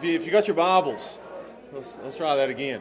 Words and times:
If 0.00 0.04
you, 0.06 0.14
if 0.14 0.24
you 0.24 0.32
got 0.32 0.48
your 0.48 0.56
Bibles, 0.56 1.18
let's, 1.74 1.94
let's 2.02 2.16
try 2.16 2.34
that 2.36 2.48
again. 2.48 2.80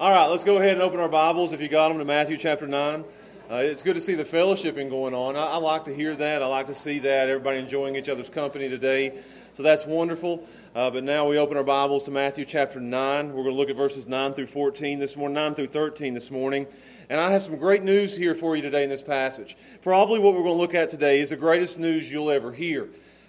All 0.00 0.10
right, 0.10 0.24
let's 0.28 0.44
go 0.44 0.56
ahead 0.56 0.72
and 0.72 0.80
open 0.80 0.98
our 0.98 1.10
Bibles 1.10 1.52
if 1.52 1.60
you 1.60 1.68
got 1.68 1.90
them 1.90 1.98
to 1.98 2.06
Matthew 2.06 2.38
chapter 2.38 2.66
9. 2.66 3.04
Uh, 3.50 3.56
it's 3.56 3.82
good 3.82 3.96
to 3.96 4.00
see 4.00 4.14
the 4.14 4.24
fellowshipping 4.24 4.88
going 4.88 5.12
on. 5.12 5.36
I, 5.36 5.44
I, 5.44 5.56
like 5.56 5.84
to 5.84 5.94
hear 5.94 6.16
that. 6.16 6.42
I 6.42 6.46
like 6.46 6.68
to 6.68 6.74
see 6.74 7.00
that. 7.00 7.28
Everybody 7.28 7.58
enjoying 7.58 7.96
each 7.96 8.08
other's 8.08 8.30
company 8.30 8.70
today. 8.70 9.12
So 9.54 9.62
that's 9.62 9.86
wonderful. 9.86 10.44
Uh, 10.74 10.90
but 10.90 11.04
now 11.04 11.28
we 11.28 11.38
open 11.38 11.56
our 11.56 11.62
Bibles 11.62 12.02
to 12.04 12.10
Matthew 12.10 12.44
chapter 12.44 12.80
9. 12.80 13.28
We're 13.28 13.44
going 13.44 13.54
to 13.54 13.56
look 13.56 13.70
at 13.70 13.76
verses 13.76 14.08
9 14.08 14.34
through 14.34 14.48
14 14.48 14.98
this 14.98 15.16
morning, 15.16 15.34
9 15.36 15.54
through 15.54 15.68
13 15.68 16.12
this 16.12 16.28
morning. 16.32 16.66
And 17.08 17.20
I 17.20 17.30
have 17.30 17.44
some 17.44 17.56
great 17.56 17.84
news 17.84 18.16
here 18.16 18.34
for 18.34 18.56
you 18.56 18.62
today 18.62 18.82
in 18.82 18.90
this 18.90 19.04
passage. 19.04 19.56
Probably 19.80 20.18
what 20.18 20.34
we're 20.34 20.42
going 20.42 20.56
to 20.56 20.60
look 20.60 20.74
at 20.74 20.90
today 20.90 21.20
is 21.20 21.30
the 21.30 21.36
greatest 21.36 21.78
news 21.78 22.10
you'll 22.10 22.32
ever 22.32 22.50
hear. 22.50 22.88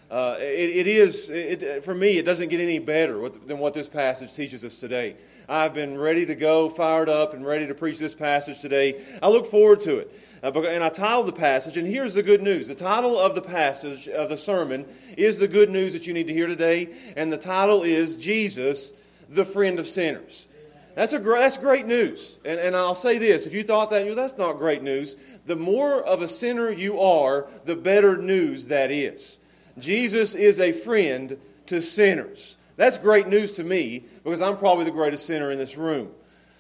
Uh, 0.09 0.36
it, 0.40 0.70
it 0.70 0.88
is, 0.88 1.30
it, 1.32 1.84
for 1.84 1.94
me, 1.94 2.18
it 2.18 2.26
doesn't 2.26 2.50
get 2.50 2.59
any 2.59 2.80
better 2.80 3.27
than 3.30 3.58
what 3.58 3.73
this 3.73 3.90
passage 3.90 4.34
teaches 4.34 4.64
us 4.64 4.78
today. 4.78 5.16
I've 5.50 5.73
been 5.73 5.98
ready 5.98 6.26
to 6.28 6.36
go, 6.36 6.70
fired 6.70 7.09
up, 7.09 7.34
and 7.34 7.45
ready 7.45 7.68
to 7.68 7.76
preach 7.76 7.98
this 7.98 8.16
passage 8.16 8.62
today. 8.62 9.02
I 9.22 9.30
look 9.30 9.48
forward 9.48 9.80
to 9.81 9.98
it. 9.98 10.22
Uh, 10.44 10.52
and 10.62 10.84
I 10.84 10.90
titled 10.90 11.28
the 11.28 11.34
passage, 11.34 11.76
and 11.76 11.88
here's 11.88 12.14
the 12.14 12.22
good 12.22 12.41
news. 12.41 12.68
The 12.68 12.76
title 12.76 13.18
of 13.18 13.34
the 13.34 13.41
passage, 13.41 14.08
of 14.08 14.30
the 14.30 14.38
sermon, 14.38 14.86
is 15.18 15.40
the 15.40 15.48
good 15.48 15.72
news 15.72 15.94
that 15.94 16.06
you 16.06 16.14
need 16.14 16.28
to 16.28 16.34
hear 16.34 16.48
today. 16.48 16.94
And 17.16 17.34
the 17.34 17.38
title 17.38 17.81
is 17.81 18.16
Jesus, 18.16 18.94
the 19.28 19.45
friend 19.45 19.80
of 19.80 19.88
sinners. 19.88 20.45
That's, 20.94 21.14
a, 21.14 21.19
that's 21.19 21.58
great 21.58 21.88
news. 21.88 22.38
And, 22.45 22.59
and 22.59 22.75
I'll 22.75 22.95
say 22.95 23.17
this 23.17 23.47
if 23.47 23.53
you 23.53 23.64
thought 23.64 23.90
that, 23.90 24.16
that's 24.16 24.38
not 24.38 24.59
great 24.59 24.84
news. 24.84 25.16
The 25.45 25.56
more 25.56 26.03
of 26.03 26.22
a 26.22 26.28
sinner 26.28 26.69
you 26.69 27.00
are, 27.00 27.47
the 27.66 27.75
better 27.75 28.16
news 28.16 28.67
that 28.67 28.92
is. 28.92 29.38
Jesus 29.78 30.36
is 30.36 30.59
a 30.59 30.72
friend 30.72 31.38
to 31.68 31.81
sinners. 31.81 32.58
That's 32.78 32.98
great 32.98 33.28
news 33.28 33.52
to 33.54 33.64
me 33.64 34.06
because 34.23 34.42
I'm 34.42 34.58
probably 34.58 34.86
the 34.86 34.92
greatest 34.92 35.26
sinner 35.26 35.52
in 35.52 35.58
this 35.58 35.78
room. 35.78 36.12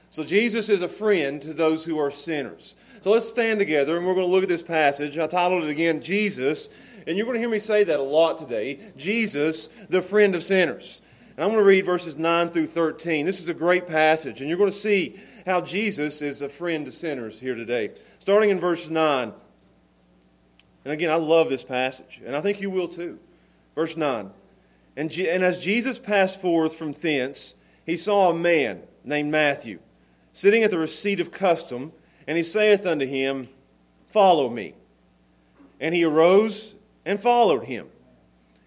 So 0.09 0.23
Jesus 0.23 0.69
is 0.69 0.81
a 0.81 0.87
friend 0.87 1.41
to 1.41 1.53
those 1.53 1.83
who 1.83 1.99
are 1.99 2.11
sinners. 2.11 2.75
So 3.01 3.11
let's 3.11 3.27
stand 3.27 3.59
together 3.59 3.97
and 3.97 4.05
we're 4.05 4.13
going 4.13 4.25
to 4.25 4.31
look 4.31 4.43
at 4.43 4.49
this 4.49 4.63
passage. 4.63 5.17
I 5.17 5.27
titled 5.27 5.65
it 5.65 5.69
again, 5.69 6.01
Jesus. 6.01 6.69
And 7.07 7.17
you're 7.17 7.25
going 7.25 7.35
to 7.35 7.39
hear 7.39 7.49
me 7.49 7.59
say 7.59 7.83
that 7.83 7.99
a 7.99 8.03
lot 8.03 8.37
today. 8.37 8.79
Jesus, 8.97 9.67
the 9.89 10.01
friend 10.01 10.33
of 10.35 10.41
sinners. 10.41 11.01
And 11.35 11.43
I'm 11.43 11.49
going 11.49 11.59
to 11.59 11.67
read 11.67 11.85
verses 11.85 12.15
9 12.15 12.49
through 12.49 12.67
13. 12.67 13.25
This 13.25 13.41
is 13.41 13.49
a 13.49 13.53
great 13.53 13.87
passage, 13.87 14.39
and 14.39 14.49
you're 14.49 14.57
going 14.57 14.71
to 14.71 14.77
see 14.77 15.19
how 15.45 15.59
Jesus 15.59 16.21
is 16.21 16.41
a 16.41 16.47
friend 16.47 16.85
to 16.85 16.91
sinners 16.91 17.39
here 17.39 17.55
today. 17.55 17.91
Starting 18.19 18.49
in 18.49 18.59
verse 18.59 18.89
9. 18.89 19.33
And 20.85 20.93
again, 20.93 21.09
I 21.09 21.15
love 21.15 21.49
this 21.49 21.63
passage, 21.63 22.21
and 22.23 22.35
I 22.35 22.41
think 22.41 22.61
you 22.61 22.69
will 22.69 22.87
too. 22.87 23.19
Verse 23.73 23.97
9. 23.97 24.29
And, 24.95 25.11
G- 25.11 25.29
and 25.29 25.43
as 25.43 25.59
Jesus 25.59 25.99
passed 25.99 26.39
forth 26.39 26.75
from 26.75 26.93
thence, 26.93 27.55
he 27.85 27.97
saw 27.97 28.29
a 28.29 28.35
man 28.35 28.83
named 29.03 29.31
Matthew 29.31 29.79
sitting 30.31 30.63
at 30.63 30.69
the 30.69 30.77
receipt 30.77 31.19
of 31.19 31.31
custom, 31.31 31.93
and 32.27 32.37
he 32.37 32.43
saith 32.43 32.85
unto 32.85 33.05
him, 33.05 33.47
Follow 34.11 34.49
me. 34.49 34.75
And 35.79 35.95
he 35.95 36.03
arose 36.03 36.75
and 37.05 37.19
followed 37.19 37.65
him. 37.65 37.87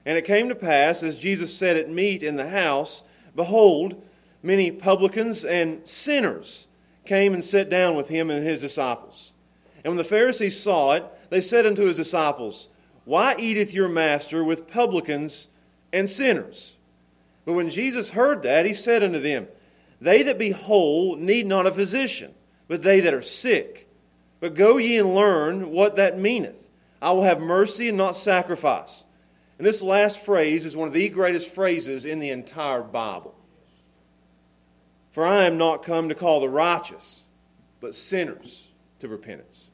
And 0.05 0.16
it 0.16 0.24
came 0.24 0.48
to 0.48 0.55
pass, 0.55 1.02
as 1.02 1.19
Jesus 1.19 1.55
sat 1.55 1.77
at 1.77 1.91
meat 1.91 2.22
in 2.22 2.36
the 2.36 2.48
house, 2.48 3.05
behold, 3.36 4.02
many 4.42 4.70
publicans 4.70 5.44
and 5.44 5.86
sinners 5.86 6.67
came 7.05 7.34
and 7.34 7.45
sat 7.45 7.68
down 7.68 7.96
with 7.96 8.08
him 8.08 8.30
and 8.30 8.46
his 8.46 8.61
disciples. 8.61 9.33
And 9.84 9.92
when 9.92 9.98
the 9.98 10.05
Pharisees 10.05 10.58
saw 10.58 10.92
it, 10.92 11.05
they 11.30 11.40
said 11.40 11.66
unto 11.66 11.86
his 11.86 11.96
disciples, 11.96 12.68
Why 13.05 13.34
eateth 13.39 13.72
your 13.72 13.89
master 13.89 14.44
with 14.44 14.70
publicans 14.70 15.48
and 15.92 16.08
sinners? 16.08 16.77
But 17.44 17.55
when 17.55 17.70
Jesus 17.70 18.11
heard 18.11 18.42
that, 18.42 18.66
he 18.66 18.74
said 18.74 19.02
unto 19.02 19.20
them, 19.20 19.48
They 20.00 20.22
that 20.22 20.39
be 20.39 20.50
whole 20.50 21.16
need 21.16 21.46
not 21.46 21.66
a 21.66 21.72
physician, 21.72 22.34
but 22.66 22.83
they 22.83 23.00
that 23.00 23.14
are 23.14 23.22
sick. 23.22 23.89
But 24.40 24.55
go 24.55 24.77
ye 24.77 24.98
and 24.98 25.14
learn 25.14 25.70
what 25.70 25.96
that 25.96 26.18
meaneth. 26.18 26.70
I 27.00 27.12
will 27.12 27.22
have 27.22 27.40
mercy 27.40 27.89
and 27.89 27.98
not 27.98 28.16
sacrifice 28.16 29.05
and 29.58 29.66
this 29.66 29.83
last 29.83 30.20
phrase 30.20 30.64
is 30.64 30.77
one 30.77 30.89
of 30.89 30.95
the 30.95 31.08
greatest 31.08 31.50
phrases 31.50 32.05
in 32.05 32.20
the 32.20 32.30
entire 32.30 32.83
Bible. 32.83 33.34
For 35.10 35.27
I 35.27 35.45
am 35.45 35.58
not 35.58 35.83
come 35.83 36.08
to 36.08 36.14
call 36.14 36.40
the 36.40 36.48
righteous, 36.48 37.24
but 37.80 37.95
sinners 37.95 38.68
to 39.00 39.08
repentance. 39.08 39.67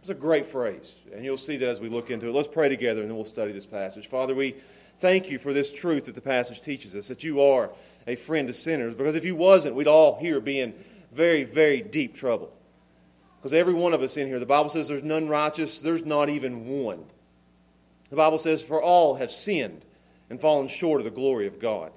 It's 0.00 0.10
a 0.10 0.14
great 0.14 0.46
phrase, 0.46 0.96
and 1.12 1.24
you'll 1.24 1.36
see 1.36 1.56
that 1.56 1.68
as 1.68 1.80
we 1.80 1.88
look 1.88 2.10
into 2.10 2.28
it. 2.28 2.34
Let's 2.34 2.48
pray 2.48 2.68
together, 2.68 3.00
and 3.00 3.10
then 3.10 3.16
we'll 3.16 3.24
study 3.24 3.52
this 3.52 3.66
passage. 3.66 4.06
Father, 4.06 4.34
we 4.34 4.54
thank 4.98 5.30
you 5.30 5.38
for 5.38 5.52
this 5.52 5.72
truth 5.72 6.06
that 6.06 6.14
the 6.14 6.20
passage 6.20 6.60
teaches 6.60 6.94
us 6.94 7.08
that 7.08 7.24
you 7.24 7.42
are 7.42 7.70
a 8.06 8.16
friend 8.16 8.48
to 8.48 8.54
sinners, 8.54 8.94
because 8.94 9.16
if 9.16 9.24
you 9.24 9.36
wasn't, 9.36 9.74
we'd 9.74 9.86
all 9.86 10.18
here 10.18 10.40
be 10.40 10.60
in 10.60 10.74
very, 11.12 11.44
very 11.44 11.80
deep 11.82 12.14
trouble. 12.14 12.52
Because 13.38 13.52
every 13.52 13.74
one 13.74 13.92
of 13.92 14.02
us 14.02 14.16
in 14.16 14.26
here, 14.26 14.38
the 14.38 14.46
Bible 14.46 14.68
says 14.68 14.88
there's 14.88 15.02
none 15.02 15.28
righteous, 15.28 15.80
there's 15.80 16.04
not 16.04 16.28
even 16.28 16.66
one. 16.66 17.04
The 18.10 18.16
Bible 18.16 18.38
says, 18.38 18.62
For 18.62 18.82
all 18.82 19.16
have 19.16 19.30
sinned 19.30 19.84
and 20.30 20.40
fallen 20.40 20.68
short 20.68 21.00
of 21.00 21.04
the 21.04 21.10
glory 21.10 21.46
of 21.46 21.60
God. 21.60 21.92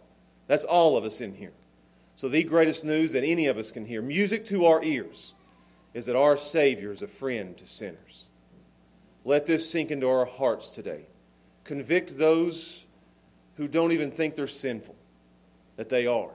That's 0.48 0.66
all 0.66 0.98
of 0.98 1.06
us 1.06 1.22
in 1.22 1.36
here. 1.36 1.54
So, 2.16 2.28
the 2.28 2.44
greatest 2.44 2.84
news 2.84 3.14
that 3.14 3.24
any 3.24 3.48
of 3.48 3.58
us 3.58 3.72
can 3.72 3.86
hear, 3.86 4.02
music 4.02 4.46
to 4.46 4.66
our 4.66 4.84
ears, 4.84 5.34
is 5.94 6.06
that 6.06 6.16
our 6.16 6.38
Savior 6.38 6.92
is 6.92 7.02
a 7.02 7.08
friend 7.08 7.58
to 7.58 7.68
sinners. 7.68 8.28
Let 9.26 9.46
this 9.46 9.70
sink 9.70 9.92
into 9.92 10.08
our 10.10 10.26
hearts 10.26 10.70
today. 10.70 11.06
Convict 11.64 12.18
those 12.18 12.86
who 13.58 13.68
don't 13.68 13.92
even 13.92 14.12
think 14.12 14.36
they're 14.36 14.48
sinful, 14.48 14.96
that 15.76 15.90
they 15.90 16.08
are. 16.08 16.32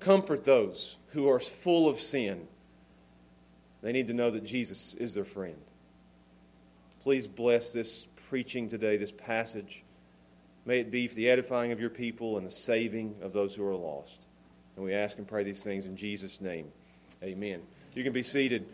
Comfort 0.00 0.44
those 0.44 0.96
who 1.08 1.28
are 1.28 1.40
full 1.40 1.88
of 1.88 1.98
sin. 1.98 2.48
They 3.82 3.92
need 3.92 4.08
to 4.08 4.14
know 4.14 4.30
that 4.30 4.44
Jesus 4.44 4.94
is 4.94 5.14
their 5.14 5.24
friend. 5.24 5.58
Please 7.02 7.28
bless 7.28 7.72
this 7.72 8.06
preaching 8.28 8.68
today, 8.68 8.96
this 8.96 9.12
passage. 9.12 9.84
May 10.64 10.80
it 10.80 10.90
be 10.90 11.06
for 11.06 11.14
the 11.14 11.30
edifying 11.30 11.72
of 11.72 11.80
your 11.80 11.90
people 11.90 12.36
and 12.36 12.46
the 12.46 12.50
saving 12.50 13.16
of 13.22 13.32
those 13.32 13.54
who 13.54 13.66
are 13.66 13.76
lost. 13.76 14.20
And 14.76 14.84
we 14.84 14.94
ask 14.94 15.16
and 15.18 15.26
pray 15.26 15.44
these 15.44 15.62
things 15.62 15.86
in 15.86 15.96
Jesus' 15.96 16.40
name. 16.40 16.70
Amen. 17.22 17.62
You 17.94 18.04
can 18.04 18.12
be 18.12 18.22
seated 18.22 18.66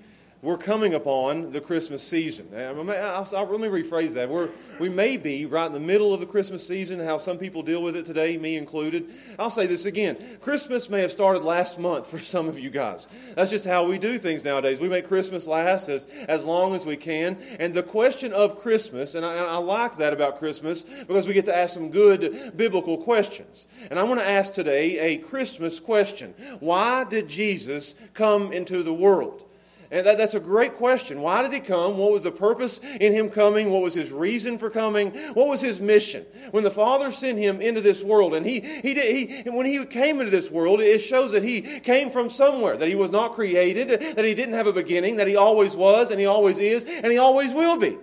we're 0.44 0.58
coming 0.58 0.92
upon 0.92 1.50
the 1.50 1.60
Christmas 1.60 2.06
season. 2.06 2.48
I'll, 2.54 3.24
let 3.24 3.60
me 3.60 3.68
rephrase 3.68 4.12
that. 4.12 4.28
We're, 4.28 4.50
we 4.78 4.90
may 4.90 5.16
be 5.16 5.46
right 5.46 5.64
in 5.64 5.72
the 5.72 5.80
middle 5.80 6.12
of 6.12 6.20
the 6.20 6.26
Christmas 6.26 6.66
season, 6.66 7.00
how 7.00 7.16
some 7.16 7.38
people 7.38 7.62
deal 7.62 7.82
with 7.82 7.96
it 7.96 8.04
today, 8.04 8.36
me 8.36 8.56
included. 8.56 9.10
I'll 9.38 9.48
say 9.48 9.66
this 9.66 9.86
again 9.86 10.18
Christmas 10.42 10.90
may 10.90 11.00
have 11.00 11.10
started 11.10 11.44
last 11.44 11.78
month 11.78 12.06
for 12.06 12.18
some 12.18 12.46
of 12.46 12.58
you 12.58 12.68
guys. 12.68 13.08
That's 13.34 13.50
just 13.50 13.64
how 13.64 13.88
we 13.88 13.96
do 13.96 14.18
things 14.18 14.44
nowadays. 14.44 14.78
We 14.78 14.88
make 14.88 15.08
Christmas 15.08 15.46
last 15.46 15.88
as, 15.88 16.04
as 16.28 16.44
long 16.44 16.74
as 16.74 16.84
we 16.84 16.98
can. 16.98 17.38
And 17.58 17.72
the 17.72 17.82
question 17.82 18.34
of 18.34 18.60
Christmas, 18.60 19.14
and 19.14 19.24
I, 19.24 19.36
I 19.36 19.56
like 19.56 19.96
that 19.96 20.12
about 20.12 20.38
Christmas 20.38 20.82
because 20.82 21.26
we 21.26 21.32
get 21.32 21.46
to 21.46 21.56
ask 21.56 21.72
some 21.72 21.90
good 21.90 22.52
biblical 22.54 22.98
questions. 22.98 23.66
And 23.88 23.98
I 23.98 24.02
want 24.02 24.20
to 24.20 24.28
ask 24.28 24.52
today 24.52 24.98
a 24.98 25.16
Christmas 25.16 25.80
question 25.80 26.34
Why 26.60 27.04
did 27.04 27.28
Jesus 27.28 27.94
come 28.12 28.52
into 28.52 28.82
the 28.82 28.92
world? 28.92 29.43
And 29.94 30.04
that, 30.08 30.18
that's 30.18 30.34
a 30.34 30.40
great 30.40 30.74
question. 30.74 31.20
Why 31.20 31.42
did 31.42 31.52
he 31.52 31.60
come? 31.60 31.98
What 31.98 32.10
was 32.10 32.24
the 32.24 32.32
purpose 32.32 32.80
in 32.80 33.12
him 33.12 33.30
coming? 33.30 33.70
What 33.70 33.80
was 33.80 33.94
his 33.94 34.10
reason 34.10 34.58
for 34.58 34.68
coming? 34.68 35.12
What 35.34 35.46
was 35.46 35.60
his 35.60 35.80
mission? 35.80 36.26
When 36.50 36.64
the 36.64 36.70
Father 36.72 37.12
sent 37.12 37.38
him 37.38 37.60
into 37.60 37.80
this 37.80 38.02
world, 38.02 38.34
and 38.34 38.44
he, 38.44 38.58
he, 38.58 38.92
did, 38.92 39.44
he 39.44 39.48
when 39.48 39.66
he 39.66 39.84
came 39.84 40.18
into 40.18 40.32
this 40.32 40.50
world, 40.50 40.80
it 40.80 40.98
shows 40.98 41.30
that 41.30 41.44
he 41.44 41.60
came 41.60 42.10
from 42.10 42.28
somewhere, 42.28 42.76
that 42.76 42.88
he 42.88 42.96
was 42.96 43.12
not 43.12 43.34
created, 43.34 44.16
that 44.16 44.24
he 44.24 44.34
didn't 44.34 44.54
have 44.54 44.66
a 44.66 44.72
beginning, 44.72 45.14
that 45.14 45.28
he 45.28 45.36
always 45.36 45.76
was, 45.76 46.10
and 46.10 46.18
he 46.18 46.26
always 46.26 46.58
is, 46.58 46.84
and 46.84 47.12
he 47.12 47.18
always 47.18 47.54
will 47.54 47.76
be. 47.76 47.96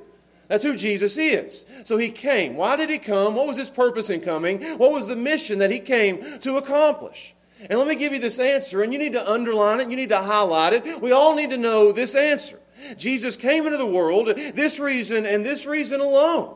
That's 0.47 0.63
who 0.63 0.77
Jesus 0.77 1.17
is. 1.17 1.65
So 1.83 1.97
he 1.97 2.07
came. 2.07 2.55
Why 2.55 2.77
did 2.77 2.89
he 2.89 2.99
come? 2.99 3.35
What 3.35 3.47
was 3.47 3.57
his 3.57 3.69
purpose 3.69 4.09
in 4.09 4.21
coming? 4.21 4.63
What 4.77 4.93
was 4.93 5.07
the 5.07 5.17
mission 5.17 5.59
that 5.59 5.71
he 5.71 5.79
came 5.79 6.39
to 6.39 6.55
accomplish? 6.55 7.35
And 7.69 7.77
let 7.77 7.87
me 7.87 7.95
give 7.95 8.13
you 8.13 8.19
this 8.19 8.39
answer, 8.39 8.81
and 8.81 8.91
you 8.91 8.99
need 8.99 9.13
to 9.13 9.31
underline 9.31 9.79
it, 9.79 9.89
you 9.89 9.95
need 9.95 10.09
to 10.09 10.21
highlight 10.21 10.73
it. 10.73 11.01
We 11.01 11.11
all 11.11 11.35
need 11.35 11.51
to 11.51 11.57
know 11.57 11.91
this 11.91 12.15
answer. 12.15 12.59
Jesus 12.97 13.35
came 13.35 13.65
into 13.65 13.77
the 13.77 13.85
world, 13.85 14.27
this 14.27 14.79
reason 14.79 15.25
and 15.25 15.45
this 15.45 15.65
reason 15.65 16.01
alone, 16.01 16.55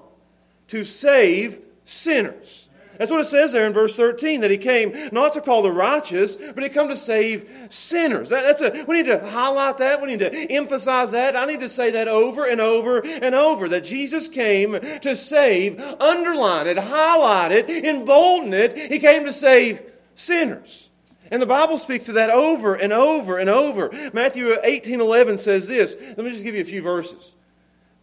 to 0.69 0.83
save 0.83 1.59
sinners. 1.83 2.69
That's 2.97 3.11
what 3.11 3.19
it 3.19 3.25
says 3.25 3.51
there 3.51 3.67
in 3.67 3.73
verse 3.73 3.95
13, 3.97 4.41
that 4.41 4.51
he 4.51 4.57
came 4.57 4.93
not 5.11 5.33
to 5.33 5.41
call 5.41 5.63
the 5.63 5.71
righteous, 5.71 6.37
but 6.37 6.63
he 6.63 6.69
came 6.69 6.87
to 6.87 6.95
save 6.95 7.67
sinners. 7.69 8.29
That, 8.29 8.43
that's 8.43 8.61
a, 8.61 8.85
we 8.85 8.95
need 8.95 9.07
to 9.07 9.25
highlight 9.29 9.77
that. 9.79 10.01
We 10.01 10.07
need 10.07 10.19
to 10.19 10.33
emphasize 10.51 11.11
that. 11.11 11.35
I 11.35 11.45
need 11.45 11.59
to 11.59 11.69
say 11.69 11.91
that 11.91 12.07
over 12.07 12.45
and 12.45 12.61
over 12.61 12.99
and 13.05 13.35
over, 13.35 13.67
that 13.69 13.83
Jesus 13.83 14.27
came 14.27 14.79
to 14.79 15.15
save, 15.15 15.79
underline 15.99 16.67
it, 16.67 16.77
highlight 16.77 17.51
it, 17.51 17.69
embolden 17.69 18.53
it. 18.53 18.77
He 18.77 18.99
came 18.99 19.25
to 19.25 19.33
save 19.33 19.83
sinners. 20.15 20.84
And 21.31 21.41
the 21.41 21.47
Bible 21.47 21.77
speaks 21.77 22.05
to 22.05 22.13
that 22.13 22.29
over 22.29 22.75
and 22.75 22.93
over 22.93 23.37
and 23.37 23.49
over. 23.49 23.91
Matthew 24.13 24.55
18 24.63 25.01
11 25.01 25.37
says 25.37 25.67
this. 25.67 25.95
Let 25.99 26.19
me 26.19 26.31
just 26.31 26.43
give 26.43 26.55
you 26.55 26.61
a 26.61 26.65
few 26.65 26.81
verses. 26.81 27.35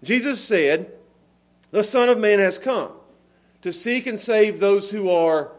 Jesus 0.03 0.43
said, 0.43 0.93
The 1.71 1.85
Son 1.85 2.09
of 2.09 2.19
Man 2.19 2.39
has 2.41 2.59
come 2.59 2.93
to 3.63 3.73
seek 3.73 4.07
and 4.07 4.19
save 4.19 4.61
those 4.61 4.91
who 4.91 5.11
are 5.11 5.53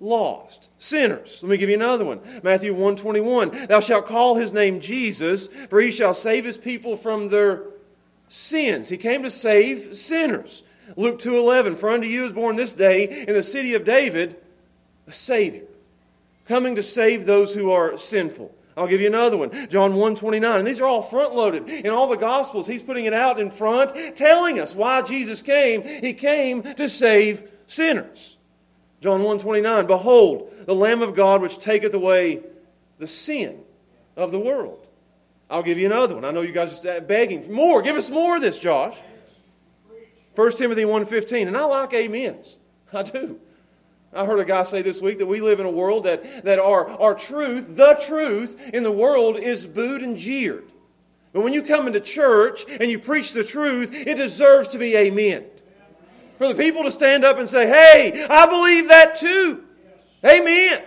lost 0.00 0.70
sinners 0.78 1.42
let 1.42 1.50
me 1.50 1.56
give 1.56 1.68
you 1.68 1.74
another 1.74 2.04
one 2.04 2.20
matthew 2.44 2.72
121 2.72 3.66
thou 3.66 3.80
shalt 3.80 4.06
call 4.06 4.36
his 4.36 4.52
name 4.52 4.78
jesus 4.78 5.48
for 5.48 5.80
he 5.80 5.90
shall 5.90 6.14
save 6.14 6.44
his 6.44 6.56
people 6.56 6.96
from 6.96 7.28
their 7.28 7.64
sins 8.28 8.88
he 8.88 8.96
came 8.96 9.24
to 9.24 9.30
save 9.30 9.96
sinners 9.96 10.62
luke 10.96 11.18
2.11 11.18 11.76
for 11.76 11.90
unto 11.90 12.06
you 12.06 12.24
is 12.24 12.32
born 12.32 12.54
this 12.54 12.72
day 12.72 13.24
in 13.26 13.34
the 13.34 13.42
city 13.42 13.74
of 13.74 13.84
david 13.84 14.36
a 15.08 15.10
savior 15.10 15.64
coming 16.48 16.74
to 16.74 16.82
save 16.82 17.26
those 17.26 17.54
who 17.54 17.70
are 17.70 17.96
sinful 17.96 18.54
I'll 18.78 18.86
give 18.86 19.00
you 19.00 19.08
another 19.08 19.36
one. 19.36 19.50
John 19.68 19.96
1 19.96 20.14
29. 20.14 20.58
And 20.58 20.66
these 20.66 20.80
are 20.80 20.86
all 20.86 21.02
front 21.02 21.34
loaded. 21.34 21.68
In 21.68 21.90
all 21.90 22.08
the 22.08 22.16
Gospels, 22.16 22.66
he's 22.66 22.82
putting 22.82 23.06
it 23.06 23.12
out 23.12 23.40
in 23.40 23.50
front, 23.50 24.16
telling 24.16 24.60
us 24.60 24.74
why 24.74 25.02
Jesus 25.02 25.42
came. 25.42 25.82
He 25.82 26.14
came 26.14 26.62
to 26.62 26.88
save 26.88 27.50
sinners. 27.66 28.36
John 29.00 29.22
1 29.22 29.40
29. 29.40 29.86
Behold, 29.86 30.52
the 30.66 30.74
Lamb 30.74 31.02
of 31.02 31.14
God 31.14 31.42
which 31.42 31.58
taketh 31.58 31.92
away 31.92 32.40
the 32.98 33.06
sin 33.06 33.60
of 34.16 34.30
the 34.30 34.38
world. 34.38 34.86
I'll 35.50 35.62
give 35.62 35.78
you 35.78 35.86
another 35.86 36.14
one. 36.14 36.24
I 36.24 36.30
know 36.30 36.42
you 36.42 36.52
guys 36.52 36.84
are 36.84 37.00
begging 37.00 37.42
for 37.42 37.52
more. 37.52 37.82
Give 37.82 37.96
us 37.96 38.10
more 38.10 38.36
of 38.36 38.42
this, 38.42 38.58
Josh. 38.58 38.96
1 40.34 40.52
Timothy 40.52 40.82
1.15. 40.82 41.48
And 41.48 41.56
I 41.56 41.64
like 41.64 41.94
amens. 41.94 42.56
I 42.92 43.02
do. 43.02 43.40
I 44.12 44.24
heard 44.24 44.40
a 44.40 44.44
guy 44.44 44.62
say 44.62 44.80
this 44.80 45.02
week 45.02 45.18
that 45.18 45.26
we 45.26 45.40
live 45.40 45.60
in 45.60 45.66
a 45.66 45.70
world 45.70 46.04
that, 46.04 46.44
that 46.44 46.58
our, 46.58 46.88
our 47.00 47.14
truth, 47.14 47.76
the 47.76 48.00
truth 48.06 48.70
in 48.72 48.82
the 48.82 48.92
world 48.92 49.36
is 49.36 49.66
booed 49.66 50.02
and 50.02 50.16
jeered. 50.16 50.72
But 51.32 51.42
when 51.42 51.52
you 51.52 51.62
come 51.62 51.86
into 51.86 52.00
church 52.00 52.64
and 52.80 52.90
you 52.90 52.98
preach 52.98 53.32
the 53.32 53.44
truth, 53.44 53.90
it 53.92 54.14
deserves 54.14 54.68
to 54.68 54.78
be 54.78 54.96
amen. 54.96 55.44
For 56.38 56.48
the 56.48 56.54
people 56.54 56.84
to 56.84 56.92
stand 56.92 57.24
up 57.24 57.38
and 57.38 57.48
say, 57.48 57.66
hey, 57.66 58.26
I 58.30 58.46
believe 58.46 58.88
that 58.88 59.16
too. 59.16 59.64
Amen. 60.24 60.82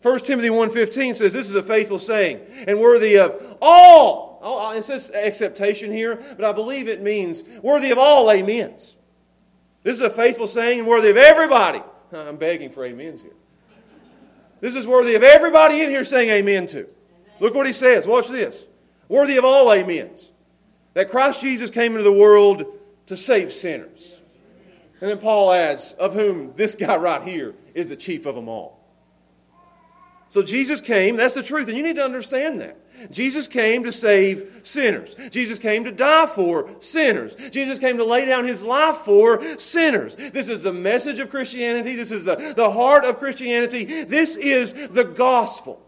1 0.00 0.18
Timothy 0.20 0.48
1.15 0.48 1.16
says, 1.16 1.32
this 1.32 1.48
is 1.48 1.54
a 1.54 1.62
faithful 1.62 1.98
saying 1.98 2.40
and 2.66 2.80
worthy 2.80 3.16
of 3.16 3.56
all. 3.60 4.38
Oh, 4.42 4.68
uh, 4.68 4.72
it 4.74 4.82
says 4.82 5.10
acceptation 5.10 5.90
here, 5.90 6.22
but 6.36 6.44
I 6.44 6.52
believe 6.52 6.88
it 6.88 7.02
means 7.02 7.42
worthy 7.62 7.90
of 7.90 7.98
all 7.98 8.28
amens. 8.28 8.96
This 9.82 9.96
is 9.96 10.02
a 10.02 10.10
faithful 10.10 10.46
saying 10.46 10.80
and 10.80 10.88
worthy 10.88 11.10
of 11.10 11.16
everybody 11.16 11.82
I'm 12.12 12.36
begging 12.36 12.70
for 12.70 12.86
amens 12.86 13.22
here. 13.22 13.32
This 14.60 14.74
is 14.74 14.86
worthy 14.86 15.14
of 15.14 15.22
everybody 15.22 15.82
in 15.82 15.90
here 15.90 16.04
saying 16.04 16.30
amen 16.30 16.66
to. 16.68 16.88
Look 17.40 17.54
what 17.54 17.66
he 17.66 17.72
says. 17.72 18.06
Watch 18.06 18.28
this. 18.28 18.66
Worthy 19.08 19.36
of 19.36 19.44
all 19.44 19.70
amens. 19.70 20.30
That 20.94 21.10
Christ 21.10 21.40
Jesus 21.40 21.70
came 21.70 21.92
into 21.92 22.04
the 22.04 22.12
world 22.12 22.64
to 23.06 23.16
save 23.16 23.52
sinners. 23.52 24.20
And 25.00 25.10
then 25.10 25.18
Paul 25.18 25.52
adds, 25.52 25.92
of 25.98 26.14
whom 26.14 26.54
this 26.54 26.76
guy 26.76 26.96
right 26.96 27.22
here 27.22 27.54
is 27.74 27.90
the 27.90 27.96
chief 27.96 28.26
of 28.26 28.34
them 28.34 28.48
all. 28.48 28.80
So 30.28 30.42
Jesus 30.42 30.80
came, 30.80 31.16
that's 31.16 31.34
the 31.34 31.42
truth, 31.42 31.68
and 31.68 31.76
you 31.76 31.82
need 31.82 31.96
to 31.96 32.04
understand 32.04 32.60
that. 32.60 32.78
Jesus 33.10 33.48
came 33.48 33.84
to 33.84 33.92
save 33.92 34.60
sinners. 34.62 35.14
Jesus 35.30 35.58
came 35.58 35.84
to 35.84 35.92
die 35.92 36.26
for 36.26 36.70
sinners. 36.80 37.34
Jesus 37.50 37.78
came 37.78 37.96
to 37.96 38.04
lay 38.04 38.24
down 38.24 38.44
his 38.44 38.62
life 38.62 38.98
for 38.98 39.42
sinners. 39.58 40.16
This 40.16 40.48
is 40.48 40.62
the 40.62 40.72
message 40.72 41.18
of 41.18 41.30
Christianity. 41.30 41.96
This 41.96 42.10
is 42.10 42.24
the, 42.24 42.54
the 42.56 42.70
heart 42.70 43.04
of 43.04 43.18
Christianity. 43.18 44.04
This 44.04 44.36
is 44.36 44.88
the 44.88 45.04
gospel. 45.04 45.80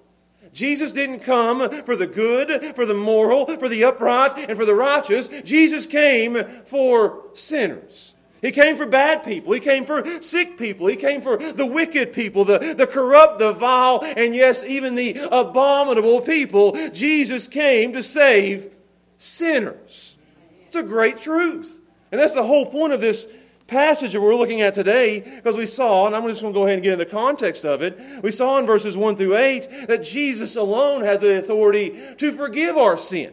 Jesus 0.52 0.90
didn't 0.90 1.20
come 1.20 1.70
for 1.84 1.96
the 1.96 2.06
good, 2.06 2.74
for 2.74 2.86
the 2.86 2.94
moral, 2.94 3.46
for 3.46 3.68
the 3.68 3.84
upright, 3.84 4.38
and 4.48 4.56
for 4.56 4.64
the 4.64 4.74
righteous. 4.74 5.28
Jesus 5.42 5.84
came 5.84 6.42
for 6.64 7.24
sinners. 7.34 8.15
He 8.46 8.52
came 8.52 8.76
for 8.76 8.86
bad 8.86 9.24
people. 9.24 9.52
He 9.54 9.58
came 9.58 9.84
for 9.84 10.06
sick 10.22 10.56
people. 10.56 10.86
He 10.86 10.94
came 10.94 11.20
for 11.20 11.36
the 11.36 11.66
wicked 11.66 12.12
people, 12.12 12.44
the, 12.44 12.76
the 12.78 12.86
corrupt, 12.86 13.40
the 13.40 13.52
vile, 13.52 14.04
and 14.16 14.36
yes, 14.36 14.62
even 14.62 14.94
the 14.94 15.18
abominable 15.32 16.20
people. 16.20 16.76
Jesus 16.90 17.48
came 17.48 17.92
to 17.92 18.04
save 18.04 18.72
sinners. 19.18 20.16
It's 20.64 20.76
a 20.76 20.84
great 20.84 21.20
truth. 21.20 21.80
And 22.12 22.20
that's 22.20 22.34
the 22.34 22.44
whole 22.44 22.66
point 22.66 22.92
of 22.92 23.00
this 23.00 23.26
passage 23.66 24.12
that 24.12 24.20
we're 24.20 24.36
looking 24.36 24.60
at 24.60 24.74
today 24.74 25.18
because 25.18 25.56
we 25.56 25.66
saw, 25.66 26.06
and 26.06 26.14
I'm 26.14 26.24
just 26.28 26.40
going 26.40 26.54
to 26.54 26.56
go 26.56 26.66
ahead 26.66 26.74
and 26.74 26.84
get 26.84 26.92
in 26.92 27.00
the 27.00 27.04
context 27.04 27.64
of 27.64 27.82
it, 27.82 27.98
we 28.22 28.30
saw 28.30 28.58
in 28.58 28.66
verses 28.66 28.96
1 28.96 29.16
through 29.16 29.36
8 29.38 29.88
that 29.88 30.04
Jesus 30.04 30.54
alone 30.54 31.02
has 31.02 31.20
the 31.20 31.36
authority 31.36 32.00
to 32.18 32.30
forgive 32.30 32.76
our 32.76 32.96
sin. 32.96 33.32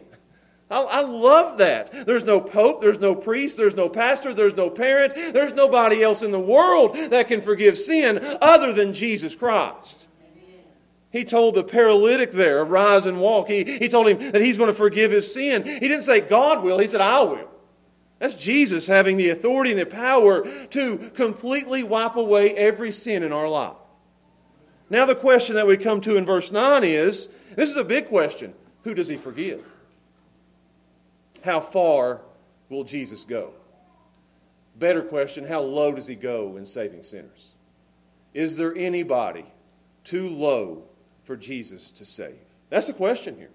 I, 0.74 0.82
I, 0.82 1.00
love 1.02 1.58
that. 1.58 2.06
There's 2.06 2.24
no 2.24 2.40
pope, 2.40 2.80
there's 2.80 2.98
no 2.98 3.14
priest, 3.14 3.56
there's 3.56 3.76
no 3.76 3.88
pastor, 3.88 4.34
there's 4.34 4.56
no 4.56 4.70
parent, 4.70 5.14
there's 5.14 5.52
nobody 5.52 6.02
else 6.02 6.22
in 6.22 6.32
the 6.32 6.40
world 6.40 6.96
that 7.10 7.28
can 7.28 7.40
forgive 7.40 7.78
sin 7.78 8.18
other 8.42 8.72
than 8.72 8.92
Jesus 8.92 9.36
Christ. 9.36 10.08
He 11.12 11.24
told 11.24 11.54
the 11.54 11.62
paralytic 11.62 12.32
there, 12.32 12.64
rise 12.64 13.06
and 13.06 13.20
walk. 13.20 13.46
He, 13.46 13.62
he 13.62 13.88
told 13.88 14.08
him 14.08 14.32
that 14.32 14.42
he's 14.42 14.58
going 14.58 14.66
to 14.66 14.74
forgive 14.74 15.12
his 15.12 15.32
sin. 15.32 15.64
He 15.64 15.78
didn't 15.78 16.02
say 16.02 16.20
God 16.20 16.64
will, 16.64 16.80
he 16.80 16.88
said, 16.88 17.00
I 17.00 17.20
will. 17.20 17.50
That's 18.18 18.36
Jesus 18.36 18.88
having 18.88 19.16
the 19.16 19.30
authority 19.30 19.70
and 19.70 19.78
the 19.78 19.86
power 19.86 20.44
to 20.70 20.98
completely 21.14 21.84
wipe 21.84 22.16
away 22.16 22.56
every 22.56 22.90
sin 22.90 23.22
in 23.22 23.32
our 23.32 23.48
life. 23.48 23.76
Now, 24.90 25.06
the 25.06 25.14
question 25.14 25.54
that 25.54 25.68
we 25.68 25.76
come 25.76 26.00
to 26.00 26.16
in 26.16 26.26
verse 26.26 26.50
9 26.50 26.82
is 26.82 27.28
this 27.54 27.70
is 27.70 27.76
a 27.76 27.84
big 27.84 28.08
question 28.08 28.54
who 28.82 28.92
does 28.92 29.06
he 29.06 29.16
forgive? 29.16 29.64
How 31.44 31.60
far 31.60 32.22
will 32.70 32.84
Jesus 32.84 33.24
go? 33.24 33.52
Better 34.76 35.02
question, 35.02 35.46
how 35.46 35.60
low 35.60 35.92
does 35.92 36.06
he 36.06 36.14
go 36.14 36.56
in 36.56 36.64
saving 36.64 37.02
sinners? 37.02 37.52
Is 38.32 38.56
there 38.56 38.74
anybody 38.74 39.44
too 40.02 40.28
low 40.28 40.84
for 41.24 41.36
Jesus 41.36 41.90
to 41.92 42.04
save? 42.04 42.38
That's 42.70 42.86
the 42.86 42.94
question 42.94 43.36
here. 43.36 43.50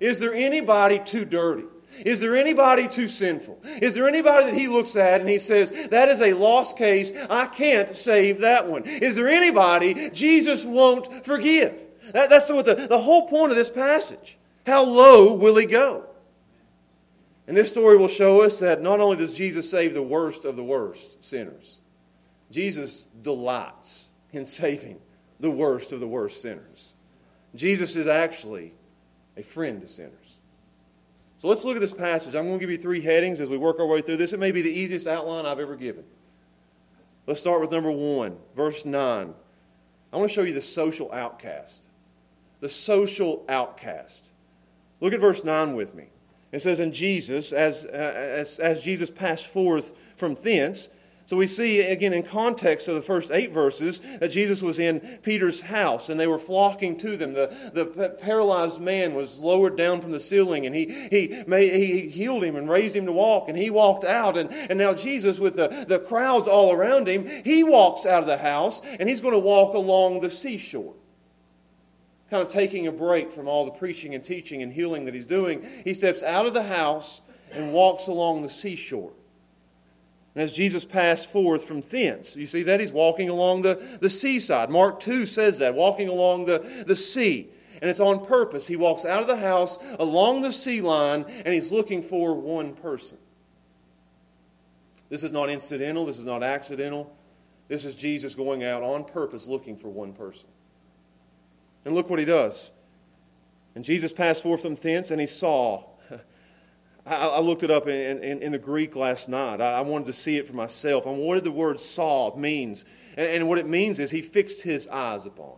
Is 0.00 0.20
there 0.20 0.32
anybody 0.32 1.00
too 1.00 1.24
dirty? 1.24 1.64
Is 2.06 2.20
there 2.20 2.36
anybody 2.36 2.88
too 2.88 3.08
sinful? 3.08 3.58
Is 3.82 3.92
there 3.94 4.08
anybody 4.08 4.46
that 4.46 4.54
he 4.54 4.68
looks 4.68 4.96
at 4.96 5.20
and 5.20 5.28
he 5.28 5.38
says, 5.38 5.88
that 5.88 6.08
is 6.08 6.22
a 6.22 6.32
lost 6.32 6.78
case, 6.78 7.12
I 7.28 7.46
can't 7.46 7.94
save 7.94 8.40
that 8.40 8.66
one? 8.66 8.84
Is 8.84 9.16
there 9.16 9.28
anybody 9.28 10.10
Jesus 10.10 10.64
won't 10.64 11.24
forgive? 11.26 11.74
That, 12.12 12.30
that's 12.30 12.50
what 12.50 12.64
the, 12.64 12.74
the 12.74 12.98
whole 12.98 13.28
point 13.28 13.50
of 13.50 13.56
this 13.56 13.70
passage. 13.70 14.38
How 14.64 14.84
low 14.84 15.34
will 15.34 15.56
he 15.56 15.66
go? 15.66 16.06
And 17.52 17.56
this 17.58 17.68
story 17.68 17.98
will 17.98 18.08
show 18.08 18.40
us 18.40 18.60
that 18.60 18.80
not 18.80 19.00
only 19.00 19.18
does 19.18 19.34
Jesus 19.34 19.70
save 19.70 19.92
the 19.92 20.02
worst 20.02 20.46
of 20.46 20.56
the 20.56 20.64
worst 20.64 21.22
sinners, 21.22 21.80
Jesus 22.50 23.04
delights 23.20 24.08
in 24.32 24.42
saving 24.46 24.98
the 25.38 25.50
worst 25.50 25.92
of 25.92 26.00
the 26.00 26.06
worst 26.06 26.40
sinners. 26.40 26.94
Jesus 27.54 27.94
is 27.94 28.06
actually 28.06 28.72
a 29.36 29.42
friend 29.42 29.82
to 29.82 29.86
sinners. 29.86 30.38
So 31.36 31.46
let's 31.46 31.62
look 31.62 31.76
at 31.76 31.82
this 31.82 31.92
passage. 31.92 32.34
I'm 32.34 32.46
going 32.46 32.58
to 32.58 32.58
give 32.58 32.70
you 32.70 32.78
three 32.78 33.02
headings 33.02 33.38
as 33.38 33.50
we 33.50 33.58
work 33.58 33.78
our 33.80 33.86
way 33.86 34.00
through 34.00 34.16
this. 34.16 34.32
It 34.32 34.40
may 34.40 34.52
be 34.52 34.62
the 34.62 34.72
easiest 34.72 35.06
outline 35.06 35.44
I've 35.44 35.60
ever 35.60 35.76
given. 35.76 36.04
Let's 37.26 37.40
start 37.40 37.60
with 37.60 37.70
number 37.70 37.92
one, 37.92 38.38
verse 38.56 38.86
9. 38.86 39.34
I 40.10 40.16
want 40.16 40.30
to 40.30 40.34
show 40.34 40.40
you 40.40 40.54
the 40.54 40.62
social 40.62 41.12
outcast. 41.12 41.86
The 42.60 42.70
social 42.70 43.44
outcast. 43.46 44.30
Look 45.00 45.12
at 45.12 45.20
verse 45.20 45.44
9 45.44 45.76
with 45.76 45.94
me. 45.94 46.06
It 46.52 46.60
says, 46.60 46.80
in 46.80 46.92
Jesus, 46.92 47.52
as, 47.52 47.84
uh, 47.86 47.88
as, 47.88 48.60
as 48.60 48.82
Jesus 48.82 49.10
passed 49.10 49.46
forth 49.46 49.94
from 50.16 50.34
thence, 50.34 50.90
so 51.24 51.36
we 51.38 51.46
see 51.46 51.80
again 51.80 52.12
in 52.12 52.24
context 52.24 52.88
of 52.88 52.94
the 52.94 53.00
first 53.00 53.30
eight 53.30 53.52
verses 53.52 54.00
that 54.18 54.28
Jesus 54.28 54.60
was 54.60 54.78
in 54.78 55.00
Peter's 55.22 55.62
house 55.62 56.10
and 56.10 56.20
they 56.20 56.26
were 56.26 56.38
flocking 56.38 56.98
to 56.98 57.16
them. 57.16 57.32
The, 57.32 57.70
the 57.72 58.10
paralyzed 58.20 58.80
man 58.80 59.14
was 59.14 59.38
lowered 59.38 59.76
down 59.76 60.02
from 60.02 60.10
the 60.10 60.20
ceiling 60.20 60.66
and 60.66 60.74
he, 60.74 61.08
he, 61.10 61.42
made, 61.46 61.72
he 61.72 62.08
healed 62.08 62.44
him 62.44 62.56
and 62.56 62.68
raised 62.68 62.96
him 62.96 63.06
to 63.06 63.12
walk 63.12 63.48
and 63.48 63.56
he 63.56 63.70
walked 63.70 64.04
out. 64.04 64.36
And, 64.36 64.52
and 64.52 64.78
now 64.78 64.92
Jesus, 64.92 65.38
with 65.38 65.56
the, 65.56 65.86
the 65.88 66.00
crowds 66.00 66.48
all 66.48 66.72
around 66.72 67.06
him, 67.06 67.26
he 67.44 67.64
walks 67.64 68.04
out 68.04 68.22
of 68.22 68.28
the 68.28 68.38
house 68.38 68.82
and 68.84 69.08
he's 69.08 69.20
going 69.20 69.32
to 69.32 69.38
walk 69.38 69.74
along 69.74 70.20
the 70.20 70.30
seashore 70.30 70.94
kind 72.32 72.42
of 72.42 72.48
taking 72.48 72.86
a 72.86 72.92
break 72.92 73.30
from 73.30 73.46
all 73.46 73.66
the 73.66 73.70
preaching 73.70 74.14
and 74.14 74.24
teaching 74.24 74.62
and 74.62 74.72
healing 74.72 75.04
that 75.04 75.12
he's 75.12 75.26
doing, 75.26 75.64
he 75.84 75.92
steps 75.92 76.22
out 76.22 76.46
of 76.46 76.54
the 76.54 76.62
house 76.62 77.20
and 77.52 77.74
walks 77.74 78.06
along 78.06 78.40
the 78.40 78.48
seashore. 78.48 79.12
And 80.34 80.42
as 80.42 80.54
Jesus 80.54 80.86
passed 80.86 81.30
forth 81.30 81.64
from 81.64 81.82
thence, 81.82 82.34
you 82.34 82.46
see 82.46 82.62
that 82.62 82.80
he's 82.80 82.90
walking 82.90 83.28
along 83.28 83.62
the, 83.62 83.98
the 84.00 84.08
seaside. 84.08 84.70
Mark 84.70 84.98
2 84.98 85.26
says 85.26 85.58
that, 85.58 85.74
walking 85.74 86.08
along 86.08 86.46
the, 86.46 86.84
the 86.86 86.96
sea. 86.96 87.50
And 87.82 87.90
it's 87.90 88.00
on 88.00 88.24
purpose. 88.24 88.66
He 88.66 88.76
walks 88.76 89.04
out 89.04 89.20
of 89.20 89.26
the 89.26 89.36
house 89.36 89.76
along 89.98 90.40
the 90.40 90.52
sea 90.52 90.80
line 90.80 91.26
and 91.44 91.52
he's 91.52 91.70
looking 91.70 92.02
for 92.02 92.32
one 92.32 92.72
person. 92.72 93.18
This 95.10 95.22
is 95.22 95.32
not 95.32 95.50
incidental, 95.50 96.06
this 96.06 96.18
is 96.18 96.24
not 96.24 96.42
accidental. 96.42 97.14
This 97.68 97.84
is 97.84 97.94
Jesus 97.94 98.34
going 98.34 98.64
out 98.64 98.82
on 98.82 99.04
purpose 99.04 99.46
looking 99.46 99.76
for 99.76 99.88
one 99.88 100.14
person. 100.14 100.48
And 101.84 101.94
look 101.94 102.08
what 102.10 102.18
he 102.18 102.24
does. 102.24 102.70
And 103.74 103.84
Jesus 103.84 104.12
passed 104.12 104.42
forth 104.42 104.62
from 104.62 104.74
thence, 104.74 105.10
and 105.10 105.20
he 105.20 105.26
saw. 105.26 105.84
I, 107.06 107.14
I 107.14 107.40
looked 107.40 107.62
it 107.62 107.70
up 107.70 107.88
in, 107.88 108.22
in, 108.22 108.42
in, 108.42 108.52
the 108.52 108.58
Greek 108.58 108.94
last 108.94 109.28
night. 109.28 109.60
I, 109.60 109.74
I, 109.74 109.80
wanted 109.80 110.06
to 110.06 110.12
see 110.12 110.36
it 110.36 110.46
for 110.46 110.52
myself. 110.52 111.06
I 111.06 111.10
and 111.10 111.20
what 111.20 111.34
did 111.34 111.44
the 111.44 111.50
word 111.50 111.80
saw 111.80 112.36
means? 112.36 112.84
And, 113.16 113.26
and 113.28 113.48
what 113.48 113.58
it 113.58 113.66
means 113.66 113.98
is 113.98 114.10
he 114.10 114.22
fixed 114.22 114.62
his 114.62 114.86
eyes 114.88 115.26
upon. 115.26 115.56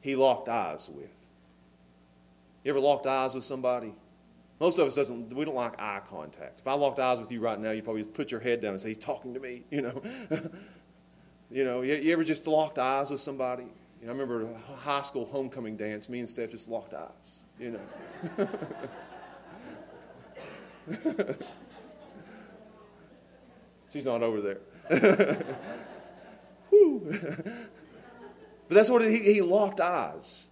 He 0.00 0.16
locked 0.16 0.48
eyes 0.48 0.88
with. 0.88 1.28
You 2.64 2.70
ever 2.70 2.80
locked 2.80 3.06
eyes 3.06 3.34
with 3.34 3.44
somebody? 3.44 3.92
Most 4.60 4.78
of 4.78 4.86
us 4.86 4.94
doesn't. 4.94 5.34
We 5.34 5.44
don't 5.44 5.54
like 5.54 5.80
eye 5.80 6.00
contact. 6.08 6.60
If 6.60 6.66
I 6.66 6.74
locked 6.74 6.98
eyes 6.98 7.20
with 7.20 7.30
you 7.30 7.40
right 7.40 7.58
now, 7.58 7.70
you'd 7.70 7.84
probably 7.84 8.04
put 8.04 8.30
your 8.30 8.40
head 8.40 8.60
down 8.60 8.72
and 8.72 8.80
say, 8.80 8.88
"He's 8.88 8.98
talking 8.98 9.34
to 9.34 9.40
me." 9.40 9.62
You 9.70 9.82
know. 9.82 10.02
you 11.50 11.64
know. 11.64 11.82
You, 11.82 11.94
you, 11.94 12.12
ever 12.12 12.24
just 12.24 12.46
locked 12.46 12.78
eyes 12.78 13.10
with 13.10 13.20
somebody? 13.20 13.66
You 14.00 14.06
know, 14.06 14.12
I 14.12 14.16
remember 14.16 14.42
a 14.42 14.76
high 14.76 15.02
school 15.02 15.26
homecoming 15.26 15.76
dance. 15.76 16.08
Me 16.08 16.20
and 16.20 16.28
Steph 16.28 16.50
just 16.50 16.68
locked 16.68 16.94
eyes. 16.94 17.40
You 17.58 17.72
know. 17.72 18.48
She's 23.92 24.04
not 24.04 24.22
over 24.22 24.40
there. 24.40 24.60
but 28.68 28.74
that's 28.74 28.88
what 28.90 29.02
he, 29.02 29.18
he 29.18 29.42
locked 29.42 29.80
eyes 29.80 30.44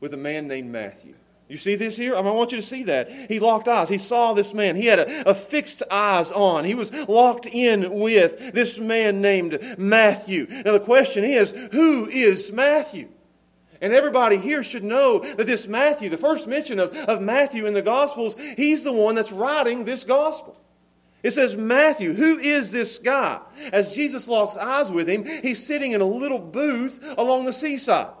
with 0.00 0.12
a 0.14 0.16
man 0.16 0.48
named 0.48 0.70
Matthew. 0.70 1.14
You 1.52 1.58
see 1.58 1.74
this 1.74 1.98
here? 1.98 2.14
I, 2.14 2.22
mean, 2.22 2.28
I 2.28 2.30
want 2.30 2.50
you 2.52 2.62
to 2.62 2.66
see 2.66 2.84
that. 2.84 3.10
He 3.10 3.38
locked 3.38 3.68
eyes. 3.68 3.90
He 3.90 3.98
saw 3.98 4.32
this 4.32 4.54
man. 4.54 4.74
He 4.74 4.86
had 4.86 5.00
a, 5.00 5.28
a, 5.28 5.34
fixed 5.34 5.82
eyes 5.90 6.32
on. 6.32 6.64
He 6.64 6.74
was 6.74 7.06
locked 7.06 7.44
in 7.44 7.92
with 7.92 8.54
this 8.54 8.78
man 8.78 9.20
named 9.20 9.76
Matthew. 9.76 10.46
Now, 10.64 10.72
the 10.72 10.80
question 10.80 11.24
is 11.24 11.50
who 11.72 12.08
is 12.08 12.50
Matthew? 12.50 13.10
And 13.82 13.92
everybody 13.92 14.38
here 14.38 14.62
should 14.62 14.82
know 14.82 15.18
that 15.18 15.46
this 15.46 15.68
Matthew, 15.68 16.08
the 16.08 16.16
first 16.16 16.46
mention 16.46 16.78
of, 16.78 16.96
of 16.96 17.20
Matthew 17.20 17.66
in 17.66 17.74
the 17.74 17.82
Gospels, 17.82 18.34
he's 18.56 18.82
the 18.82 18.92
one 18.92 19.14
that's 19.14 19.30
writing 19.30 19.84
this 19.84 20.04
Gospel. 20.04 20.58
It 21.22 21.32
says, 21.32 21.54
Matthew, 21.54 22.14
who 22.14 22.38
is 22.38 22.72
this 22.72 22.98
guy? 22.98 23.40
As 23.74 23.94
Jesus 23.94 24.26
locks 24.26 24.56
eyes 24.56 24.90
with 24.90 25.06
him, 25.06 25.26
he's 25.26 25.62
sitting 25.62 25.92
in 25.92 26.00
a 26.00 26.06
little 26.06 26.38
booth 26.38 27.14
along 27.18 27.44
the 27.44 27.52
seaside. 27.52 28.14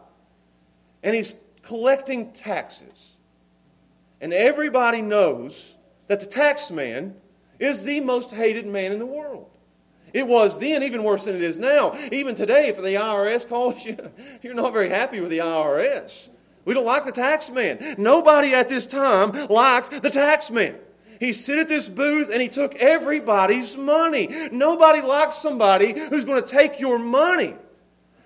And 1.02 1.16
he's 1.16 1.34
collecting 1.62 2.32
taxes. 2.34 3.16
And 4.22 4.32
everybody 4.32 5.02
knows 5.02 5.76
that 6.06 6.20
the 6.20 6.26
tax 6.26 6.70
man 6.70 7.16
is 7.58 7.84
the 7.84 7.98
most 8.00 8.30
hated 8.30 8.66
man 8.66 8.92
in 8.92 9.00
the 9.00 9.06
world. 9.06 9.50
It 10.12 10.28
was 10.28 10.58
then 10.60 10.84
even 10.84 11.02
worse 11.02 11.24
than 11.24 11.34
it 11.34 11.42
is 11.42 11.58
now. 11.58 11.96
Even 12.12 12.36
today, 12.36 12.68
if 12.68 12.76
the 12.76 12.82
IRS 12.82 13.48
calls 13.48 13.84
you, 13.84 13.96
you're 14.42 14.54
not 14.54 14.72
very 14.72 14.90
happy 14.90 15.20
with 15.20 15.30
the 15.30 15.38
IRS. 15.38 16.28
We 16.64 16.72
don't 16.72 16.84
like 16.84 17.04
the 17.04 17.12
tax 17.12 17.50
man. 17.50 17.96
Nobody 17.98 18.54
at 18.54 18.68
this 18.68 18.86
time 18.86 19.32
liked 19.48 20.02
the 20.02 20.10
tax 20.10 20.50
man. 20.52 20.76
He 21.18 21.32
sit 21.32 21.58
at 21.58 21.66
this 21.66 21.88
booth 21.88 22.30
and 22.32 22.40
he 22.40 22.48
took 22.48 22.76
everybody's 22.76 23.76
money. 23.76 24.28
Nobody 24.52 25.00
likes 25.00 25.36
somebody 25.36 25.98
who's 25.98 26.24
going 26.24 26.42
to 26.42 26.48
take 26.48 26.78
your 26.78 26.98
money. 26.98 27.56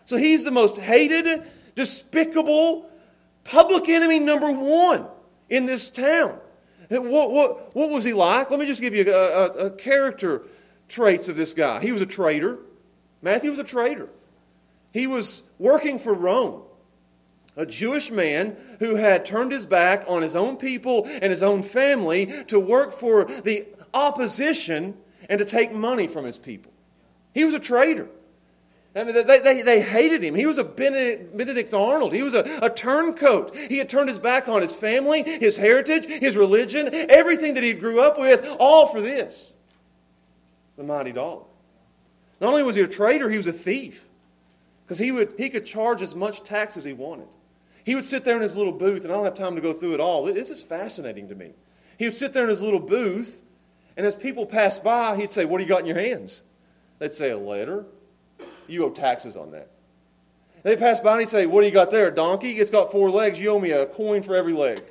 So 0.04 0.18
he's 0.18 0.44
the 0.44 0.50
most 0.50 0.76
hated, 0.76 1.42
despicable, 1.74 2.90
public 3.44 3.88
enemy 3.88 4.18
number 4.18 4.52
one 4.52 5.06
in 5.48 5.66
this 5.66 5.90
town. 5.90 6.38
What, 6.88 7.30
what, 7.30 7.74
what 7.74 7.90
was 7.90 8.04
he 8.04 8.12
like? 8.12 8.50
Let 8.50 8.60
me 8.60 8.66
just 8.66 8.80
give 8.80 8.94
you 8.94 9.12
a, 9.12 9.16
a, 9.16 9.46
a 9.66 9.70
character 9.70 10.42
traits 10.88 11.28
of 11.28 11.36
this 11.36 11.52
guy. 11.52 11.80
He 11.80 11.92
was 11.92 12.00
a 12.00 12.06
traitor. 12.06 12.58
Matthew 13.22 13.50
was 13.50 13.58
a 13.58 13.64
traitor. 13.64 14.08
He 14.92 15.06
was 15.06 15.42
working 15.58 15.98
for 15.98 16.14
Rome, 16.14 16.62
a 17.56 17.66
Jewish 17.66 18.10
man 18.10 18.56
who 18.78 18.96
had 18.96 19.24
turned 19.24 19.52
his 19.52 19.66
back 19.66 20.04
on 20.06 20.22
his 20.22 20.36
own 20.36 20.56
people 20.56 21.06
and 21.06 21.30
his 21.30 21.42
own 21.42 21.62
family 21.62 22.32
to 22.46 22.60
work 22.60 22.92
for 22.92 23.24
the 23.24 23.66
opposition 23.92 24.96
and 25.28 25.38
to 25.38 25.44
take 25.44 25.72
money 25.72 26.06
from 26.06 26.24
his 26.24 26.38
people. 26.38 26.72
He 27.34 27.44
was 27.44 27.52
a 27.52 27.60
traitor. 27.60 28.08
I 28.96 29.04
mean, 29.04 29.26
they, 29.26 29.38
they, 29.40 29.60
they 29.60 29.80
hated 29.82 30.22
him. 30.22 30.34
He 30.34 30.46
was 30.46 30.56
a 30.56 30.64
Benedict, 30.64 31.74
Arnold. 31.74 32.14
He 32.14 32.22
was 32.22 32.32
a, 32.32 32.46
a 32.62 32.70
turncoat. 32.70 33.54
He 33.54 33.76
had 33.76 33.90
turned 33.90 34.08
his 34.08 34.18
back 34.18 34.48
on 34.48 34.62
his 34.62 34.74
family, 34.74 35.22
his 35.22 35.58
heritage, 35.58 36.06
his 36.06 36.34
religion, 36.34 36.88
everything 36.92 37.54
that 37.54 37.62
he 37.62 37.74
grew 37.74 38.00
up 38.00 38.18
with, 38.18 38.56
all 38.58 38.86
for 38.86 39.02
this 39.02 39.52
the 40.76 40.84
mighty 40.84 41.12
dollar. 41.12 41.42
Not 42.40 42.50
only 42.50 42.62
was 42.62 42.76
he 42.76 42.82
a 42.82 42.86
traitor, 42.88 43.30
he 43.30 43.38
was 43.38 43.46
a 43.46 43.52
thief. 43.52 44.06
Because 44.84 44.98
he, 44.98 45.10
would, 45.10 45.34
he 45.36 45.48
could 45.48 45.66
charge 45.66 46.00
as 46.00 46.14
much 46.14 46.44
tax 46.44 46.76
as 46.76 46.84
he 46.84 46.92
wanted. 46.92 47.26
He 47.82 47.94
would 47.94 48.06
sit 48.06 48.24
there 48.24 48.36
in 48.36 48.42
his 48.42 48.56
little 48.56 48.72
booth, 48.72 49.04
and 49.04 49.12
I 49.12 49.16
don't 49.16 49.24
have 49.24 49.34
time 49.34 49.56
to 49.56 49.60
go 49.60 49.72
through 49.72 49.94
it 49.94 50.00
all. 50.00 50.24
This 50.24 50.50
is 50.50 50.62
fascinating 50.62 51.28
to 51.28 51.34
me. 51.34 51.52
He 51.98 52.04
would 52.04 52.14
sit 52.14 52.32
there 52.32 52.44
in 52.44 52.50
his 52.50 52.62
little 52.62 52.80
booth, 52.80 53.42
and 53.96 54.06
as 54.06 54.14
people 54.14 54.46
passed 54.46 54.84
by, 54.84 55.16
he'd 55.16 55.30
say, 55.30 55.44
What 55.44 55.58
do 55.58 55.64
you 55.64 55.68
got 55.68 55.80
in 55.80 55.86
your 55.86 55.98
hands? 55.98 56.42
They'd 56.98 57.14
say, 57.14 57.30
A 57.30 57.38
letter. 57.38 57.86
You 58.68 58.84
owe 58.84 58.90
taxes 58.90 59.36
on 59.36 59.52
that. 59.52 59.70
They 60.62 60.76
pass 60.76 61.00
by 61.00 61.20
and 61.20 61.28
say, 61.28 61.46
What 61.46 61.60
do 61.60 61.66
you 61.66 61.72
got 61.72 61.90
there? 61.90 62.08
A 62.08 62.14
donkey? 62.14 62.52
It's 62.58 62.70
got 62.70 62.90
four 62.90 63.10
legs. 63.10 63.38
You 63.38 63.50
owe 63.50 63.60
me 63.60 63.70
a 63.70 63.86
coin 63.86 64.22
for 64.22 64.34
every 64.34 64.52
leg. 64.52 64.82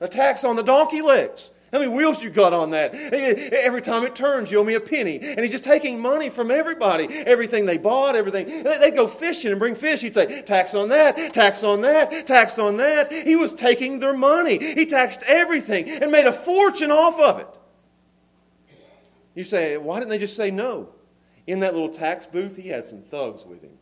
A 0.00 0.08
tax 0.08 0.44
on 0.44 0.56
the 0.56 0.62
donkey 0.62 1.02
legs. 1.02 1.50
How 1.72 1.80
many 1.80 1.90
wheels 1.90 2.22
you 2.22 2.30
got 2.30 2.52
on 2.52 2.70
that? 2.70 2.94
Every 2.94 3.82
time 3.82 4.04
it 4.04 4.14
turns, 4.14 4.48
you 4.48 4.60
owe 4.60 4.64
me 4.64 4.74
a 4.74 4.80
penny. 4.80 5.18
And 5.18 5.40
he's 5.40 5.50
just 5.50 5.64
taking 5.64 5.98
money 5.98 6.30
from 6.30 6.52
everybody. 6.52 7.08
Everything 7.10 7.66
they 7.66 7.78
bought, 7.78 8.14
everything. 8.14 8.62
They 8.62 8.92
go 8.92 9.08
fishing 9.08 9.50
and 9.50 9.58
bring 9.58 9.74
fish. 9.74 10.00
He'd 10.00 10.14
say, 10.14 10.42
tax 10.42 10.76
on 10.76 10.90
that, 10.90 11.34
tax 11.34 11.64
on 11.64 11.80
that, 11.80 12.28
tax 12.28 12.60
on 12.60 12.76
that. 12.76 13.10
He 13.10 13.34
was 13.34 13.52
taking 13.52 13.98
their 13.98 14.16
money. 14.16 14.62
He 14.62 14.86
taxed 14.86 15.24
everything 15.26 15.90
and 15.90 16.12
made 16.12 16.26
a 16.26 16.32
fortune 16.32 16.92
off 16.92 17.18
of 17.18 17.40
it. 17.40 17.58
You 19.34 19.42
say, 19.42 19.76
why 19.76 19.98
didn't 19.98 20.10
they 20.10 20.18
just 20.18 20.36
say 20.36 20.52
no? 20.52 20.90
In 21.46 21.60
that 21.60 21.74
little 21.74 21.90
tax 21.90 22.26
booth, 22.26 22.56
he 22.56 22.68
had 22.68 22.84
some 22.84 23.02
thugs 23.02 23.44
with 23.44 23.62
him, 23.62 23.78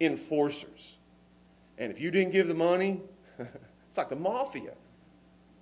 enforcers. 0.00 0.96
And 1.78 1.92
if 1.92 2.00
you 2.00 2.10
didn't 2.10 2.32
give 2.32 2.48
the 2.48 2.54
money, 2.54 3.00
it's 3.88 3.96
like 3.96 4.08
the 4.08 4.16
mafia. 4.16 4.72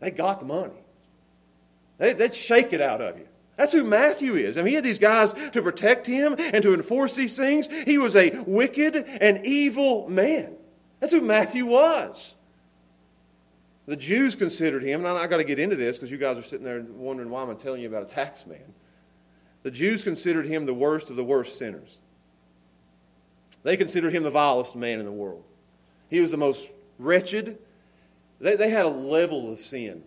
They 0.00 0.10
got 0.10 0.40
the 0.40 0.46
money. 0.46 0.82
They, 1.98 2.14
would 2.14 2.34
shake 2.34 2.72
it 2.72 2.80
out 2.80 3.00
of 3.00 3.18
you. 3.18 3.28
That's 3.56 3.72
who 3.72 3.84
Matthew 3.84 4.34
is. 4.34 4.56
I 4.56 4.62
mean, 4.62 4.68
he 4.68 4.74
had 4.74 4.84
these 4.84 4.98
guys 4.98 5.32
to 5.50 5.62
protect 5.62 6.06
him 6.06 6.34
and 6.38 6.62
to 6.62 6.74
enforce 6.74 7.14
these 7.14 7.36
things. 7.36 7.68
He 7.84 7.98
was 7.98 8.16
a 8.16 8.30
wicked 8.46 8.96
and 8.96 9.46
evil 9.46 10.08
man. 10.08 10.54
That's 11.00 11.12
who 11.12 11.20
Matthew 11.20 11.66
was. 11.66 12.34
The 13.86 13.96
Jews 13.96 14.34
considered 14.34 14.82
him, 14.82 15.04
and 15.04 15.18
I, 15.18 15.26
got 15.26 15.38
to 15.38 15.44
get 15.44 15.58
into 15.58 15.76
this 15.76 15.98
because 15.98 16.10
you 16.10 16.16
guys 16.16 16.38
are 16.38 16.42
sitting 16.42 16.64
there 16.64 16.80
wondering 16.82 17.30
why 17.30 17.42
I'm 17.42 17.56
telling 17.56 17.82
you 17.82 17.88
about 17.88 18.04
a 18.04 18.06
tax 18.06 18.46
man. 18.46 18.74
The 19.62 19.70
Jews 19.70 20.02
considered 20.02 20.46
him 20.46 20.66
the 20.66 20.74
worst 20.74 21.10
of 21.10 21.16
the 21.16 21.24
worst 21.24 21.58
sinners. 21.58 21.98
They 23.62 23.76
considered 23.76 24.12
him 24.12 24.24
the 24.24 24.30
vilest 24.30 24.74
man 24.74 24.98
in 24.98 25.06
the 25.06 25.12
world. 25.12 25.44
He 26.10 26.20
was 26.20 26.30
the 26.30 26.36
most 26.36 26.72
wretched. 26.98 27.58
They, 28.40 28.56
they 28.56 28.70
had 28.70 28.86
a 28.86 28.90
level 28.90 29.52
of 29.52 29.60
sin 29.60 30.02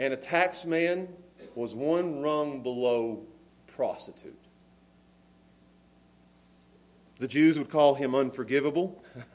and 0.00 0.14
a 0.14 0.16
tax 0.16 0.64
man 0.64 1.08
was 1.54 1.74
one 1.74 2.22
rung 2.22 2.62
below 2.62 3.20
prostitute. 3.66 4.38
The 7.18 7.28
Jews 7.28 7.58
would 7.58 7.68
call 7.68 7.94
him 7.94 8.14
unforgivable. 8.14 9.04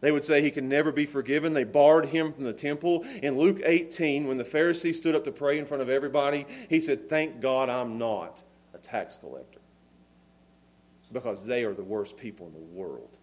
They 0.00 0.12
would 0.12 0.24
say 0.24 0.40
he 0.40 0.50
can 0.50 0.68
never 0.68 0.92
be 0.92 1.04
forgiven. 1.04 1.52
They 1.52 1.64
barred 1.64 2.06
him 2.06 2.32
from 2.32 2.44
the 2.44 2.52
temple. 2.52 3.04
In 3.22 3.36
Luke 3.36 3.60
18, 3.62 4.26
when 4.26 4.38
the 4.38 4.44
Pharisee 4.44 4.94
stood 4.94 5.14
up 5.14 5.24
to 5.24 5.32
pray 5.32 5.58
in 5.58 5.66
front 5.66 5.82
of 5.82 5.90
everybody, 5.90 6.46
he 6.68 6.80
said, 6.80 7.08
Thank 7.08 7.40
God 7.40 7.68
I'm 7.68 7.98
not 7.98 8.42
a 8.72 8.78
tax 8.78 9.18
collector. 9.18 9.60
Because 11.12 11.44
they 11.44 11.64
are 11.64 11.74
the 11.74 11.84
worst 11.84 12.16
people 12.16 12.46
in 12.46 12.52
the 12.52 12.58
world. 12.58 13.18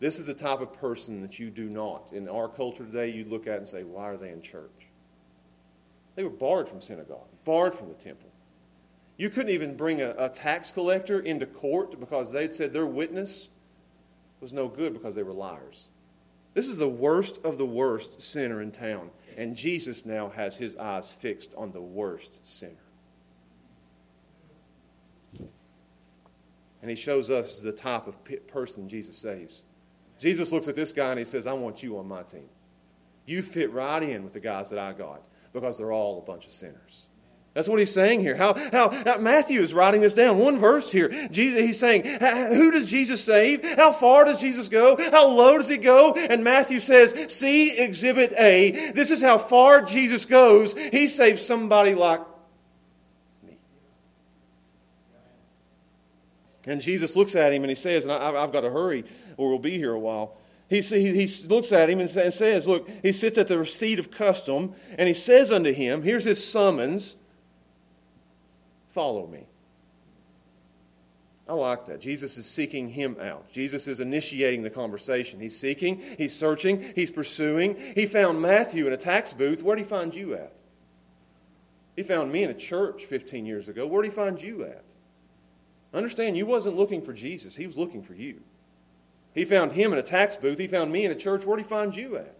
This 0.00 0.18
is 0.18 0.26
the 0.26 0.34
type 0.34 0.60
of 0.60 0.72
person 0.72 1.22
that 1.22 1.38
you 1.38 1.48
do 1.48 1.68
not. 1.68 2.12
In 2.12 2.28
our 2.28 2.48
culture 2.48 2.84
today, 2.84 3.10
you 3.10 3.24
look 3.24 3.46
at 3.46 3.58
and 3.58 3.68
say, 3.68 3.84
Why 3.84 4.04
are 4.04 4.16
they 4.16 4.30
in 4.30 4.42
church? 4.42 4.88
They 6.16 6.24
were 6.24 6.30
barred 6.30 6.68
from 6.68 6.80
synagogue, 6.80 7.28
barred 7.44 7.74
from 7.74 7.88
the 7.88 7.94
temple. 7.94 8.30
You 9.16 9.30
couldn't 9.30 9.52
even 9.52 9.76
bring 9.76 10.02
a, 10.02 10.14
a 10.18 10.28
tax 10.28 10.72
collector 10.72 11.20
into 11.20 11.46
court 11.46 12.00
because 12.00 12.32
they'd 12.32 12.52
said 12.52 12.72
their 12.72 12.86
witness 12.86 13.48
was 14.44 14.52
no 14.52 14.68
good 14.68 14.92
because 14.92 15.14
they 15.14 15.22
were 15.22 15.32
liars. 15.32 15.88
This 16.52 16.68
is 16.68 16.76
the 16.76 16.88
worst 16.88 17.40
of 17.44 17.56
the 17.56 17.64
worst 17.64 18.20
sinner 18.20 18.60
in 18.60 18.72
town. 18.72 19.10
And 19.38 19.56
Jesus 19.56 20.04
now 20.04 20.28
has 20.28 20.54
his 20.54 20.76
eyes 20.76 21.10
fixed 21.10 21.54
on 21.56 21.72
the 21.72 21.80
worst 21.80 22.46
sinner. 22.46 22.74
And 26.82 26.90
he 26.90 26.94
shows 26.94 27.30
us 27.30 27.60
the 27.60 27.72
type 27.72 28.06
of 28.06 28.16
person 28.46 28.86
Jesus 28.86 29.16
saves. 29.16 29.62
Jesus 30.18 30.52
looks 30.52 30.68
at 30.68 30.74
this 30.74 30.92
guy 30.92 31.08
and 31.08 31.18
he 31.18 31.24
says, 31.24 31.46
I 31.46 31.54
want 31.54 31.82
you 31.82 31.96
on 31.96 32.06
my 32.06 32.22
team. 32.22 32.50
You 33.24 33.42
fit 33.42 33.72
right 33.72 34.02
in 34.02 34.24
with 34.24 34.34
the 34.34 34.40
guys 34.40 34.68
that 34.68 34.78
I 34.78 34.92
got 34.92 35.22
because 35.54 35.78
they're 35.78 35.90
all 35.90 36.18
a 36.18 36.22
bunch 36.22 36.46
of 36.46 36.52
sinners. 36.52 37.06
That's 37.54 37.68
what 37.68 37.78
he's 37.78 37.94
saying 37.94 38.20
here. 38.20 38.36
How, 38.36 38.54
how, 38.72 38.90
how, 39.04 39.18
Matthew 39.18 39.60
is 39.60 39.72
writing 39.72 40.00
this 40.00 40.12
down. 40.12 40.38
One 40.38 40.58
verse 40.58 40.90
here. 40.90 41.08
Jesus, 41.30 41.60
he's 41.60 41.78
saying, 41.78 42.04
Who 42.04 42.72
does 42.72 42.90
Jesus 42.90 43.22
save? 43.22 43.64
How 43.76 43.92
far 43.92 44.24
does 44.24 44.40
Jesus 44.40 44.68
go? 44.68 44.96
How 45.12 45.28
low 45.28 45.56
does 45.56 45.68
he 45.68 45.76
go? 45.76 46.14
And 46.14 46.42
Matthew 46.42 46.80
says, 46.80 47.14
See 47.32 47.78
exhibit 47.78 48.32
A. 48.36 48.90
This 48.90 49.12
is 49.12 49.22
how 49.22 49.38
far 49.38 49.82
Jesus 49.82 50.24
goes. 50.24 50.76
He 50.76 51.06
saves 51.06 51.46
somebody 51.46 51.94
like 51.94 52.22
me. 53.46 53.56
And 56.66 56.80
Jesus 56.80 57.14
looks 57.14 57.36
at 57.36 57.52
him 57.52 57.62
and 57.62 57.70
he 57.70 57.76
says, 57.76 58.02
And 58.02 58.12
I, 58.12 58.32
have 58.32 58.50
got 58.50 58.62
to 58.62 58.70
hurry 58.70 59.04
or 59.36 59.48
we'll 59.48 59.60
be 59.60 59.78
here 59.78 59.92
a 59.92 59.98
while. 59.98 60.36
He, 60.68 60.80
he, 60.80 61.24
he 61.24 61.46
looks 61.46 61.70
at 61.70 61.88
him 61.88 62.00
and 62.00 62.10
says, 62.10 62.66
Look, 62.66 62.90
he 63.04 63.12
sits 63.12 63.38
at 63.38 63.46
the 63.46 63.64
seat 63.64 64.00
of 64.00 64.10
custom 64.10 64.74
and 64.98 65.06
he 65.06 65.14
says 65.14 65.52
unto 65.52 65.72
him, 65.72 66.02
Here's 66.02 66.24
his 66.24 66.44
summons. 66.44 67.14
Follow 68.94 69.26
me. 69.26 69.48
I 71.48 71.54
like 71.54 71.86
that. 71.86 72.00
Jesus 72.00 72.38
is 72.38 72.46
seeking 72.46 72.88
him 72.88 73.16
out. 73.20 73.50
Jesus 73.50 73.88
is 73.88 73.98
initiating 73.98 74.62
the 74.62 74.70
conversation. 74.70 75.40
He's 75.40 75.58
seeking, 75.58 76.00
he's 76.16 76.34
searching, 76.34 76.80
he's 76.94 77.10
pursuing. 77.10 77.76
He 77.96 78.06
found 78.06 78.40
Matthew 78.40 78.86
in 78.86 78.92
a 78.92 78.96
tax 78.96 79.32
booth. 79.32 79.64
Where'd 79.64 79.80
he 79.80 79.84
find 79.84 80.14
you 80.14 80.34
at? 80.34 80.52
He 81.96 82.04
found 82.04 82.30
me 82.30 82.44
in 82.44 82.50
a 82.50 82.54
church 82.54 83.04
15 83.04 83.44
years 83.44 83.68
ago. 83.68 83.84
Where'd 83.84 84.04
he 84.04 84.12
find 84.12 84.40
you 84.40 84.62
at? 84.64 84.84
Understand, 85.92 86.36
you 86.36 86.46
wasn't 86.46 86.76
looking 86.76 87.02
for 87.02 87.12
Jesus, 87.12 87.56
he 87.56 87.66
was 87.66 87.76
looking 87.76 88.02
for 88.02 88.14
you. 88.14 88.42
He 89.34 89.44
found 89.44 89.72
him 89.72 89.92
in 89.92 89.98
a 89.98 90.02
tax 90.02 90.36
booth. 90.36 90.58
He 90.58 90.68
found 90.68 90.92
me 90.92 91.04
in 91.04 91.10
a 91.10 91.16
church. 91.16 91.44
Where'd 91.44 91.58
he 91.58 91.66
find 91.66 91.96
you 91.96 92.16
at? 92.16 92.36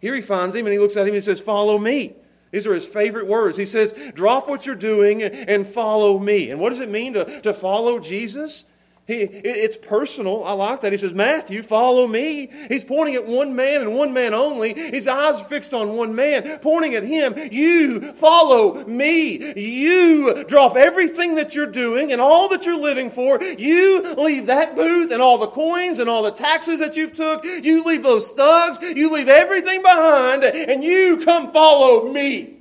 Here 0.00 0.14
he 0.14 0.20
finds 0.20 0.54
him 0.54 0.66
and 0.66 0.72
he 0.74 0.78
looks 0.78 0.98
at 0.98 1.00
him 1.00 1.08
and 1.08 1.14
he 1.14 1.20
says, 1.22 1.40
Follow 1.40 1.78
me. 1.78 2.14
These 2.50 2.66
are 2.66 2.74
his 2.74 2.86
favorite 2.86 3.26
words. 3.26 3.58
He 3.58 3.66
says, 3.66 3.94
Drop 4.14 4.48
what 4.48 4.66
you're 4.66 4.74
doing 4.74 5.22
and 5.22 5.66
follow 5.66 6.18
me. 6.18 6.50
And 6.50 6.60
what 6.60 6.70
does 6.70 6.80
it 6.80 6.90
mean 6.90 7.12
to, 7.14 7.40
to 7.42 7.52
follow 7.52 7.98
Jesus? 7.98 8.64
He, 9.08 9.22
it's 9.22 9.78
personal. 9.78 10.44
I 10.44 10.52
like 10.52 10.82
that. 10.82 10.92
He 10.92 10.98
says, 10.98 11.14
Matthew, 11.14 11.62
follow 11.62 12.06
me. 12.06 12.50
He's 12.68 12.84
pointing 12.84 13.14
at 13.14 13.26
one 13.26 13.56
man 13.56 13.80
and 13.80 13.96
one 13.96 14.12
man 14.12 14.34
only. 14.34 14.74
His 14.74 15.08
eyes 15.08 15.40
fixed 15.40 15.72
on 15.72 15.96
one 15.96 16.14
man, 16.14 16.58
pointing 16.58 16.94
at 16.94 17.04
him. 17.04 17.32
You 17.50 18.12
follow 18.12 18.84
me. 18.84 19.54
You 19.58 20.44
drop 20.44 20.76
everything 20.76 21.36
that 21.36 21.54
you're 21.54 21.64
doing 21.64 22.12
and 22.12 22.20
all 22.20 22.50
that 22.50 22.66
you're 22.66 22.76
living 22.76 23.08
for. 23.08 23.42
You 23.42 24.14
leave 24.16 24.44
that 24.44 24.76
booth 24.76 25.10
and 25.10 25.22
all 25.22 25.38
the 25.38 25.46
coins 25.46 26.00
and 26.00 26.10
all 26.10 26.22
the 26.22 26.30
taxes 26.30 26.78
that 26.80 26.98
you've 26.98 27.14
took. 27.14 27.46
You 27.46 27.84
leave 27.84 28.02
those 28.02 28.28
thugs. 28.28 28.78
You 28.82 29.10
leave 29.10 29.30
everything 29.30 29.80
behind 29.80 30.44
and 30.44 30.84
you 30.84 31.24
come 31.24 31.50
follow 31.50 32.12
me. 32.12 32.58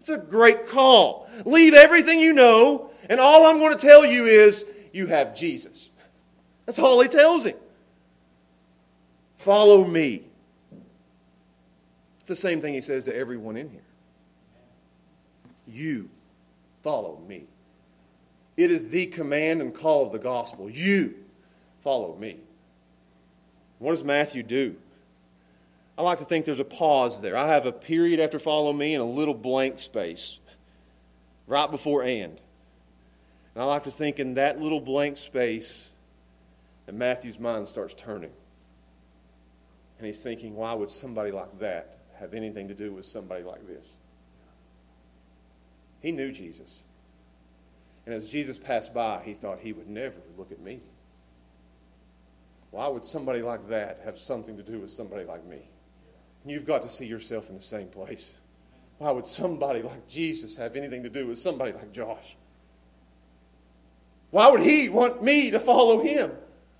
It's 0.00 0.10
a 0.10 0.18
great 0.18 0.68
call. 0.68 1.26
Leave 1.46 1.72
everything 1.72 2.20
you 2.20 2.34
know 2.34 2.90
and 3.08 3.20
all 3.20 3.46
I'm 3.46 3.58
going 3.58 3.76
to 3.76 3.86
tell 3.86 4.04
you 4.04 4.26
is 4.26 4.64
you 4.94 5.06
have 5.08 5.34
Jesus. 5.34 5.90
That's 6.66 6.78
all 6.78 7.02
he 7.02 7.08
tells 7.08 7.44
him. 7.44 7.56
Follow 9.38 9.84
me. 9.84 10.22
It's 12.20 12.28
the 12.28 12.36
same 12.36 12.60
thing 12.60 12.74
he 12.74 12.80
says 12.80 13.04
to 13.06 13.14
everyone 13.14 13.56
in 13.56 13.68
here. 13.68 13.80
You 15.66 16.08
follow 16.82 17.20
me. 17.26 17.44
It 18.56 18.70
is 18.70 18.88
the 18.88 19.06
command 19.06 19.60
and 19.60 19.74
call 19.74 20.06
of 20.06 20.12
the 20.12 20.18
gospel. 20.18 20.70
You 20.70 21.14
follow 21.82 22.14
me. 22.16 22.36
What 23.80 23.90
does 23.90 24.04
Matthew 24.04 24.44
do? 24.44 24.76
I 25.98 26.02
like 26.02 26.18
to 26.20 26.24
think 26.24 26.44
there's 26.44 26.60
a 26.60 26.64
pause 26.64 27.20
there. 27.20 27.36
I 27.36 27.48
have 27.48 27.66
a 27.66 27.72
period 27.72 28.20
after 28.20 28.38
follow 28.38 28.72
me 28.72 28.94
and 28.94 29.02
a 29.02 29.06
little 29.06 29.34
blank 29.34 29.80
space 29.80 30.38
right 31.48 31.70
before 31.70 32.04
and. 32.04 32.40
And 33.54 33.62
I 33.62 33.66
like 33.66 33.84
to 33.84 33.90
think 33.90 34.18
in 34.18 34.34
that 34.34 34.60
little 34.60 34.80
blank 34.80 35.16
space 35.16 35.90
that 36.86 36.94
Matthew's 36.94 37.38
mind 37.38 37.68
starts 37.68 37.94
turning. 37.94 38.32
And 39.98 40.06
he's 40.06 40.22
thinking, 40.22 40.54
why 40.56 40.74
would 40.74 40.90
somebody 40.90 41.30
like 41.30 41.58
that 41.58 41.98
have 42.18 42.34
anything 42.34 42.68
to 42.68 42.74
do 42.74 42.92
with 42.92 43.04
somebody 43.04 43.44
like 43.44 43.66
this? 43.66 43.94
He 46.00 46.12
knew 46.12 46.32
Jesus. 46.32 46.80
And 48.06 48.14
as 48.14 48.28
Jesus 48.28 48.58
passed 48.58 48.92
by, 48.92 49.22
he 49.24 49.34
thought 49.34 49.60
he 49.60 49.72
would 49.72 49.88
never 49.88 50.16
look 50.36 50.52
at 50.52 50.60
me. 50.60 50.80
Why 52.70 52.88
would 52.88 53.04
somebody 53.04 53.40
like 53.40 53.68
that 53.68 54.00
have 54.04 54.18
something 54.18 54.56
to 54.56 54.62
do 54.62 54.80
with 54.80 54.90
somebody 54.90 55.24
like 55.24 55.46
me? 55.46 55.68
And 56.42 56.52
you've 56.52 56.66
got 56.66 56.82
to 56.82 56.88
see 56.88 57.06
yourself 57.06 57.48
in 57.48 57.54
the 57.54 57.62
same 57.62 57.86
place. 57.86 58.34
Why 58.98 59.12
would 59.12 59.26
somebody 59.26 59.80
like 59.80 60.08
Jesus 60.08 60.56
have 60.56 60.76
anything 60.76 61.04
to 61.04 61.08
do 61.08 61.26
with 61.28 61.38
somebody 61.38 61.72
like 61.72 61.92
Josh? 61.92 62.36
Why 64.34 64.48
would 64.48 64.62
he 64.62 64.88
want 64.88 65.22
me 65.22 65.52
to 65.52 65.60
follow 65.60 66.02
him? 66.02 66.32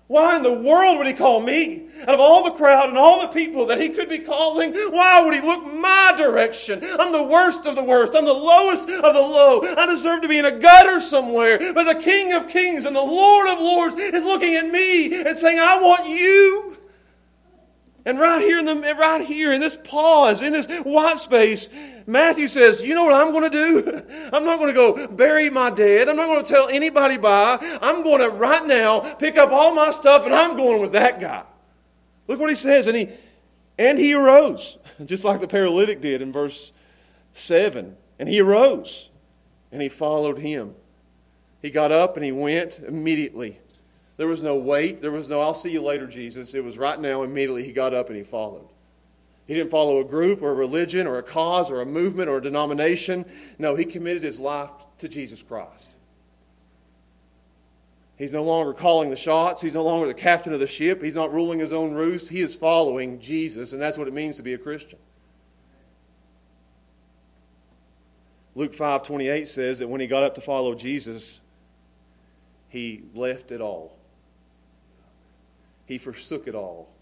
Why 0.07 0.35
in 0.35 0.43
the 0.43 0.51
world 0.51 0.97
would 0.97 1.07
he 1.07 1.13
call 1.13 1.39
me? 1.39 1.87
Out 2.01 2.13
of 2.13 2.19
all 2.19 2.43
the 2.43 2.51
crowd 2.51 2.89
and 2.89 2.97
all 2.97 3.21
the 3.21 3.29
people 3.29 3.67
that 3.67 3.79
he 3.79 3.87
could 3.87 4.09
be 4.09 4.19
calling, 4.19 4.73
why 4.73 5.21
would 5.23 5.33
he 5.33 5.39
look 5.39 5.65
my 5.73 6.13
direction? 6.17 6.81
I'm 6.99 7.13
the 7.13 7.23
worst 7.23 7.65
of 7.65 7.75
the 7.75 7.81
worst. 7.81 8.13
I'm 8.13 8.25
the 8.25 8.33
lowest 8.33 8.89
of 8.89 9.13
the 9.13 9.21
low. 9.21 9.61
I 9.77 9.85
deserve 9.85 10.21
to 10.23 10.27
be 10.27 10.37
in 10.37 10.43
a 10.43 10.59
gutter 10.59 10.99
somewhere. 10.99 11.57
But 11.73 11.85
the 11.85 11.97
King 11.97 12.33
of 12.33 12.49
Kings 12.49 12.83
and 12.83 12.93
the 12.93 12.99
Lord 12.99 13.47
of 13.47 13.61
Lords 13.61 13.95
is 13.95 14.25
looking 14.25 14.55
at 14.55 14.69
me 14.69 15.25
and 15.25 15.37
saying, 15.37 15.57
I 15.57 15.81
want 15.81 16.09
you. 16.09 16.74
And 18.07 18.19
right 18.19 18.39
here 18.39 18.59
in 18.59 18.65
the 18.65 18.75
right 18.75 19.21
here 19.21 19.51
in 19.51 19.59
this 19.59 19.75
pause, 19.83 20.43
in 20.43 20.53
this 20.53 20.67
white 20.83 21.17
space, 21.17 21.69
Matthew 22.05 22.47
says, 22.47 22.83
You 22.83 22.93
know 22.93 23.03
what 23.03 23.13
I'm 23.13 23.31
going 23.31 23.49
to 23.49 23.57
do? 23.57 24.29
I'm 24.33 24.45
not 24.45 24.59
going 24.59 24.67
to 24.67 24.73
go 24.73 25.07
bury 25.07 25.49
my 25.49 25.71
dead. 25.71 26.07
I'm 26.07 26.15
not 26.15 26.27
going 26.27 26.43
to 26.43 26.49
tell 26.49 26.69
anybody 26.69 27.17
bye. 27.17 27.57
I'm 27.81 28.03
going 28.03 28.21
to 28.21 28.29
right 28.29 28.65
now 28.65 28.99
pick 29.15 29.37
up 29.37 29.51
all 29.51 29.73
my 29.73 29.89
stuff 29.89 30.25
and 30.25 30.35
I'm 30.35 30.55
going 30.55 30.81
with 30.81 30.91
that 30.91 31.19
guy. 31.19 31.43
Look 32.27 32.39
what 32.39 32.49
he 32.49 32.55
says. 32.55 32.85
And 32.85 32.95
he 32.95 33.09
and 33.79 33.97
he 33.97 34.13
arose, 34.13 34.77
just 35.05 35.23
like 35.23 35.41
the 35.41 35.47
paralytic 35.47 35.99
did 35.99 36.21
in 36.21 36.31
verse 36.31 36.71
7. 37.33 37.97
And 38.19 38.29
he 38.29 38.39
arose 38.39 39.09
and 39.71 39.81
he 39.81 39.89
followed 39.89 40.37
him. 40.37 40.75
He 41.59 41.71
got 41.71 41.91
up 41.91 42.17
and 42.17 42.23
he 42.23 42.31
went 42.31 42.79
immediately 42.79 43.59
there 44.17 44.27
was 44.27 44.41
no 44.41 44.55
wait. 44.55 45.01
There 45.01 45.11
was 45.11 45.27
no, 45.27 45.41
I'll 45.41 45.53
see 45.53 45.71
you 45.71 45.81
later, 45.81 46.07
Jesus. 46.07 46.53
It 46.53 46.63
was 46.63 46.77
right 46.77 46.99
now, 46.99 47.23
immediately, 47.23 47.63
he 47.63 47.71
got 47.71 47.93
up 47.93 48.07
and 48.07 48.17
he 48.17 48.23
followed. 48.23 48.69
He 49.47 49.53
didn't 49.53 49.69
follow 49.69 49.99
a 49.99 50.03
group 50.03 50.41
or 50.41 50.51
a 50.51 50.55
religion 50.55 51.05
or 51.05 51.17
a 51.17 51.23
cause 51.23 51.69
or 51.69 51.81
a 51.81 51.85
movement 51.85 52.29
or 52.29 52.37
a 52.37 52.41
denomination. 52.41 53.25
No, 53.59 53.75
he 53.75 53.85
committed 53.85 54.23
his 54.23 54.39
life 54.39 54.71
to 54.99 55.07
Jesus 55.07 55.41
Christ. 55.41 55.91
He's 58.17 58.31
no 58.31 58.43
longer 58.43 58.73
calling 58.73 59.09
the 59.09 59.17
shots. 59.17 59.61
He's 59.61 59.73
no 59.73 59.83
longer 59.83 60.07
the 60.07 60.13
captain 60.13 60.53
of 60.53 60.61
the 60.61 60.67
ship. 60.67 61.01
He's 61.01 61.15
not 61.15 61.33
ruling 61.33 61.59
his 61.59 61.73
own 61.73 61.93
roost. 61.93 62.29
He 62.29 62.39
is 62.39 62.55
following 62.55 63.19
Jesus, 63.19 63.73
and 63.73 63.81
that's 63.81 63.97
what 63.97 64.07
it 64.07 64.13
means 64.13 64.37
to 64.37 64.43
be 64.43 64.53
a 64.53 64.57
Christian. 64.57 64.99
Luke 68.55 68.73
5:28 68.73 69.49
says 69.49 69.79
that 69.79 69.89
when 69.89 69.99
he 69.99 70.07
got 70.07 70.23
up 70.23 70.35
to 70.35 70.41
follow 70.41 70.73
Jesus, 70.75 71.41
he 72.69 73.03
left 73.13 73.51
it 73.51 73.59
all. 73.59 73.97
He 75.85 75.97
forsook 75.97 76.47
it 76.47 76.55
all. 76.55 76.93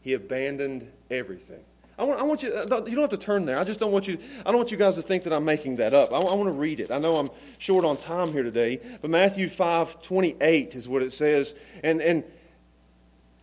He 0.00 0.12
abandoned 0.12 0.90
everything. 1.10 1.64
I 1.98 2.04
want, 2.04 2.20
I 2.20 2.24
want 2.24 2.42
you, 2.42 2.52
uh, 2.52 2.84
you 2.84 2.94
don't 2.94 3.10
have 3.10 3.18
to 3.18 3.24
turn 3.24 3.46
there. 3.46 3.58
I 3.58 3.64
just 3.64 3.80
don't 3.80 3.90
want 3.90 4.06
you, 4.06 4.18
I 4.40 4.50
don't 4.50 4.58
want 4.58 4.70
you 4.70 4.76
guys 4.76 4.96
to 4.96 5.02
think 5.02 5.22
that 5.24 5.32
I'm 5.32 5.46
making 5.46 5.76
that 5.76 5.94
up. 5.94 6.12
I, 6.12 6.16
I 6.16 6.34
want 6.34 6.48
to 6.48 6.52
read 6.52 6.78
it. 6.78 6.90
I 6.90 6.98
know 6.98 7.16
I'm 7.16 7.30
short 7.58 7.84
on 7.86 7.96
time 7.96 8.32
here 8.32 8.42
today, 8.42 8.80
but 9.00 9.10
Matthew 9.10 9.48
5 9.48 10.02
28 10.02 10.74
is 10.74 10.88
what 10.88 11.02
it 11.02 11.12
says. 11.12 11.54
And, 11.82 12.02
and 12.02 12.22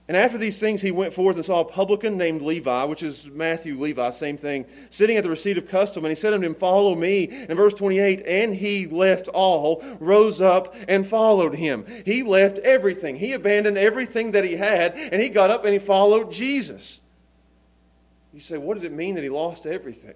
and 0.08 0.18
after 0.18 0.38
these 0.38 0.60
things, 0.60 0.82
he 0.82 0.92
went 0.92 1.13
forth 1.13 1.38
and 1.38 1.46
saw 1.46 1.62
a 1.62 1.66
publican 1.66 2.18
named 2.18 2.42
Levi, 2.42 2.84
which 2.84 3.04
is 3.04 3.30
Matthew 3.30 3.80
Levi, 3.80 4.10
same 4.10 4.36
thing, 4.36 4.66
sitting 4.89 5.16
at 5.16 5.24
the 5.24 5.30
receipt 5.30 5.58
of 5.58 5.70
custom. 5.70 6.04
And 6.04 6.12
he 6.12 6.16
said 6.16 6.34
unto 6.34 6.46
him, 6.46 6.56
Follow 6.56 6.94
me. 6.94 7.24
In 7.24 7.56
verse 7.56 7.74
28, 7.74 8.22
and 8.26 8.54
he 8.54 8.86
left 8.86 9.30
all, 9.30 9.82
rose 10.02 10.42
up, 10.42 10.76
and 10.89 11.08
followed 11.08 11.56
him. 11.56 11.86
He 12.06 12.22
left 12.22 12.58
everything. 12.60 13.16
He 13.16 13.32
abandoned 13.32 13.78
everything 13.78 14.32
that 14.32 14.44
he 14.44 14.58
had, 14.58 14.96
and 14.96 15.22
he 15.22 15.30
got 15.30 15.50
up 15.50 15.63
and 15.63 15.72
he 15.72 15.80
followed 15.80 16.32
Jesus. 16.32 17.00
You 18.34 18.42
say, 18.42 18.58
What 18.58 18.74
did 18.74 18.84
it 18.84 18.92
mean 18.92 19.16
that 19.16 19.24
he 19.24 19.30
lost 19.30 19.66
everything? 19.66 20.16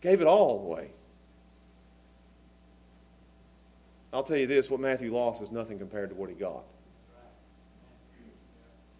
Gave 0.00 0.22
it 0.22 0.26
all 0.26 0.60
away. 0.60 0.92
I'll 4.14 4.22
tell 4.22 4.38
you 4.38 4.46
this 4.46 4.70
what 4.70 4.80
Matthew 4.80 5.14
lost 5.14 5.42
is 5.42 5.50
nothing 5.50 5.78
compared 5.78 6.08
to 6.08 6.14
what 6.14 6.30
he 6.30 6.34
got. 6.34 6.64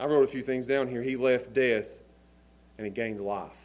I 0.02 0.06
wrote 0.06 0.24
a 0.24 0.26
few 0.26 0.42
things 0.42 0.66
down 0.66 0.88
here. 0.88 1.00
He 1.00 1.14
left 1.14 1.52
death 1.52 2.02
and 2.76 2.84
he 2.84 2.90
gained 2.90 3.20
life. 3.20 3.56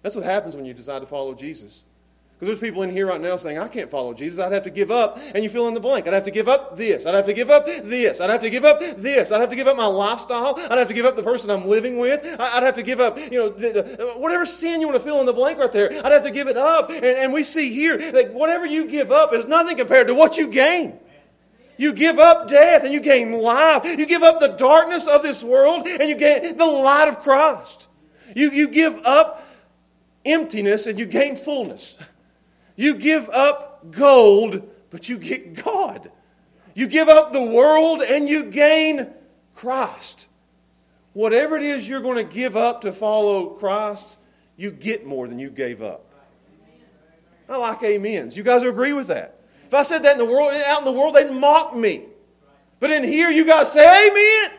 That's 0.00 0.16
what 0.16 0.24
happens 0.24 0.56
when 0.56 0.64
you 0.64 0.72
decide 0.72 1.00
to 1.00 1.06
follow 1.06 1.34
Jesus. 1.34 1.84
Because 2.32 2.46
there's 2.46 2.70
people 2.70 2.82
in 2.84 2.90
here 2.90 3.06
right 3.06 3.20
now 3.20 3.36
saying, 3.36 3.58
I 3.58 3.68
can't 3.68 3.90
follow 3.90 4.14
Jesus. 4.14 4.38
I'd 4.38 4.52
have 4.52 4.62
to 4.62 4.70
give 4.70 4.90
up. 4.90 5.18
And 5.34 5.44
you 5.44 5.50
fill 5.50 5.68
in 5.68 5.74
the 5.74 5.80
blank. 5.80 6.06
I'd 6.06 6.14
have 6.14 6.22
to 6.22 6.30
give 6.30 6.48
up 6.48 6.78
this. 6.78 7.04
I'd 7.04 7.14
have 7.14 7.26
to 7.26 7.34
give 7.34 7.50
up 7.50 7.66
this. 7.66 8.18
I'd 8.18 8.30
have 8.30 8.40
to 8.40 8.48
give 8.48 8.64
up 8.64 8.80
this. 8.80 9.30
I'd 9.30 9.40
have 9.42 9.50
to 9.50 9.56
give 9.56 9.66
up 9.66 9.76
my 9.76 9.84
lifestyle. 9.84 10.54
I'd 10.56 10.78
have 10.78 10.88
to 10.88 10.94
give 10.94 11.04
up 11.04 11.16
the 11.16 11.22
person 11.22 11.50
I'm 11.50 11.66
living 11.66 11.98
with. 11.98 12.24
I'd 12.40 12.62
have 12.62 12.76
to 12.76 12.82
give 12.82 12.98
up, 12.98 13.18
you 13.18 13.32
know, 13.32 13.50
the, 13.50 13.72
the, 13.72 14.12
whatever 14.16 14.46
sin 14.46 14.80
you 14.80 14.86
want 14.86 14.98
to 14.98 15.04
fill 15.04 15.20
in 15.20 15.26
the 15.26 15.34
blank 15.34 15.58
right 15.58 15.70
there. 15.70 15.92
I'd 16.02 16.12
have 16.12 16.22
to 16.22 16.30
give 16.30 16.48
it 16.48 16.56
up. 16.56 16.88
And, 16.88 17.04
and 17.04 17.32
we 17.34 17.42
see 17.42 17.74
here 17.74 17.98
that 18.12 18.32
whatever 18.32 18.64
you 18.64 18.86
give 18.86 19.12
up 19.12 19.34
is 19.34 19.44
nothing 19.44 19.76
compared 19.76 20.06
to 20.06 20.14
what 20.14 20.38
you 20.38 20.48
gain. 20.48 20.98
You 21.78 21.92
give 21.92 22.18
up 22.18 22.48
death 22.48 22.82
and 22.82 22.92
you 22.92 23.00
gain 23.00 23.32
life. 23.32 23.84
You 23.84 24.04
give 24.04 24.24
up 24.24 24.40
the 24.40 24.48
darkness 24.48 25.06
of 25.06 25.22
this 25.22 25.42
world 25.44 25.86
and 25.86 26.08
you 26.08 26.16
gain 26.16 26.56
the 26.56 26.66
light 26.66 27.08
of 27.08 27.20
Christ. 27.20 27.86
You, 28.34 28.50
you 28.50 28.68
give 28.68 29.00
up 29.06 29.48
emptiness 30.24 30.86
and 30.86 30.98
you 30.98 31.06
gain 31.06 31.36
fullness. 31.36 31.96
You 32.74 32.96
give 32.96 33.28
up 33.30 33.92
gold, 33.92 34.68
but 34.90 35.08
you 35.08 35.18
get 35.18 35.64
God. 35.64 36.10
You 36.74 36.88
give 36.88 37.08
up 37.08 37.32
the 37.32 37.42
world 37.42 38.02
and 38.02 38.28
you 38.28 38.44
gain 38.44 39.08
Christ. 39.54 40.28
Whatever 41.12 41.56
it 41.56 41.62
is 41.62 41.88
you're 41.88 42.00
going 42.00 42.16
to 42.16 42.34
give 42.34 42.56
up 42.56 42.80
to 42.82 42.92
follow 42.92 43.50
Christ, 43.50 44.16
you 44.56 44.72
get 44.72 45.06
more 45.06 45.28
than 45.28 45.38
you 45.38 45.50
gave 45.50 45.80
up. 45.80 46.04
I 47.48 47.56
like 47.56 47.82
amens. 47.82 48.36
You 48.36 48.42
guys 48.42 48.64
agree 48.64 48.92
with 48.92 49.06
that? 49.06 49.37
If 49.68 49.74
I 49.74 49.82
said 49.82 50.02
that 50.04 50.12
in 50.12 50.18
the 50.18 50.24
world, 50.24 50.54
out 50.54 50.78
in 50.78 50.86
the 50.86 50.92
world, 50.92 51.14
they'd 51.14 51.30
mock 51.30 51.76
me. 51.76 52.04
But 52.80 52.90
in 52.90 53.04
here, 53.04 53.28
you 53.28 53.44
guys 53.44 53.70
say 53.70 54.08
amen. 54.08 54.58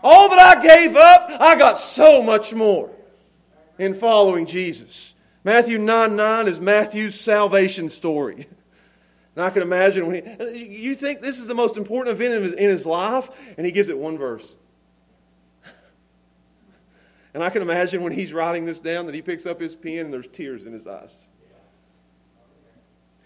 All 0.00 0.28
that 0.28 0.38
I 0.38 0.62
gave 0.62 0.94
up, 0.94 1.28
I 1.40 1.56
got 1.56 1.76
so 1.76 2.22
much 2.22 2.54
more 2.54 2.88
in 3.80 3.94
following 3.94 4.46
Jesus. 4.46 5.16
Matthew 5.42 5.76
9 5.76 6.14
9 6.14 6.46
is 6.46 6.60
Matthew's 6.60 7.18
salvation 7.18 7.88
story. 7.88 8.46
And 9.34 9.44
I 9.44 9.50
can 9.50 9.62
imagine 9.62 10.06
when 10.06 10.24
he, 10.54 10.66
you 10.66 10.94
think 10.94 11.20
this 11.20 11.40
is 11.40 11.48
the 11.48 11.54
most 11.54 11.76
important 11.76 12.14
event 12.14 12.34
in 12.34 12.42
his, 12.44 12.52
in 12.52 12.68
his 12.70 12.86
life, 12.86 13.28
and 13.56 13.66
he 13.66 13.72
gives 13.72 13.88
it 13.88 13.98
one 13.98 14.18
verse. 14.18 14.54
And 17.34 17.42
I 17.42 17.50
can 17.50 17.62
imagine 17.62 18.02
when 18.02 18.12
he's 18.12 18.32
writing 18.32 18.66
this 18.66 18.78
down 18.78 19.06
that 19.06 19.16
he 19.16 19.22
picks 19.22 19.46
up 19.46 19.60
his 19.60 19.74
pen 19.74 20.06
and 20.06 20.12
there's 20.12 20.28
tears 20.28 20.64
in 20.64 20.72
his 20.72 20.86
eyes. 20.86 21.16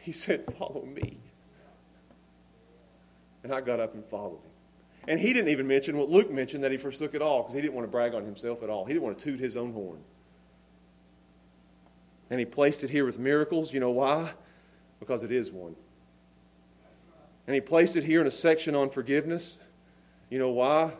He 0.02 0.10
said, 0.10 0.44
Follow 0.58 0.84
me. 0.84 1.18
And 3.44 3.52
I 3.52 3.60
got 3.60 3.80
up 3.80 3.94
and 3.94 4.04
followed 4.04 4.40
him. 4.42 4.50
And 5.08 5.18
he 5.18 5.32
didn't 5.32 5.48
even 5.48 5.66
mention 5.66 5.96
what 5.96 6.08
Luke 6.10 6.30
mentioned 6.30 6.62
that 6.64 6.70
he 6.70 6.76
forsook 6.76 7.14
it 7.14 7.22
all 7.22 7.42
because 7.42 7.54
he 7.54 7.60
didn't 7.60 7.74
want 7.74 7.86
to 7.86 7.90
brag 7.90 8.14
on 8.14 8.24
himself 8.24 8.62
at 8.62 8.70
all. 8.70 8.84
He 8.84 8.92
didn't 8.92 9.04
want 9.04 9.18
to 9.18 9.24
toot 9.24 9.40
his 9.40 9.56
own 9.56 9.72
horn. 9.72 9.98
And 12.30 12.38
he 12.38 12.46
placed 12.46 12.84
it 12.84 12.90
here 12.90 13.04
with 13.04 13.18
miracles. 13.18 13.72
You 13.72 13.80
know 13.80 13.90
why? 13.90 14.32
Because 15.00 15.22
it 15.22 15.32
is 15.32 15.50
one. 15.50 15.76
And 17.46 17.54
he 17.54 17.60
placed 17.60 17.96
it 17.96 18.04
here 18.04 18.20
in 18.20 18.26
a 18.26 18.32
section 18.32 18.74
on 18.74 18.90
forgiveness. 18.90 19.58
You 20.30 20.38
know 20.38 20.50
why? 20.50 20.92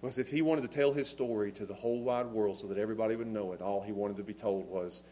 Because 0.00 0.18
if 0.18 0.30
he 0.30 0.42
wanted 0.42 0.62
to 0.62 0.68
tell 0.68 0.92
his 0.92 1.08
story 1.08 1.52
to 1.52 1.64
the 1.64 1.74
whole 1.74 2.00
wide 2.00 2.26
world 2.26 2.60
so 2.60 2.66
that 2.66 2.78
everybody 2.78 3.16
would 3.16 3.28
know 3.28 3.52
it, 3.52 3.62
all 3.62 3.82
he 3.82 3.92
wanted 3.92 4.16
to 4.16 4.22
be 4.22 4.34
told 4.34 4.68
was, 4.68 5.02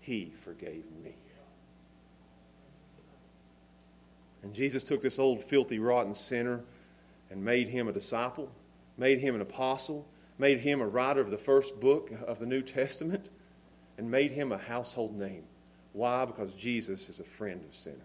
He 0.00 0.32
forgave 0.42 0.84
me. 1.02 1.14
And 4.42 4.54
Jesus 4.54 4.82
took 4.82 5.00
this 5.00 5.18
old, 5.18 5.42
filthy, 5.42 5.78
rotten 5.78 6.14
sinner 6.14 6.62
and 7.30 7.44
made 7.44 7.68
him 7.68 7.88
a 7.88 7.92
disciple, 7.92 8.50
made 8.96 9.20
him 9.20 9.34
an 9.34 9.40
apostle, 9.40 10.06
made 10.38 10.60
him 10.60 10.80
a 10.80 10.86
writer 10.86 11.20
of 11.20 11.30
the 11.30 11.38
first 11.38 11.78
book 11.78 12.10
of 12.26 12.38
the 12.38 12.46
New 12.46 12.62
Testament 12.62 13.30
and 13.98 14.10
made 14.10 14.30
him 14.30 14.52
a 14.52 14.58
household 14.58 15.16
name. 15.16 15.44
Why? 15.92 16.24
Because 16.24 16.52
Jesus 16.54 17.08
is 17.08 17.20
a 17.20 17.24
friend 17.24 17.62
of 17.68 17.74
sinners. 17.74 17.98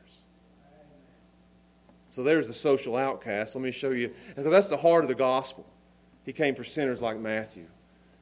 So 2.12 2.24
there's 2.24 2.48
the 2.48 2.54
social 2.54 2.96
outcast. 2.96 3.56
Let 3.56 3.62
me 3.62 3.72
show 3.72 3.92
you, 3.92 4.14
because 4.36 4.52
that's 4.52 4.70
the 4.70 4.78
heart 4.78 5.04
of 5.04 5.10
the 5.10 5.16
gospel. 5.16 5.66
He 6.24 6.34
came 6.34 6.56
for 6.56 6.64
sinners 6.64 7.02
like 7.02 7.20
Matthew. 7.20 7.66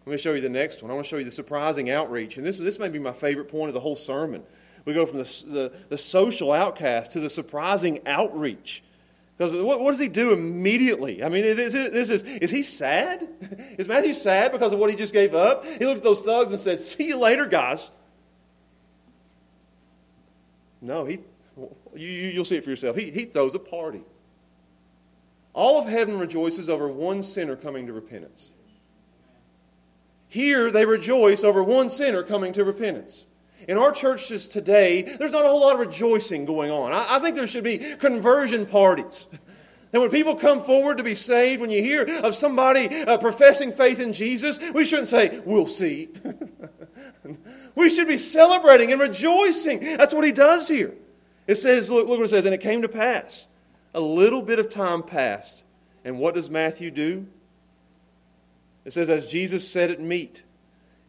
Let 0.05 0.11
me 0.11 0.17
show 0.17 0.33
you 0.33 0.41
the 0.41 0.49
next 0.49 0.81
one. 0.81 0.91
I 0.91 0.95
want 0.95 1.05
to 1.05 1.09
show 1.09 1.17
you 1.17 1.23
the 1.23 1.31
surprising 1.31 1.89
outreach. 1.89 2.37
And 2.37 2.45
this, 2.45 2.57
this 2.57 2.77
may 2.77 2.89
be 2.89 2.99
my 2.99 3.13
favorite 3.13 3.47
point 3.47 3.69
of 3.69 3.73
the 3.73 3.79
whole 3.79 3.95
sermon. 3.95 4.43
We 4.85 4.93
go 4.93 5.05
from 5.05 5.19
the, 5.19 5.43
the, 5.47 5.73
the 5.89 5.97
social 5.97 6.51
outcast 6.51 7.13
to 7.13 7.19
the 7.19 7.29
surprising 7.29 7.99
outreach. 8.05 8.83
Because 9.37 9.55
what, 9.55 9.79
what, 9.79 9.91
does 9.91 9.99
he 9.99 10.09
do 10.09 10.31
immediately? 10.31 11.23
I 11.23 11.29
mean, 11.29 11.43
is, 11.43 11.57
is, 11.57 12.09
is, 12.09 12.23
is 12.23 12.51
he 12.51 12.61
sad? 12.61 13.27
Is 13.77 13.87
Matthew 13.87 14.13
sad 14.13 14.51
because 14.51 14.73
of 14.73 14.79
what 14.79 14.89
he 14.89 14.95
just 14.95 15.13
gave 15.13 15.33
up? 15.33 15.65
He 15.65 15.85
looked 15.85 15.97
at 15.97 16.03
those 16.03 16.21
thugs 16.21 16.51
and 16.51 16.59
said, 16.59 16.79
See 16.81 17.07
you 17.07 17.17
later, 17.17 17.45
guys. 17.47 17.89
No, 20.81 21.05
he, 21.05 21.19
you, 21.95 22.07
you'll 22.07 22.45
see 22.45 22.57
it 22.57 22.63
for 22.63 22.69
yourself. 22.69 22.95
He, 22.95 23.09
he 23.09 23.25
throws 23.25 23.55
a 23.55 23.59
party. 23.59 24.03
All 25.53 25.79
of 25.79 25.87
heaven 25.87 26.19
rejoices 26.19 26.69
over 26.69 26.87
one 26.87 27.23
sinner 27.23 27.55
coming 27.55 27.87
to 27.87 27.93
repentance. 27.93 28.51
Here, 30.27 30.71
they 30.71 30.85
rejoice 30.85 31.43
over 31.43 31.63
one 31.63 31.89
sinner 31.89 32.23
coming 32.23 32.53
to 32.53 32.63
repentance. 32.63 33.25
In 33.67 33.77
our 33.77 33.91
churches 33.91 34.47
today, 34.47 35.01
there's 35.01 35.31
not 35.31 35.45
a 35.45 35.47
whole 35.47 35.61
lot 35.61 35.73
of 35.73 35.79
rejoicing 35.79 36.45
going 36.45 36.71
on. 36.71 36.91
I, 36.91 37.15
I 37.15 37.19
think 37.19 37.35
there 37.35 37.47
should 37.47 37.63
be 37.63 37.77
conversion 37.77 38.65
parties. 38.65 39.27
And 39.91 40.01
when 40.01 40.09
people 40.09 40.35
come 40.35 40.63
forward 40.63 40.97
to 40.97 41.03
be 41.03 41.13
saved, 41.13 41.61
when 41.61 41.69
you 41.69 41.83
hear 41.83 42.03
of 42.23 42.33
somebody 42.33 42.87
uh, 43.03 43.17
professing 43.19 43.71
faith 43.71 43.99
in 43.99 44.11
Jesus, 44.11 44.57
we 44.73 44.85
shouldn't 44.85 45.09
say, 45.09 45.39
We'll 45.45 45.67
see. 45.67 46.09
we 47.75 47.89
should 47.89 48.07
be 48.07 48.17
celebrating 48.17 48.91
and 48.91 48.99
rejoicing. 48.99 49.79
That's 49.81 50.13
what 50.13 50.25
he 50.25 50.31
does 50.31 50.67
here. 50.67 50.95
It 51.45 51.55
says, 51.55 51.89
look, 51.89 52.07
look 52.07 52.19
what 52.19 52.25
it 52.25 52.29
says, 52.29 52.45
and 52.45 52.53
it 52.53 52.61
came 52.61 52.81
to 52.83 52.89
pass. 52.89 53.47
A 53.93 53.99
little 53.99 54.41
bit 54.41 54.59
of 54.59 54.69
time 54.69 55.03
passed. 55.03 55.63
And 56.05 56.17
what 56.17 56.35
does 56.35 56.49
Matthew 56.49 56.91
do? 56.91 57.27
It 58.85 58.93
says, 58.93 59.09
as 59.09 59.27
Jesus 59.27 59.69
said 59.69 59.91
at 59.91 60.01
meat, 60.01 60.43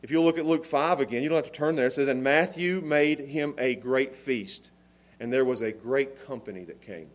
if 0.04 0.10
you 0.10 0.20
look 0.20 0.36
at 0.36 0.44
Luke 0.44 0.66
5 0.66 1.00
again, 1.00 1.22
you 1.22 1.30
don't 1.30 1.36
have 1.36 1.46
to 1.46 1.50
turn 1.50 1.76
there. 1.76 1.86
It 1.86 1.94
says, 1.94 2.08
And 2.08 2.22
Matthew 2.22 2.82
made 2.82 3.20
him 3.20 3.54
a 3.56 3.74
great 3.74 4.14
feast, 4.14 4.70
and 5.18 5.32
there 5.32 5.46
was 5.46 5.62
a 5.62 5.72
great 5.72 6.26
company 6.26 6.62
that 6.64 6.82
came. 6.82 7.08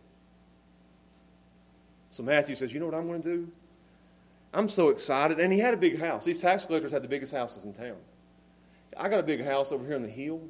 So 2.10 2.24
Matthew 2.24 2.56
says, 2.56 2.74
You 2.74 2.80
know 2.80 2.86
what 2.86 2.96
I'm 2.96 3.06
going 3.06 3.22
to 3.22 3.36
do? 3.36 3.48
I'm 4.52 4.66
so 4.66 4.88
excited. 4.88 5.38
And 5.38 5.52
he 5.52 5.60
had 5.60 5.72
a 5.72 5.76
big 5.76 6.00
house. 6.00 6.24
These 6.24 6.40
tax 6.40 6.66
collectors 6.66 6.90
had 6.90 7.04
the 7.04 7.08
biggest 7.08 7.32
houses 7.32 7.62
in 7.62 7.72
town. 7.72 7.94
I 8.96 9.08
got 9.08 9.20
a 9.20 9.22
big 9.22 9.44
house 9.44 9.70
over 9.70 9.86
here 9.86 9.94
on 9.94 10.02
the 10.02 10.08
hill, 10.08 10.40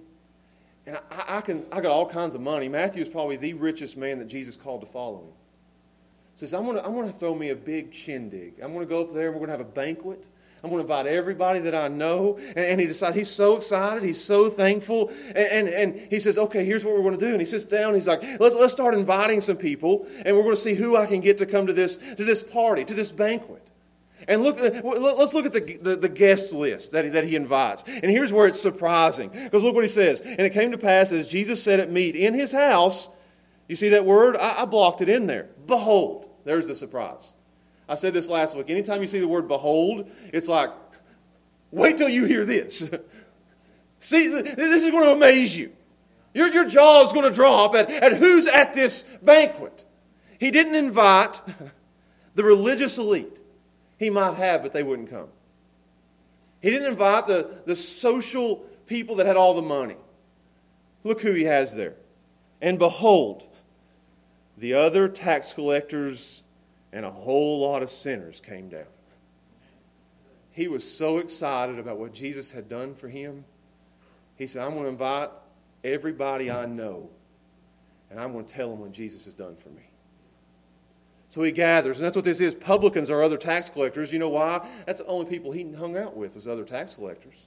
and 0.86 0.96
I, 1.10 1.36
I 1.36 1.40
can, 1.42 1.66
I 1.70 1.82
got 1.82 1.92
all 1.92 2.08
kinds 2.08 2.34
of 2.34 2.40
money. 2.40 2.70
Matthew 2.70 3.02
is 3.02 3.08
probably 3.10 3.36
the 3.36 3.52
richest 3.52 3.98
man 3.98 4.18
that 4.18 4.28
Jesus 4.28 4.56
called 4.56 4.80
to 4.80 4.86
follow 4.86 5.18
him. 5.18 5.32
Says, 6.36 6.54
I'm 6.54 6.64
going 6.64 6.76
to, 6.76 6.86
I'm 6.86 6.94
going 6.94 7.06
to 7.06 7.18
throw 7.18 7.34
me 7.34 7.50
a 7.50 7.54
big 7.54 7.92
shindig. 7.92 8.60
I'm 8.62 8.72
going 8.72 8.86
to 8.86 8.88
go 8.88 9.02
up 9.02 9.12
there 9.12 9.26
and 9.26 9.34
we're 9.34 9.46
going 9.46 9.58
to 9.58 9.62
have 9.62 9.68
a 9.68 9.70
banquet. 9.70 10.24
I'm 10.62 10.70
going 10.70 10.84
to 10.84 10.92
invite 10.92 11.06
everybody 11.06 11.60
that 11.60 11.74
I 11.74 11.88
know. 11.88 12.36
And, 12.38 12.58
and, 12.58 12.80
he 12.80 12.86
decides, 12.86 13.16
he's 13.16 13.30
so 13.30 13.56
excited. 13.56 14.02
He's 14.02 14.22
so 14.22 14.48
thankful. 14.48 15.10
And, 15.28 15.36
and, 15.36 15.68
and, 15.68 15.94
he 16.10 16.20
says, 16.20 16.36
okay, 16.36 16.64
here's 16.64 16.84
what 16.84 16.94
we're 16.94 17.02
going 17.02 17.18
to 17.18 17.24
do. 17.24 17.32
And 17.32 17.40
he 17.40 17.46
sits 17.46 17.64
down. 17.64 17.94
He's 17.94 18.06
like, 18.06 18.22
let's, 18.38 18.54
let's 18.54 18.72
start 18.72 18.94
inviting 18.94 19.40
some 19.40 19.56
people. 19.56 20.06
And 20.24 20.36
we're 20.36 20.42
going 20.42 20.56
to 20.56 20.60
see 20.60 20.74
who 20.74 20.96
I 20.96 21.06
can 21.06 21.20
get 21.20 21.38
to 21.38 21.46
come 21.46 21.66
to 21.66 21.72
this, 21.72 21.96
to 21.96 22.24
this 22.24 22.42
party, 22.42 22.84
to 22.84 22.94
this 22.94 23.10
banquet. 23.10 23.66
And 24.28 24.42
look, 24.42 24.60
uh, 24.60 24.82
let's 24.84 25.32
look 25.32 25.46
at 25.46 25.52
the, 25.52 25.78
the, 25.80 25.96
the, 25.96 26.08
guest 26.08 26.52
list 26.52 26.92
that 26.92 27.04
he, 27.04 27.10
that 27.12 27.24
he 27.24 27.36
invites. 27.36 27.82
And 27.86 28.10
here's 28.10 28.32
where 28.32 28.46
it's 28.46 28.60
surprising. 28.60 29.30
Because 29.30 29.62
look 29.62 29.74
what 29.74 29.84
he 29.84 29.90
says. 29.90 30.20
And 30.20 30.40
it 30.40 30.52
came 30.52 30.72
to 30.72 30.78
pass 30.78 31.10
as 31.10 31.26
Jesus 31.26 31.62
said 31.62 31.80
at 31.80 31.90
meat 31.90 32.14
in 32.14 32.34
his 32.34 32.52
house, 32.52 33.08
you 33.66 33.76
see 33.76 33.88
that 33.90 34.04
word? 34.04 34.36
I, 34.36 34.62
I 34.62 34.64
blocked 34.66 35.00
it 35.00 35.08
in 35.08 35.26
there. 35.26 35.48
Behold. 35.66 36.26
There's 36.44 36.68
the 36.68 36.74
surprise. 36.74 37.32
I 37.90 37.96
said 37.96 38.12
this 38.12 38.28
last 38.28 38.56
week. 38.56 38.70
Anytime 38.70 39.02
you 39.02 39.08
see 39.08 39.18
the 39.18 39.26
word 39.26 39.48
behold, 39.48 40.08
it's 40.32 40.46
like, 40.46 40.70
wait 41.72 41.98
till 41.98 42.08
you 42.08 42.24
hear 42.24 42.44
this. 42.44 42.78
see, 43.98 44.28
this 44.28 44.84
is 44.84 44.90
going 44.92 45.06
to 45.06 45.10
amaze 45.10 45.56
you. 45.56 45.72
Your, 46.32 46.46
your 46.52 46.66
jaw 46.66 47.04
is 47.04 47.12
going 47.12 47.24
to 47.24 47.34
drop 47.34 47.74
at, 47.74 47.90
at 47.90 48.16
who's 48.16 48.46
at 48.46 48.74
this 48.74 49.02
banquet. 49.20 49.84
He 50.38 50.52
didn't 50.52 50.76
invite 50.76 51.42
the 52.36 52.44
religious 52.44 52.96
elite. 52.96 53.40
He 53.98 54.08
might 54.08 54.36
have, 54.36 54.62
but 54.62 54.70
they 54.70 54.84
wouldn't 54.84 55.10
come. 55.10 55.26
He 56.62 56.70
didn't 56.70 56.92
invite 56.92 57.26
the, 57.26 57.62
the 57.66 57.74
social 57.74 58.58
people 58.86 59.16
that 59.16 59.26
had 59.26 59.36
all 59.36 59.54
the 59.54 59.62
money. 59.62 59.96
Look 61.02 61.22
who 61.22 61.32
he 61.32 61.42
has 61.42 61.74
there. 61.74 61.96
And 62.60 62.78
behold, 62.78 63.48
the 64.56 64.74
other 64.74 65.08
tax 65.08 65.52
collectors 65.52 66.44
and 66.92 67.04
a 67.04 67.10
whole 67.10 67.60
lot 67.60 67.82
of 67.82 67.90
sinners 67.90 68.40
came 68.40 68.68
down. 68.68 68.86
He 70.50 70.68
was 70.68 70.88
so 70.88 71.18
excited 71.18 71.78
about 71.78 71.98
what 71.98 72.12
Jesus 72.12 72.50
had 72.50 72.68
done 72.68 72.94
for 72.94 73.08
him. 73.08 73.44
He 74.36 74.46
said, 74.46 74.62
I'm 74.62 74.72
going 74.72 74.84
to 74.84 74.88
invite 74.88 75.30
everybody 75.84 76.50
I 76.50 76.66
know, 76.66 77.10
and 78.10 78.18
I'm 78.18 78.32
going 78.32 78.44
to 78.44 78.54
tell 78.54 78.70
them 78.70 78.80
what 78.80 78.92
Jesus 78.92 79.24
has 79.26 79.34
done 79.34 79.56
for 79.56 79.68
me. 79.68 79.82
So 81.28 81.42
he 81.42 81.52
gathers, 81.52 81.98
and 81.98 82.04
that's 82.04 82.16
what 82.16 82.24
this 82.24 82.40
is. 82.40 82.56
Publicans 82.56 83.08
are 83.08 83.22
other 83.22 83.36
tax 83.36 83.70
collectors. 83.70 84.12
You 84.12 84.18
know 84.18 84.30
why? 84.30 84.66
That's 84.84 84.98
the 84.98 85.06
only 85.06 85.26
people 85.26 85.52
he 85.52 85.70
hung 85.72 85.96
out 85.96 86.16
with 86.16 86.34
was 86.34 86.48
other 86.48 86.64
tax 86.64 86.94
collectors. 86.94 87.46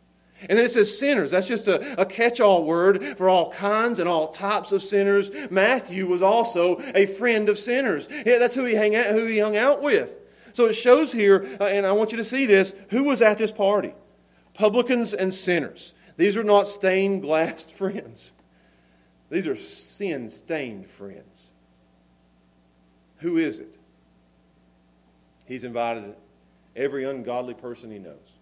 And 0.49 0.58
then 0.58 0.65
it 0.65 0.71
says 0.71 0.97
sinners. 0.97 1.32
That's 1.32 1.47
just 1.47 1.67
a, 1.67 2.01
a 2.01 2.06
catch 2.06 2.39
all 2.39 2.63
word 2.63 3.03
for 3.17 3.29
all 3.29 3.51
kinds 3.51 3.99
and 3.99 4.10
all 4.10 4.27
types 4.27 4.71
of 4.71 4.82
sinners. 4.82 5.32
Matthew 5.49 6.08
was 6.08 6.21
also 6.21 6.82
a 6.93 7.06
friend 7.06 7.49
of 7.49 7.58
sinners. 7.58 8.08
Yeah, 8.25 8.39
that's 8.39 8.56
who 8.56 8.65
he, 8.65 8.75
hang 8.75 8.95
out, 8.95 9.08
who 9.08 9.25
he 9.25 9.39
hung 9.39 9.58
out 9.58 9.82
with. 9.82 10.19
So 10.53 10.65
it 10.65 10.73
shows 10.73 11.12
here, 11.12 11.47
uh, 11.60 11.65
and 11.65 11.86
I 11.86 11.91
want 11.93 12.12
you 12.12 12.17
to 12.17 12.23
see 12.23 12.45
this 12.45 12.75
who 12.89 13.06
was 13.06 13.21
at 13.21 13.38
this 13.38 13.51
party? 13.51 13.93
Publicans 14.53 15.13
and 15.13 15.34
sinners. 15.34 15.95
These 16.15 16.38
are 16.38 16.43
not 16.43 16.67
stained 16.67 17.23
glass 17.23 17.63
friends, 17.71 18.32
these 19.29 19.47
are 19.47 19.56
sin 19.56 20.29
stained 20.29 20.89
friends. 20.89 21.49
Who 23.17 23.38
is 23.38 23.62
it? 23.62 23.77
He's 25.45 25.63
invited 25.63 26.15
every 26.75 27.06
ungodly 27.06 27.53
person 27.53 27.89
he 27.89 27.97
knows. 27.97 28.33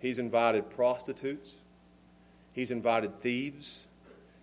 He's 0.00 0.18
invited 0.18 0.70
prostitutes. 0.70 1.56
He's 2.52 2.70
invited 2.70 3.20
thieves. 3.20 3.84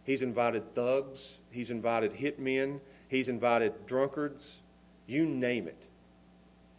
He's 0.03 0.21
invited 0.21 0.73
thugs. 0.73 1.39
He's 1.51 1.69
invited 1.69 2.13
hitmen. 2.13 2.79
He's 3.09 3.27
invited 3.27 3.85
drunkards. 3.85 4.59
You 5.07 5.25
name 5.25 5.67
it. 5.67 5.87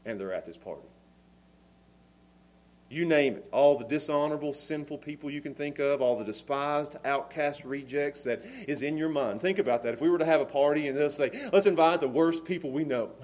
And 0.07 0.19
they're 0.19 0.33
at 0.33 0.47
this 0.47 0.57
party. 0.57 0.89
You 2.89 3.05
name 3.05 3.37
it. 3.37 3.47
All 3.53 3.77
the 3.77 3.85
dishonorable, 3.85 4.55
sinful 4.55 4.99
people 4.99 5.31
you 5.31 5.43
can 5.43 5.55
think 5.55 5.79
of, 5.79 6.01
all 6.01 6.17
the 6.17 6.25
despised, 6.25 6.97
outcast 7.05 7.65
rejects 7.65 8.25
that 8.25 8.43
is 8.67 8.81
in 8.81 8.97
your 8.97 9.11
mind. 9.11 9.43
Think 9.43 9.59
about 9.59 9.83
that. 9.83 9.93
If 9.93 10.01
we 10.01 10.09
were 10.09 10.19
to 10.19 10.25
have 10.25 10.41
a 10.41 10.47
party 10.47 10.89
and 10.89 10.97
they'll 10.97 11.11
say, 11.11 11.31
let's 11.53 11.67
invite 11.67 12.01
the 12.01 12.09
worst 12.09 12.45
people 12.45 12.71
we 12.71 12.85
know. 12.85 13.11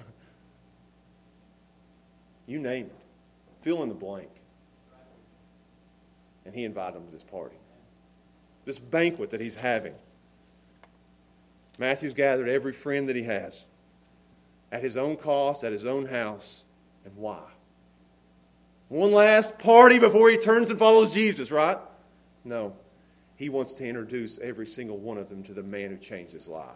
You 2.47 2.59
name 2.59 2.85
it. 2.85 2.95
Fill 3.63 3.81
in 3.81 3.89
the 3.89 3.95
blank. 3.95 4.29
And 6.45 6.53
he 6.53 6.63
invited 6.63 6.95
them 6.95 7.07
to 7.07 7.11
this 7.11 7.23
party, 7.23 7.55
this 8.65 8.79
banquet 8.79 9.31
that 9.31 9.41
he's 9.41 9.55
having. 9.55 9.95
Matthew's 11.79 12.13
gathered 12.13 12.47
every 12.47 12.73
friend 12.73 13.09
that 13.09 13.15
he 13.15 13.23
has 13.23 13.65
at 14.71 14.83
his 14.83 14.97
own 14.97 15.17
cost, 15.17 15.63
at 15.63 15.71
his 15.71 15.85
own 15.85 16.05
house. 16.05 16.63
And 17.03 17.15
why? 17.17 17.41
One 18.89 19.11
last 19.11 19.57
party 19.57 19.99
before 19.99 20.29
he 20.29 20.37
turns 20.37 20.69
and 20.69 20.77
follows 20.77 21.13
Jesus, 21.13 21.51
right? 21.51 21.77
No. 22.43 22.75
He 23.35 23.49
wants 23.49 23.73
to 23.73 23.87
introduce 23.87 24.39
every 24.39 24.67
single 24.67 24.97
one 24.97 25.17
of 25.17 25.27
them 25.27 25.43
to 25.43 25.53
the 25.53 25.63
man 25.63 25.89
who 25.89 25.97
changed 25.97 26.31
his 26.31 26.47
life, 26.47 26.69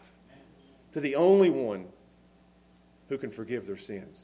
to 0.94 1.00
the 1.00 1.16
only 1.16 1.50
one 1.50 1.86
who 3.08 3.18
can 3.18 3.32
forgive 3.32 3.66
their 3.66 3.78
sins. 3.78 4.24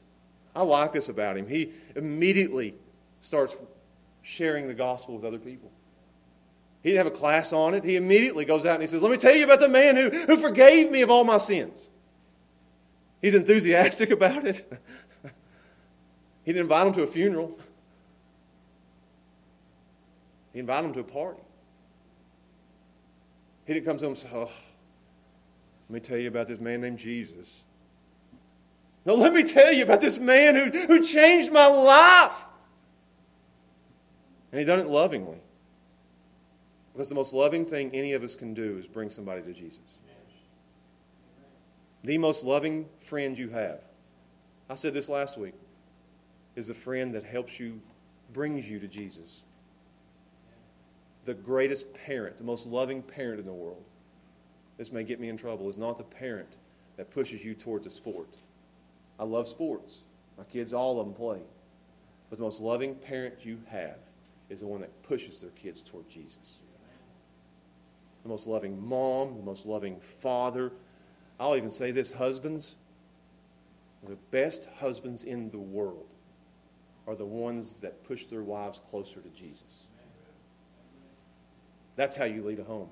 I 0.54 0.62
like 0.62 0.92
this 0.92 1.08
about 1.08 1.36
him. 1.36 1.46
He 1.46 1.72
immediately 1.94 2.74
starts 3.20 3.56
sharing 4.26 4.66
the 4.66 4.74
gospel 4.74 5.14
with 5.14 5.24
other 5.24 5.38
people. 5.38 5.70
He 6.82 6.90
didn't 6.90 7.06
have 7.06 7.14
a 7.14 7.16
class 7.16 7.52
on 7.52 7.74
it. 7.74 7.84
He 7.84 7.94
immediately 7.94 8.44
goes 8.44 8.66
out 8.66 8.74
and 8.74 8.82
he 8.82 8.88
says, 8.88 9.00
Let 9.02 9.12
me 9.12 9.18
tell 9.18 9.34
you 9.34 9.44
about 9.44 9.60
the 9.60 9.68
man 9.68 9.96
who, 9.96 10.10
who 10.10 10.36
forgave 10.36 10.90
me 10.90 11.02
of 11.02 11.10
all 11.10 11.22
my 11.22 11.38
sins. 11.38 11.86
He's 13.22 13.34
enthusiastic 13.34 14.10
about 14.10 14.44
it. 14.44 14.68
he 16.42 16.52
didn't 16.52 16.62
invite 16.62 16.88
him 16.88 16.92
to 16.94 17.02
a 17.04 17.06
funeral, 17.06 17.56
he 20.52 20.58
invited 20.58 20.88
him 20.88 20.94
to 20.94 21.00
a 21.00 21.04
party. 21.04 21.40
He 23.64 23.74
didn't 23.74 23.86
come 23.86 23.98
to 23.98 24.04
him 24.06 24.10
and 24.10 24.18
say, 24.18 24.28
Oh, 24.32 24.50
let 25.88 25.94
me 25.94 26.00
tell 26.00 26.18
you 26.18 26.28
about 26.28 26.48
this 26.48 26.58
man 26.58 26.80
named 26.80 26.98
Jesus. 26.98 27.62
No, 29.04 29.14
let 29.14 29.32
me 29.32 29.44
tell 29.44 29.72
you 29.72 29.84
about 29.84 30.00
this 30.00 30.18
man 30.18 30.56
who, 30.56 30.86
who 30.86 31.04
changed 31.04 31.52
my 31.52 31.68
life. 31.68 32.44
And 34.56 34.60
he 34.62 34.64
done 34.64 34.80
it 34.80 34.88
lovingly. 34.88 35.36
Because 36.94 37.10
the 37.10 37.14
most 37.14 37.34
loving 37.34 37.66
thing 37.66 37.90
any 37.92 38.14
of 38.14 38.22
us 38.22 38.34
can 38.34 38.54
do 38.54 38.78
is 38.78 38.86
bring 38.86 39.10
somebody 39.10 39.42
to 39.42 39.52
Jesus. 39.52 39.98
The 42.04 42.16
most 42.16 42.42
loving 42.42 42.88
friend 43.00 43.38
you 43.38 43.50
have, 43.50 43.80
I 44.70 44.76
said 44.76 44.94
this 44.94 45.10
last 45.10 45.36
week, 45.36 45.52
is 46.54 46.68
the 46.68 46.74
friend 46.74 47.14
that 47.14 47.22
helps 47.22 47.60
you, 47.60 47.82
brings 48.32 48.66
you 48.66 48.78
to 48.78 48.88
Jesus. 48.88 49.42
The 51.26 51.34
greatest 51.34 51.92
parent, 51.92 52.38
the 52.38 52.44
most 52.44 52.66
loving 52.66 53.02
parent 53.02 53.38
in 53.38 53.44
the 53.44 53.52
world, 53.52 53.84
this 54.78 54.90
may 54.90 55.04
get 55.04 55.20
me 55.20 55.28
in 55.28 55.36
trouble, 55.36 55.68
is 55.68 55.76
not 55.76 55.98
the 55.98 56.04
parent 56.04 56.56
that 56.96 57.10
pushes 57.10 57.44
you 57.44 57.52
towards 57.52 57.86
a 57.86 57.90
sport. 57.90 58.38
I 59.20 59.24
love 59.24 59.48
sports. 59.48 60.00
My 60.38 60.44
kids, 60.44 60.72
all 60.72 60.98
of 60.98 61.06
them 61.06 61.14
play. 61.14 61.40
But 62.30 62.38
the 62.38 62.44
most 62.44 62.62
loving 62.62 62.94
parent 62.94 63.34
you 63.44 63.58
have 63.68 63.98
is 64.48 64.60
the 64.60 64.66
one 64.66 64.80
that 64.80 65.02
pushes 65.02 65.40
their 65.40 65.50
kids 65.50 65.82
toward 65.82 66.08
Jesus. 66.08 66.60
The 68.22 68.28
most 68.28 68.46
loving 68.46 68.86
mom, 68.86 69.36
the 69.36 69.42
most 69.42 69.66
loving 69.66 70.00
father. 70.00 70.72
I'll 71.38 71.56
even 71.56 71.70
say 71.70 71.90
this 71.90 72.12
husbands, 72.12 72.76
the 74.06 74.16
best 74.30 74.68
husbands 74.78 75.24
in 75.24 75.50
the 75.50 75.58
world 75.58 76.08
are 77.06 77.14
the 77.14 77.26
ones 77.26 77.80
that 77.80 78.04
push 78.04 78.26
their 78.26 78.42
wives 78.42 78.80
closer 78.90 79.20
to 79.20 79.28
Jesus. 79.28 79.86
That's 81.94 82.16
how 82.16 82.24
you 82.24 82.42
lead 82.42 82.58
a 82.58 82.64
home. 82.64 82.90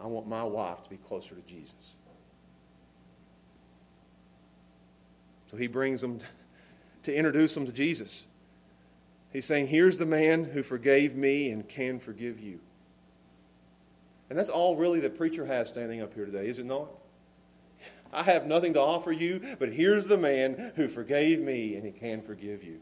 I 0.00 0.06
want 0.06 0.28
my 0.28 0.44
wife 0.44 0.82
to 0.82 0.90
be 0.90 0.96
closer 0.96 1.34
to 1.34 1.40
Jesus. 1.42 1.96
So 5.46 5.56
he 5.56 5.66
brings 5.66 6.00
them 6.00 6.18
to 7.02 7.14
introduce 7.14 7.54
them 7.54 7.66
to 7.66 7.72
Jesus. 7.72 8.26
He's 9.32 9.44
saying, 9.44 9.68
Here's 9.68 9.98
the 9.98 10.06
man 10.06 10.44
who 10.44 10.62
forgave 10.62 11.14
me 11.14 11.50
and 11.50 11.68
can 11.68 12.00
forgive 12.00 12.40
you. 12.40 12.60
And 14.30 14.38
that's 14.38 14.50
all 14.50 14.76
really 14.76 15.00
the 15.00 15.10
preacher 15.10 15.46
has 15.46 15.68
standing 15.68 16.02
up 16.02 16.14
here 16.14 16.26
today, 16.26 16.48
is 16.48 16.58
it 16.58 16.66
not? 16.66 16.88
I 18.12 18.22
have 18.22 18.46
nothing 18.46 18.74
to 18.74 18.80
offer 18.80 19.12
you, 19.12 19.40
but 19.58 19.72
here's 19.72 20.06
the 20.06 20.16
man 20.16 20.72
who 20.76 20.88
forgave 20.88 21.40
me 21.40 21.76
and 21.76 21.84
he 21.84 21.92
can 21.92 22.22
forgive 22.22 22.64
you. 22.64 22.80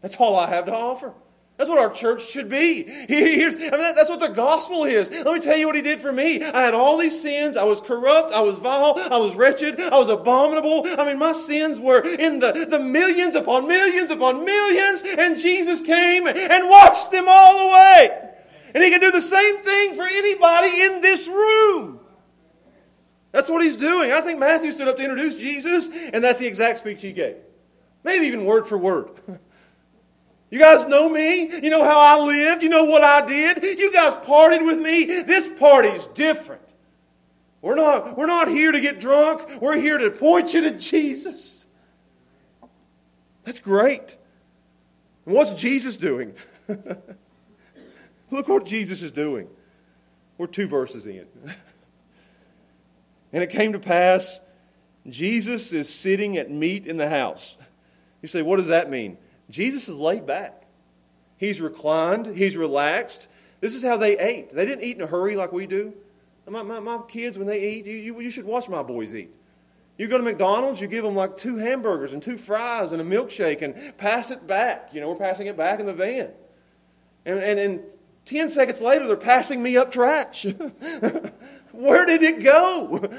That's 0.00 0.16
all 0.16 0.36
I 0.38 0.48
have 0.48 0.66
to 0.66 0.74
offer. 0.74 1.12
That's 1.58 1.68
what 1.68 1.80
our 1.80 1.90
church 1.90 2.24
should 2.24 2.48
be. 2.48 2.84
Here's, 2.84 3.56
I 3.56 3.60
mean, 3.60 3.96
that's 3.96 4.08
what 4.08 4.20
the 4.20 4.28
gospel 4.28 4.84
is. 4.84 5.10
Let 5.10 5.34
me 5.34 5.40
tell 5.40 5.58
you 5.58 5.66
what 5.66 5.74
he 5.74 5.82
did 5.82 6.00
for 6.00 6.12
me. 6.12 6.40
I 6.40 6.62
had 6.62 6.72
all 6.72 6.96
these 6.96 7.20
sins. 7.20 7.56
I 7.56 7.64
was 7.64 7.80
corrupt. 7.80 8.30
I 8.30 8.42
was 8.42 8.58
vile. 8.58 8.94
I 9.10 9.18
was 9.18 9.34
wretched. 9.34 9.80
I 9.80 9.98
was 9.98 10.08
abominable. 10.08 10.84
I 10.86 11.04
mean, 11.04 11.18
my 11.18 11.32
sins 11.32 11.80
were 11.80 12.00
in 12.00 12.38
the, 12.38 12.68
the 12.70 12.78
millions 12.78 13.34
upon 13.34 13.66
millions 13.66 14.12
upon 14.12 14.44
millions. 14.44 15.02
And 15.02 15.36
Jesus 15.36 15.80
came 15.80 16.28
and 16.28 16.70
washed 16.70 17.10
them 17.10 17.24
all 17.28 17.70
away. 17.70 18.30
And 18.72 18.84
he 18.84 18.90
can 18.90 19.00
do 19.00 19.10
the 19.10 19.20
same 19.20 19.58
thing 19.60 19.94
for 19.94 20.06
anybody 20.06 20.82
in 20.82 21.00
this 21.00 21.26
room. 21.26 21.98
That's 23.32 23.50
what 23.50 23.64
he's 23.64 23.76
doing. 23.76 24.12
I 24.12 24.20
think 24.20 24.38
Matthew 24.38 24.70
stood 24.70 24.86
up 24.86 24.96
to 24.96 25.02
introduce 25.02 25.36
Jesus, 25.36 25.88
and 26.12 26.22
that's 26.22 26.38
the 26.38 26.46
exact 26.46 26.78
speech 26.78 27.02
he 27.02 27.12
gave. 27.12 27.36
Maybe 28.04 28.26
even 28.26 28.44
word 28.44 28.68
for 28.68 28.78
word. 28.78 29.10
You 30.50 30.58
guys 30.58 30.86
know 30.86 31.08
me. 31.08 31.50
You 31.50 31.70
know 31.70 31.84
how 31.84 31.98
I 31.98 32.24
lived. 32.24 32.62
You 32.62 32.68
know 32.68 32.84
what 32.84 33.04
I 33.04 33.24
did. 33.24 33.62
You 33.78 33.92
guys 33.92 34.14
partied 34.14 34.64
with 34.64 34.78
me. 34.78 35.04
This 35.04 35.50
party's 35.58 36.06
different. 36.08 36.62
We're 37.60 37.74
not, 37.74 38.16
we're 38.16 38.26
not 38.26 38.48
here 38.48 38.72
to 38.72 38.80
get 38.80 39.00
drunk. 39.00 39.60
We're 39.60 39.76
here 39.76 39.98
to 39.98 40.10
point 40.10 40.54
you 40.54 40.62
to 40.62 40.70
Jesus. 40.70 41.66
That's 43.44 43.60
great. 43.60 44.16
And 45.26 45.34
what's 45.34 45.52
Jesus 45.54 45.96
doing? 45.96 46.34
Look 48.30 48.48
what 48.48 48.64
Jesus 48.64 49.02
is 49.02 49.12
doing. 49.12 49.48
We're 50.38 50.46
two 50.46 50.68
verses 50.68 51.06
in. 51.06 51.26
and 53.32 53.42
it 53.42 53.50
came 53.50 53.72
to 53.72 53.80
pass, 53.80 54.40
Jesus 55.08 55.72
is 55.72 55.92
sitting 55.92 56.36
at 56.36 56.50
meat 56.50 56.86
in 56.86 56.96
the 56.96 57.08
house. 57.08 57.56
You 58.22 58.28
say, 58.28 58.42
what 58.42 58.56
does 58.56 58.68
that 58.68 58.88
mean? 58.88 59.18
Jesus 59.50 59.88
is 59.88 59.98
laid 59.98 60.26
back. 60.26 60.64
He's 61.36 61.60
reclined, 61.60 62.26
he's 62.26 62.56
relaxed. 62.56 63.28
This 63.60 63.74
is 63.74 63.82
how 63.82 63.96
they 63.96 64.18
ate. 64.18 64.50
They 64.50 64.66
didn't 64.66 64.84
eat 64.84 64.96
in 64.96 65.02
a 65.02 65.06
hurry 65.06 65.36
like 65.36 65.52
we 65.52 65.66
do. 65.66 65.94
My, 66.46 66.62
my, 66.62 66.80
my 66.80 66.98
kids, 67.08 67.36
when 67.36 67.46
they 67.46 67.62
eat, 67.72 67.86
you, 67.86 67.96
you, 67.96 68.20
you 68.20 68.30
should 68.30 68.46
watch 68.46 68.68
my 68.68 68.82
boys 68.82 69.14
eat. 69.14 69.30
You 69.98 70.06
go 70.06 70.16
to 70.16 70.24
McDonald's, 70.24 70.80
you 70.80 70.86
give 70.86 71.04
them 71.04 71.16
like 71.16 71.36
two 71.36 71.56
hamburgers 71.56 72.12
and 72.12 72.22
two 72.22 72.38
fries 72.38 72.92
and 72.92 73.02
a 73.02 73.04
milkshake 73.04 73.62
and 73.62 73.96
pass 73.98 74.30
it 74.30 74.46
back. 74.46 74.90
You 74.92 75.00
know, 75.00 75.10
we're 75.10 75.16
passing 75.16 75.48
it 75.48 75.56
back 75.56 75.80
in 75.80 75.86
the 75.86 75.92
van. 75.92 76.30
And, 77.26 77.40
and, 77.40 77.58
and 77.58 77.80
10 78.24 78.48
seconds 78.50 78.80
later, 78.80 79.06
they're 79.06 79.16
passing 79.16 79.62
me 79.62 79.76
up 79.76 79.90
trash. 79.90 80.44
Where 81.72 82.06
did 82.06 82.22
it 82.22 82.42
go? 82.42 83.10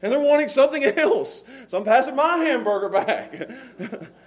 And 0.00 0.12
they're 0.12 0.20
wanting 0.20 0.48
something 0.48 0.84
else. 0.96 1.44
So 1.66 1.78
I'm 1.78 1.84
passing 1.84 2.14
my 2.14 2.36
hamburger 2.36 2.88
back. 2.88 3.50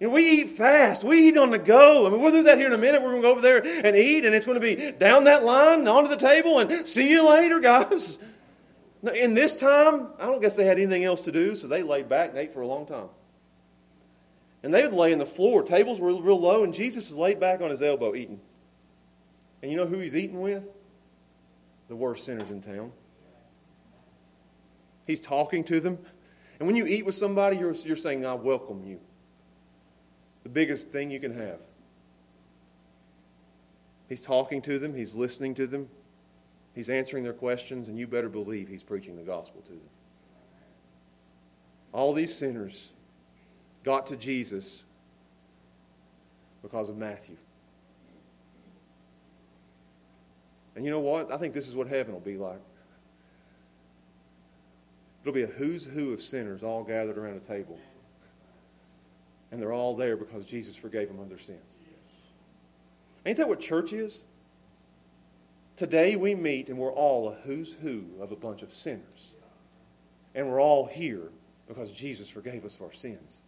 You 0.00 0.06
know, 0.06 0.12
we 0.12 0.30
eat 0.30 0.50
fast. 0.50 1.02
We 1.02 1.28
eat 1.28 1.36
on 1.36 1.50
the 1.50 1.58
go. 1.58 2.06
I 2.06 2.10
mean, 2.10 2.20
we'll 2.20 2.30
do 2.30 2.44
that 2.44 2.56
here 2.56 2.68
in 2.68 2.72
a 2.72 2.78
minute. 2.78 3.02
We're 3.02 3.10
going 3.10 3.22
to 3.22 3.28
go 3.28 3.32
over 3.32 3.40
there 3.40 3.62
and 3.84 3.96
eat, 3.96 4.24
and 4.24 4.34
it's 4.34 4.46
going 4.46 4.60
to 4.60 4.76
be 4.76 4.92
down 4.92 5.24
that 5.24 5.44
line, 5.44 5.88
onto 5.88 6.08
the 6.08 6.16
table, 6.16 6.60
and 6.60 6.70
see 6.86 7.10
you 7.10 7.28
later, 7.28 7.58
guys. 7.58 8.18
In 9.14 9.34
this 9.34 9.56
time, 9.56 10.08
I 10.18 10.26
don't 10.26 10.40
guess 10.40 10.54
they 10.54 10.64
had 10.64 10.78
anything 10.78 11.04
else 11.04 11.22
to 11.22 11.32
do, 11.32 11.56
so 11.56 11.66
they 11.66 11.82
laid 11.82 12.08
back 12.08 12.30
and 12.30 12.38
ate 12.38 12.52
for 12.52 12.60
a 12.60 12.66
long 12.66 12.86
time. 12.86 13.08
And 14.62 14.72
they 14.72 14.84
would 14.84 14.94
lay 14.94 15.12
on 15.12 15.18
the 15.18 15.26
floor. 15.26 15.62
Tables 15.62 16.00
were 16.00 16.14
real 16.20 16.40
low, 16.40 16.62
and 16.62 16.72
Jesus 16.72 17.10
is 17.10 17.18
laid 17.18 17.40
back 17.40 17.60
on 17.60 17.70
his 17.70 17.82
elbow 17.82 18.14
eating. 18.14 18.40
And 19.62 19.70
you 19.70 19.76
know 19.76 19.86
who 19.86 19.98
he's 19.98 20.14
eating 20.14 20.40
with? 20.40 20.70
The 21.88 21.96
worst 21.96 22.24
sinners 22.24 22.50
in 22.50 22.60
town. 22.60 22.92
He's 25.06 25.20
talking 25.20 25.64
to 25.64 25.80
them. 25.80 25.98
And 26.58 26.66
when 26.66 26.76
you 26.76 26.86
eat 26.86 27.06
with 27.06 27.14
somebody, 27.14 27.56
you're, 27.56 27.72
you're 27.72 27.96
saying, 27.96 28.26
I 28.26 28.34
welcome 28.34 28.84
you. 28.84 29.00
The 30.48 30.54
biggest 30.54 30.88
thing 30.88 31.10
you 31.10 31.20
can 31.20 31.36
have. 31.36 31.60
He's 34.08 34.22
talking 34.22 34.62
to 34.62 34.78
them, 34.78 34.94
he's 34.94 35.14
listening 35.14 35.54
to 35.56 35.66
them, 35.66 35.90
he's 36.74 36.88
answering 36.88 37.22
their 37.22 37.34
questions, 37.34 37.88
and 37.88 37.98
you 37.98 38.06
better 38.06 38.30
believe 38.30 38.66
he's 38.66 38.82
preaching 38.82 39.14
the 39.16 39.22
gospel 39.22 39.60
to 39.60 39.72
them. 39.72 39.90
All 41.92 42.14
these 42.14 42.34
sinners 42.34 42.94
got 43.84 44.06
to 44.06 44.16
Jesus 44.16 44.84
because 46.62 46.88
of 46.88 46.96
Matthew. 46.96 47.36
And 50.76 50.82
you 50.82 50.90
know 50.90 51.00
what? 51.00 51.30
I 51.30 51.36
think 51.36 51.52
this 51.52 51.68
is 51.68 51.76
what 51.76 51.88
heaven 51.88 52.14
will 52.14 52.20
be 52.20 52.38
like. 52.38 52.62
It'll 55.20 55.34
be 55.34 55.42
a 55.42 55.46
who's 55.46 55.84
who 55.84 56.14
of 56.14 56.22
sinners 56.22 56.62
all 56.62 56.84
gathered 56.84 57.18
around 57.18 57.36
a 57.36 57.40
table. 57.40 57.78
And 59.50 59.60
they're 59.60 59.72
all 59.72 59.96
there 59.96 60.16
because 60.16 60.44
Jesus 60.44 60.76
forgave 60.76 61.08
them 61.08 61.18
of 61.18 61.28
their 61.28 61.38
sins. 61.38 61.74
Ain't 63.24 63.38
that 63.38 63.48
what 63.48 63.60
church 63.60 63.92
is? 63.92 64.22
Today 65.76 66.16
we 66.16 66.34
meet 66.34 66.68
and 66.68 66.78
we're 66.78 66.92
all 66.92 67.28
a 67.28 67.34
who's 67.34 67.74
who 67.74 68.04
of 68.20 68.32
a 68.32 68.36
bunch 68.36 68.62
of 68.62 68.72
sinners. 68.72 69.32
And 70.34 70.48
we're 70.48 70.60
all 70.60 70.86
here 70.86 71.30
because 71.66 71.90
Jesus 71.90 72.28
forgave 72.28 72.64
us 72.64 72.76
of 72.76 72.82
our 72.82 72.92
sins. 72.92 73.38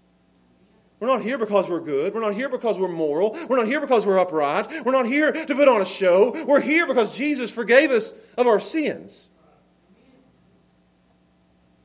We're 1.01 1.09
not 1.09 1.23
here 1.23 1.39
because 1.39 1.69
we're 1.69 1.81
good. 1.81 2.15
We're 2.15 2.21
not 2.21 2.35
here 2.35 2.51
because 2.51 2.79
we're 2.79 2.89
moral. 2.89 3.37
We're 3.49 3.57
not 3.57 3.67
here 3.67 3.81
because 3.81 4.05
we're 4.05 4.19
upright. 4.19 4.69
We're 4.85 4.93
not 4.93 5.07
here 5.07 5.33
to 5.33 5.55
put 5.55 5.67
on 5.67 5.81
a 5.81 5.87
show. 5.87 6.45
We're 6.47 6.61
here 6.61 6.87
because 6.87 7.17
Jesus 7.17 7.51
forgave 7.51 7.91
us 7.91 8.13
of 8.37 8.47
our 8.47 8.61
sins. 8.61 9.31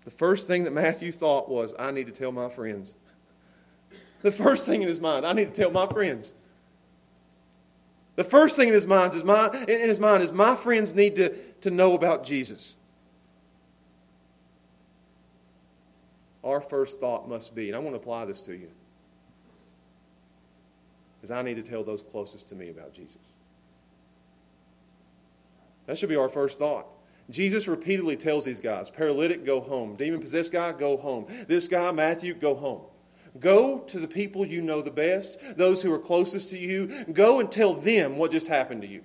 The 0.03 0.11
first 0.11 0.47
thing 0.47 0.65
that 0.65 0.73
Matthew 0.73 1.13
thought 1.13 1.49
was, 1.49 1.73
I 1.79 1.91
need 1.91 2.07
to 2.07 2.11
tell 2.11 2.33
my 2.33 2.49
friends. 2.49 2.93
The 4.25 4.31
first 4.31 4.65
thing 4.65 4.81
in 4.81 4.87
his 4.87 4.99
mind, 4.99 5.23
I 5.23 5.33
need 5.33 5.53
to 5.53 5.61
tell 5.61 5.69
my 5.69 5.85
friends. 5.85 6.33
The 8.15 8.23
first 8.23 8.55
thing 8.55 8.69
in 8.69 8.73
his 8.73 8.87
mind 8.87 9.13
is 9.13 9.23
my 9.23 9.51
in 9.67 9.87
his 9.87 9.99
mind 9.99 10.23
is 10.23 10.31
my 10.31 10.55
friends 10.55 10.95
need 10.95 11.15
to, 11.17 11.29
to 11.61 11.69
know 11.69 11.93
about 11.93 12.23
Jesus. 12.23 12.75
Our 16.43 16.59
first 16.59 16.99
thought 16.99 17.29
must 17.29 17.53
be, 17.53 17.67
and 17.67 17.75
I 17.75 17.79
want 17.79 17.93
to 17.93 17.99
apply 17.99 18.25
this 18.25 18.41
to 18.41 18.55
you, 18.55 18.71
is 21.21 21.29
I 21.29 21.43
need 21.43 21.57
to 21.57 21.63
tell 21.63 21.83
those 21.83 22.01
closest 22.01 22.49
to 22.49 22.55
me 22.55 22.71
about 22.71 22.95
Jesus. 22.95 23.21
That 25.85 25.99
should 25.99 26.09
be 26.09 26.15
our 26.15 26.29
first 26.29 26.57
thought. 26.57 26.87
Jesus 27.29 27.67
repeatedly 27.67 28.15
tells 28.15 28.43
these 28.43 28.59
guys 28.59 28.89
paralytic, 28.89 29.45
go 29.45 29.61
home. 29.61 29.95
Demon 29.95 30.19
possessed 30.19 30.51
guy, 30.51 30.71
go 30.71 30.97
home. 30.97 31.27
This 31.47 31.67
guy, 31.67 31.91
Matthew, 31.91 32.33
go 32.33 32.55
home. 32.55 32.81
Go 33.39 33.79
to 33.79 33.99
the 33.99 34.07
people 34.07 34.45
you 34.45 34.61
know 34.61 34.81
the 34.81 34.91
best, 34.91 35.39
those 35.57 35.81
who 35.81 35.91
are 35.93 35.99
closest 35.99 36.49
to 36.51 36.57
you. 36.57 37.05
Go 37.05 37.39
and 37.39 37.51
tell 37.51 37.73
them 37.73 38.17
what 38.17 38.31
just 38.31 38.47
happened 38.47 38.81
to 38.83 38.87
you. 38.87 39.03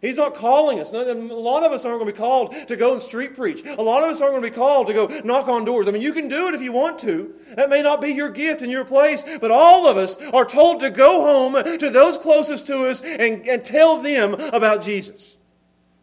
He's 0.00 0.16
not 0.16 0.34
calling 0.34 0.78
us. 0.78 0.92
A 0.92 0.94
lot 0.94 1.64
of 1.64 1.72
us 1.72 1.84
aren't 1.84 1.98
going 1.98 2.06
to 2.06 2.12
be 2.12 2.18
called 2.18 2.54
to 2.68 2.76
go 2.76 2.92
and 2.92 3.02
street 3.02 3.34
preach. 3.34 3.66
A 3.66 3.82
lot 3.82 4.04
of 4.04 4.10
us 4.10 4.20
aren't 4.20 4.32
going 4.32 4.44
to 4.44 4.50
be 4.50 4.54
called 4.54 4.86
to 4.86 4.92
go 4.92 5.06
knock 5.24 5.48
on 5.48 5.64
doors. 5.64 5.88
I 5.88 5.90
mean, 5.90 6.02
you 6.02 6.12
can 6.12 6.28
do 6.28 6.46
it 6.46 6.54
if 6.54 6.62
you 6.62 6.70
want 6.70 7.00
to. 7.00 7.34
That 7.56 7.68
may 7.68 7.82
not 7.82 8.00
be 8.00 8.10
your 8.10 8.30
gift 8.30 8.62
and 8.62 8.70
your 8.70 8.84
place, 8.84 9.24
but 9.40 9.50
all 9.50 9.88
of 9.88 9.96
us 9.96 10.16
are 10.32 10.44
told 10.44 10.80
to 10.80 10.90
go 10.90 11.22
home 11.22 11.78
to 11.78 11.90
those 11.90 12.16
closest 12.16 12.68
to 12.68 12.88
us 12.88 13.02
and, 13.02 13.48
and 13.48 13.64
tell 13.64 14.00
them 14.00 14.34
about 14.34 14.82
Jesus. 14.82 15.37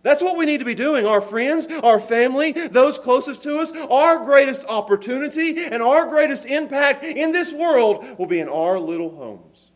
That's 0.05 0.21
what 0.21 0.37
we 0.37 0.45
need 0.45 0.59
to 0.59 0.65
be 0.65 0.75
doing. 0.75 1.07
Our 1.07 1.19
friends, 1.19 1.67
our 1.81 1.99
family, 1.99 2.51
those 2.51 2.99
closest 2.99 3.41
to 3.41 3.57
us, 3.57 3.71
our 3.89 4.23
greatest 4.23 4.63
opportunity 4.69 5.65
and 5.65 5.81
our 5.81 6.05
greatest 6.05 6.45
impact 6.45 7.03
in 7.03 7.31
this 7.31 7.51
world 7.51 8.05
will 8.19 8.27
be 8.27 8.39
in 8.39 8.47
our 8.47 8.79
little 8.79 9.15
homes. 9.15 9.71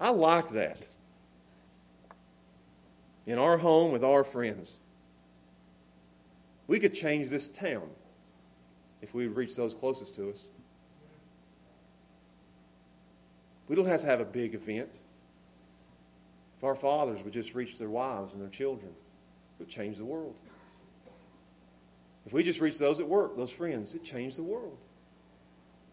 I 0.00 0.10
like 0.10 0.48
that. 0.48 0.88
In 3.24 3.38
our 3.38 3.56
home 3.56 3.92
with 3.92 4.02
our 4.02 4.24
friends. 4.24 4.74
We 6.66 6.80
could 6.80 6.92
change 6.92 7.30
this 7.30 7.46
town 7.46 7.88
if 9.00 9.14
we 9.14 9.28
reach 9.28 9.54
those 9.54 9.74
closest 9.74 10.16
to 10.16 10.30
us. 10.30 10.44
We 13.68 13.76
don't 13.76 13.86
have 13.86 14.00
to 14.00 14.06
have 14.08 14.18
a 14.18 14.24
big 14.24 14.54
event. 14.54 14.98
If 16.58 16.64
our 16.64 16.74
fathers 16.74 17.22
would 17.22 17.32
just 17.32 17.54
reach 17.54 17.78
their 17.78 17.88
wives 17.88 18.32
and 18.32 18.42
their 18.42 18.50
children, 18.50 18.90
it 18.90 19.60
would 19.60 19.68
change 19.68 19.96
the 19.96 20.04
world. 20.04 20.36
If 22.26 22.32
we 22.32 22.42
just 22.42 22.60
reach 22.60 22.78
those 22.78 22.98
at 22.98 23.08
work, 23.08 23.36
those 23.36 23.52
friends, 23.52 23.94
it 23.94 24.02
changed 24.02 24.36
the 24.36 24.42
world. 24.42 24.76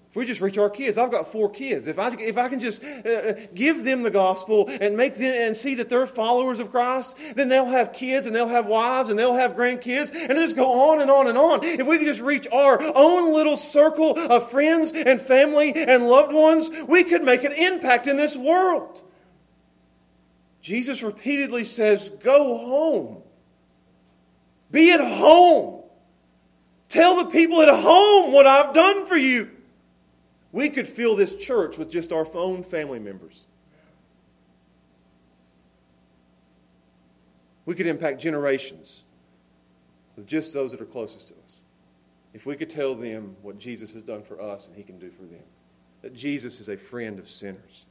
If 0.10 0.16
we 0.16 0.26
just 0.26 0.42
reach 0.42 0.58
our 0.58 0.70
kids, 0.70 0.98
I've 0.98 1.12
got 1.12 1.32
four 1.32 1.52
kids. 1.52 1.88
If 1.88 2.00
I, 2.00 2.08
if 2.16 2.38
I 2.38 2.50
can 2.50 2.60
just 2.60 2.84
uh, 2.84 3.10
uh, 3.10 3.34
give 3.54 3.84
them 3.84 4.02
the 4.02 4.10
gospel 4.10 4.68
and 4.82 4.98
make 4.98 5.16
them 5.16 5.34
and 5.34 5.56
see 5.56 5.76
that 5.76 5.90
they're 5.90 6.08
followers 6.08 6.60
of 6.60 6.72
Christ, 6.72 7.18
then 7.36 7.48
they'll 7.48 7.66
have 7.66 7.94
kids 7.94 8.26
and 8.26 8.36
they'll 8.36 8.48
have 8.48 8.66
wives 8.66 9.10
and 9.10 9.20
they'll 9.20 9.36
have 9.36 9.56
grandkids 9.58 10.14
and 10.14 10.32
it'll 10.32 10.42
just 10.42 10.56
go 10.56 10.90
on 10.90 11.02
and 11.02 11.12
on 11.12 11.28
and 11.28 11.38
on. 11.38 11.64
If 11.64 11.86
we 11.86 11.98
could 11.98 12.08
just 12.08 12.22
reach 12.22 12.48
our 12.52 12.82
own 12.96 13.34
little 13.34 13.58
circle 13.58 14.18
of 14.18 14.50
friends 14.50 14.94
and 14.94 15.22
family 15.22 15.74
and 15.76 16.08
loved 16.08 16.34
ones, 16.34 16.72
we 16.88 17.04
could 17.04 17.24
make 17.24 17.44
an 17.44 17.52
impact 17.52 18.08
in 18.08 18.18
this 18.18 18.36
world. 18.36 19.04
Jesus 20.66 21.04
repeatedly 21.04 21.64
says, 21.64 22.10
Go 22.24 22.58
home. 22.58 23.18
Be 24.72 24.92
at 24.92 25.00
home. 25.00 25.84
Tell 26.90 27.24
the 27.24 27.30
people 27.30 27.62
at 27.62 27.70
home 27.70 28.34
what 28.34 28.48
I've 28.48 28.74
done 28.74 29.06
for 29.06 29.16
you. 29.16 29.52
We 30.52 30.70
could 30.70 30.88
fill 30.88 31.16
this 31.16 31.36
church 31.36 31.78
with 31.78 31.92
just 31.92 32.12
our 32.12 32.26
own 32.34 32.64
family 32.64 32.98
members. 32.98 33.46
We 37.68 37.76
could 37.76 37.86
impact 37.86 38.20
generations 38.20 39.04
with 40.16 40.26
just 40.26 40.52
those 40.52 40.72
that 40.72 40.82
are 40.82 40.86
closest 40.86 41.28
to 41.28 41.36
us. 41.36 41.60
If 42.34 42.48
we 42.48 42.56
could 42.56 42.72
tell 42.72 42.96
them 42.96 43.36
what 43.44 43.60
Jesus 43.60 43.94
has 43.94 44.02
done 44.02 44.24
for 44.24 44.42
us 44.42 44.66
and 44.66 44.76
he 44.76 44.82
can 44.82 44.98
do 44.98 45.12
for 45.12 45.26
them, 45.26 45.44
that 46.02 46.16
Jesus 46.16 46.60
is 46.60 46.70
a 46.70 46.78
friend 46.78 47.20
of 47.20 47.30
sinners. 47.30 47.86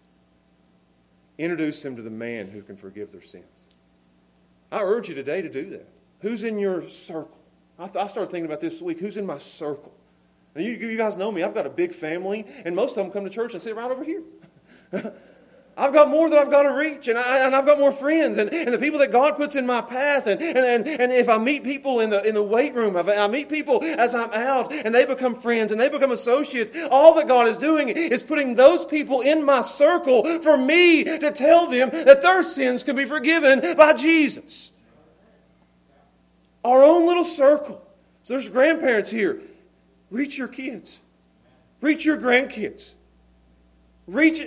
Introduce 1.38 1.82
them 1.82 1.96
to 1.96 2.02
the 2.02 2.10
man 2.10 2.48
who 2.48 2.62
can 2.62 2.76
forgive 2.76 3.10
their 3.12 3.22
sins. 3.22 3.44
I 4.70 4.80
urge 4.82 5.08
you 5.08 5.14
today 5.14 5.42
to 5.42 5.48
do 5.48 5.70
that. 5.70 5.88
Who's 6.20 6.42
in 6.42 6.58
your 6.58 6.88
circle? 6.88 7.38
I, 7.78 7.86
th- 7.86 7.96
I 7.96 8.06
started 8.06 8.30
thinking 8.30 8.46
about 8.46 8.60
this 8.60 8.80
week. 8.80 9.00
Who's 9.00 9.16
in 9.16 9.26
my 9.26 9.38
circle? 9.38 9.92
You, 10.56 10.70
you 10.70 10.96
guys 10.96 11.16
know 11.16 11.32
me. 11.32 11.42
I've 11.42 11.54
got 11.54 11.66
a 11.66 11.70
big 11.70 11.92
family, 11.92 12.46
and 12.64 12.76
most 12.76 12.96
of 12.96 13.04
them 13.04 13.10
come 13.10 13.24
to 13.24 13.30
church 13.30 13.54
and 13.54 13.62
sit 13.62 13.74
right 13.74 13.90
over 13.90 14.04
here. 14.04 14.22
I've 15.76 15.92
got 15.92 16.08
more 16.08 16.30
that 16.30 16.38
I've 16.38 16.50
got 16.50 16.62
to 16.62 16.72
reach, 16.72 17.08
and, 17.08 17.18
I, 17.18 17.44
and 17.44 17.54
I've 17.54 17.66
got 17.66 17.80
more 17.80 17.90
friends, 17.90 18.38
and, 18.38 18.52
and 18.52 18.72
the 18.72 18.78
people 18.78 19.00
that 19.00 19.10
God 19.10 19.34
puts 19.36 19.56
in 19.56 19.66
my 19.66 19.80
path. 19.80 20.28
And, 20.28 20.40
and, 20.40 20.86
and, 20.86 21.12
if 21.12 21.28
I 21.28 21.36
meet 21.38 21.64
people 21.64 21.98
in 21.98 22.10
the, 22.10 22.22
in 22.26 22.34
the 22.34 22.42
weight 22.44 22.74
room, 22.74 22.96
if 22.96 23.08
I 23.08 23.26
meet 23.26 23.48
people 23.48 23.82
as 23.82 24.14
I'm 24.14 24.30
out, 24.32 24.72
and 24.72 24.94
they 24.94 25.04
become 25.04 25.34
friends 25.34 25.72
and 25.72 25.80
they 25.80 25.88
become 25.88 26.12
associates, 26.12 26.70
all 26.90 27.14
that 27.14 27.26
God 27.26 27.48
is 27.48 27.56
doing 27.56 27.88
is 27.88 28.22
putting 28.22 28.54
those 28.54 28.84
people 28.84 29.20
in 29.20 29.44
my 29.44 29.62
circle 29.62 30.22
for 30.40 30.56
me 30.56 31.02
to 31.02 31.32
tell 31.32 31.68
them 31.68 31.90
that 31.90 32.22
their 32.22 32.44
sins 32.44 32.84
can 32.84 32.94
be 32.94 33.04
forgiven 33.04 33.76
by 33.76 33.94
Jesus. 33.94 34.70
Our 36.64 36.84
own 36.84 37.06
little 37.06 37.24
circle. 37.24 37.84
So 38.22 38.34
there's 38.34 38.48
grandparents 38.48 39.10
here. 39.10 39.40
Reach 40.10 40.38
your 40.38 40.48
kids, 40.48 41.00
reach 41.80 42.04
your 42.04 42.16
grandkids. 42.16 42.94
Reach 44.06 44.42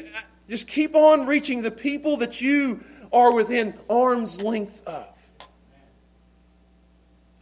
just 0.49 0.67
keep 0.67 0.95
on 0.95 1.25
reaching 1.25 1.61
the 1.61 1.71
people 1.71 2.17
that 2.17 2.41
you 2.41 2.83
are 3.11 3.31
within 3.31 3.73
arm's 3.89 4.41
length 4.41 4.85
of. 4.87 5.07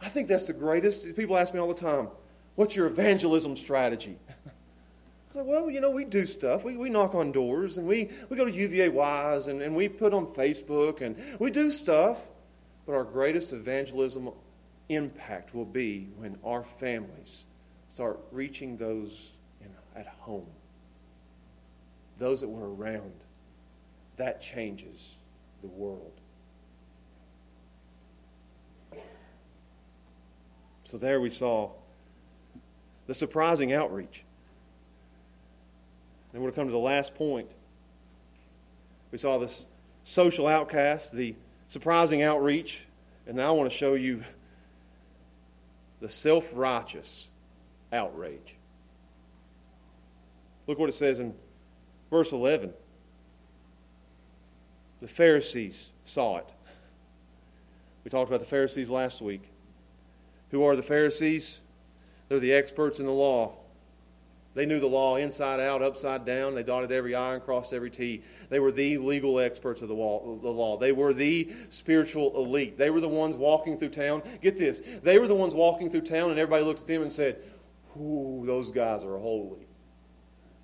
I 0.00 0.08
think 0.08 0.28
that's 0.28 0.46
the 0.46 0.52
greatest. 0.52 1.16
People 1.16 1.36
ask 1.36 1.52
me 1.52 1.60
all 1.60 1.68
the 1.68 1.80
time, 1.80 2.08
what's 2.54 2.76
your 2.76 2.86
evangelism 2.86 3.56
strategy? 3.56 4.16
Well, 5.34 5.70
you 5.70 5.82
know, 5.82 5.90
we 5.90 6.06
do 6.06 6.24
stuff. 6.24 6.64
We, 6.64 6.78
we 6.78 6.88
knock 6.88 7.14
on 7.14 7.30
doors 7.30 7.76
and 7.76 7.86
we, 7.86 8.08
we 8.30 8.38
go 8.38 8.46
to 8.46 8.50
UVA 8.50 8.88
Wise 8.88 9.48
and, 9.48 9.60
and 9.60 9.76
we 9.76 9.86
put 9.86 10.14
on 10.14 10.28
Facebook 10.28 11.02
and 11.02 11.14
we 11.38 11.50
do 11.50 11.70
stuff. 11.70 12.18
But 12.86 12.94
our 12.94 13.04
greatest 13.04 13.52
evangelism 13.52 14.30
impact 14.88 15.54
will 15.54 15.66
be 15.66 16.08
when 16.16 16.38
our 16.42 16.64
families 16.64 17.44
start 17.90 18.18
reaching 18.32 18.78
those 18.78 19.32
at 19.94 20.06
home 20.06 20.46
those 22.18 22.40
that 22.40 22.48
were 22.48 22.74
around, 22.74 23.12
that 24.16 24.40
changes 24.40 25.14
the 25.60 25.66
world. 25.66 26.12
So 30.84 30.98
there 30.98 31.20
we 31.20 31.30
saw 31.30 31.70
the 33.06 33.14
surprising 33.14 33.72
outreach. 33.72 34.24
And 36.32 36.42
we're 36.42 36.50
going 36.50 36.52
to 36.52 36.60
come 36.60 36.68
to 36.68 36.72
the 36.72 36.78
last 36.78 37.14
point. 37.14 37.50
We 39.10 39.18
saw 39.18 39.38
this 39.38 39.66
social 40.04 40.46
outcast, 40.46 41.12
the 41.12 41.34
surprising 41.68 42.22
outreach, 42.22 42.84
and 43.26 43.36
now 43.36 43.48
I 43.48 43.50
want 43.56 43.70
to 43.70 43.76
show 43.76 43.94
you 43.94 44.22
the 46.00 46.08
self 46.08 46.50
righteous 46.54 47.26
outrage. 47.92 48.54
Look 50.66 50.78
what 50.78 50.88
it 50.88 50.92
says 50.92 51.18
in 51.18 51.34
verse 52.10 52.32
11. 52.32 52.72
The 55.00 55.08
Pharisees 55.08 55.90
saw 56.04 56.38
it. 56.38 56.52
We 58.04 58.10
talked 58.10 58.30
about 58.30 58.40
the 58.40 58.46
Pharisees 58.46 58.88
last 58.88 59.20
week. 59.20 59.42
Who 60.50 60.64
are 60.64 60.76
the 60.76 60.82
Pharisees? 60.82 61.60
They're 62.28 62.38
the 62.38 62.52
experts 62.52 63.00
in 63.00 63.06
the 63.06 63.12
law. 63.12 63.56
They 64.54 64.64
knew 64.64 64.80
the 64.80 64.86
law 64.86 65.16
inside 65.16 65.60
out, 65.60 65.82
upside 65.82 66.24
down. 66.24 66.54
They 66.54 66.62
dotted 66.62 66.90
every 66.90 67.14
I 67.14 67.34
and 67.34 67.44
crossed 67.44 67.74
every 67.74 67.90
T. 67.90 68.22
They 68.48 68.58
were 68.58 68.72
the 68.72 68.96
legal 68.96 69.38
experts 69.38 69.82
of 69.82 69.88
the 69.88 69.94
law. 69.94 70.78
They 70.78 70.92
were 70.92 71.12
the 71.12 71.52
spiritual 71.68 72.34
elite. 72.36 72.78
They 72.78 72.88
were 72.88 73.02
the 73.02 73.08
ones 73.08 73.36
walking 73.36 73.76
through 73.76 73.90
town. 73.90 74.22
Get 74.40 74.56
this. 74.56 74.80
They 75.02 75.18
were 75.18 75.28
the 75.28 75.34
ones 75.34 75.52
walking 75.52 75.90
through 75.90 76.02
town, 76.02 76.30
and 76.30 76.38
everybody 76.38 76.64
looked 76.64 76.80
at 76.80 76.86
them 76.86 77.02
and 77.02 77.12
said, 77.12 77.36
Ooh, 78.00 78.44
those 78.46 78.70
guys 78.70 79.04
are 79.04 79.18
holy. 79.18 79.65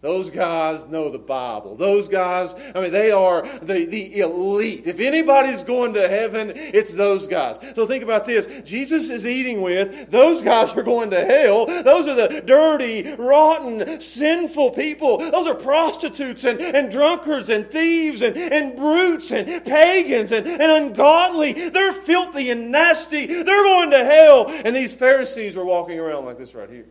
Those 0.02 0.30
guys 0.30 0.84
know 0.86 1.10
the 1.10 1.18
Bible. 1.18 1.76
Those 1.76 2.08
guys, 2.08 2.56
I 2.74 2.80
mean, 2.80 2.90
they 2.90 3.12
are 3.12 3.42
the, 3.60 3.84
the 3.84 4.18
elite. 4.18 4.88
If 4.88 4.98
anybody's 4.98 5.62
going 5.62 5.94
to 5.94 6.08
heaven, 6.08 6.52
it's 6.56 6.96
those 6.96 7.28
guys. 7.28 7.60
So 7.76 7.86
think 7.86 8.02
about 8.02 8.24
this. 8.24 8.62
Jesus 8.68 9.10
is 9.10 9.24
eating 9.24 9.62
with, 9.62 10.10
those 10.10 10.42
guys 10.42 10.72
are 10.72 10.82
going 10.82 11.10
to 11.10 11.24
hell. 11.24 11.66
Those 11.66 12.08
are 12.08 12.16
the 12.16 12.42
dirty, 12.44 13.14
rotten, 13.14 14.00
sinful 14.00 14.72
people. 14.72 15.18
Those 15.18 15.46
are 15.46 15.54
prostitutes 15.54 16.42
and, 16.42 16.60
and 16.60 16.90
drunkards 16.90 17.48
and 17.48 17.70
thieves 17.70 18.22
and, 18.22 18.36
and 18.36 18.74
brutes 18.74 19.30
and 19.30 19.64
pagans 19.64 20.32
and, 20.32 20.48
and 20.48 20.62
ungodly. 20.62 21.68
They're 21.68 21.92
filthy 21.92 22.50
and 22.50 22.72
nasty. 22.72 23.26
They're 23.26 23.44
going 23.44 23.92
to 23.92 24.04
hell. 24.04 24.46
And 24.48 24.74
these 24.74 24.94
Pharisees 24.94 25.56
are 25.56 25.64
walking 25.64 26.00
around 26.00 26.24
like 26.24 26.38
this 26.38 26.56
right 26.56 26.68
here. 26.68 26.86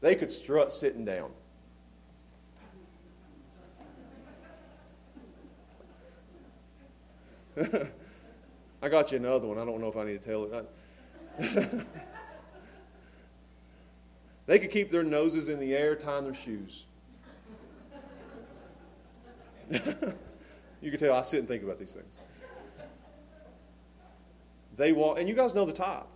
They 0.00 0.16
could 0.16 0.32
strut 0.32 0.72
sitting 0.72 1.04
down. 1.04 1.30
I 8.82 8.88
got 8.88 9.12
you 9.12 9.18
another 9.18 9.46
one. 9.46 9.58
I 9.58 9.64
don't 9.64 9.80
know 9.80 9.88
if 9.88 9.96
I 9.96 10.04
need 10.04 10.20
to 10.20 10.28
tell 10.28 10.44
it. 10.44 11.86
they 14.46 14.58
could 14.58 14.70
keep 14.70 14.90
their 14.90 15.04
noses 15.04 15.48
in 15.48 15.60
the 15.60 15.74
air 15.74 15.94
tying 15.94 16.24
their 16.24 16.34
shoes. 16.34 16.84
you 19.70 20.90
can 20.90 20.98
tell 20.98 21.14
I 21.14 21.22
sit 21.22 21.38
and 21.40 21.48
think 21.48 21.62
about 21.62 21.78
these 21.78 21.92
things. 21.92 22.12
They 24.76 24.92
walk, 24.92 25.18
and 25.18 25.28
you 25.28 25.34
guys 25.34 25.54
know 25.54 25.64
the 25.64 25.72
top. 25.72 26.08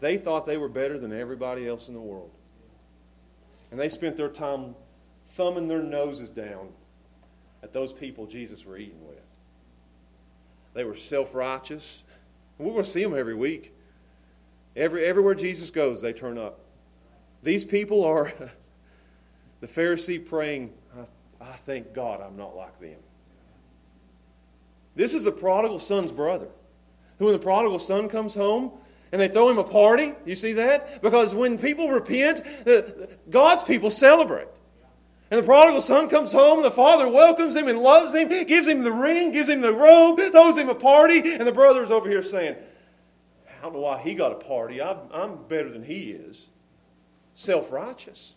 They 0.00 0.16
thought 0.16 0.46
they 0.46 0.56
were 0.56 0.68
better 0.68 0.98
than 0.98 1.12
everybody 1.12 1.66
else 1.66 1.88
in 1.88 1.94
the 1.94 2.00
world. 2.00 2.30
And 3.70 3.78
they 3.78 3.88
spent 3.88 4.16
their 4.16 4.28
time 4.28 4.74
thumbing 5.28 5.68
their 5.68 5.82
noses 5.82 6.30
down 6.30 6.68
at 7.62 7.72
those 7.72 7.92
people 7.92 8.26
Jesus 8.26 8.64
were 8.64 8.76
eating 8.78 9.06
with. 9.06 9.34
They 10.74 10.84
were 10.84 10.94
self 10.94 11.34
righteous. 11.34 12.02
We're 12.58 12.72
going 12.72 12.84
to 12.84 12.90
see 12.90 13.02
them 13.02 13.16
every 13.16 13.34
week. 13.34 13.74
Every, 14.76 15.04
everywhere 15.04 15.34
Jesus 15.34 15.70
goes, 15.70 16.00
they 16.00 16.12
turn 16.12 16.38
up. 16.38 16.60
These 17.42 17.64
people 17.64 18.04
are 18.04 18.32
the 19.60 19.66
Pharisee 19.66 20.24
praying, 20.24 20.72
I, 20.96 21.44
I 21.44 21.56
thank 21.56 21.92
God 21.92 22.20
I'm 22.20 22.36
not 22.36 22.56
like 22.56 22.78
them. 22.78 22.98
This 24.94 25.14
is 25.14 25.24
the 25.24 25.32
prodigal 25.32 25.78
son's 25.78 26.12
brother, 26.12 26.48
who, 27.18 27.26
when 27.26 27.32
the 27.32 27.40
prodigal 27.40 27.78
son 27.78 28.08
comes 28.08 28.34
home, 28.34 28.72
and 29.12 29.20
they 29.20 29.28
throw 29.28 29.48
him 29.48 29.58
a 29.58 29.64
party. 29.64 30.12
You 30.24 30.36
see 30.36 30.52
that? 30.54 31.02
Because 31.02 31.34
when 31.34 31.58
people 31.58 31.88
repent, 31.88 32.42
God's 33.28 33.64
people 33.64 33.90
celebrate. 33.90 34.48
And 35.30 35.38
the 35.38 35.44
prodigal 35.44 35.80
son 35.80 36.08
comes 36.08 36.32
home, 36.32 36.62
the 36.62 36.72
father 36.72 37.08
welcomes 37.08 37.54
him 37.54 37.68
and 37.68 37.78
loves 37.78 38.14
him, 38.14 38.28
gives 38.28 38.66
him 38.66 38.82
the 38.82 38.90
ring, 38.90 39.30
gives 39.30 39.48
him 39.48 39.60
the 39.60 39.72
robe, 39.72 40.20
throws 40.32 40.56
him 40.56 40.68
a 40.68 40.74
party, 40.74 41.18
and 41.18 41.46
the 41.46 41.52
brother's 41.52 41.92
over 41.92 42.08
here 42.08 42.22
saying, 42.22 42.56
I 43.46 43.62
don't 43.62 43.74
know 43.74 43.80
why 43.80 44.00
he 44.00 44.14
got 44.14 44.32
a 44.32 44.36
party. 44.36 44.82
I'm, 44.82 44.98
I'm 45.12 45.44
better 45.44 45.70
than 45.70 45.84
he 45.84 46.10
is. 46.10 46.48
Self 47.32 47.70
righteous. 47.70 48.34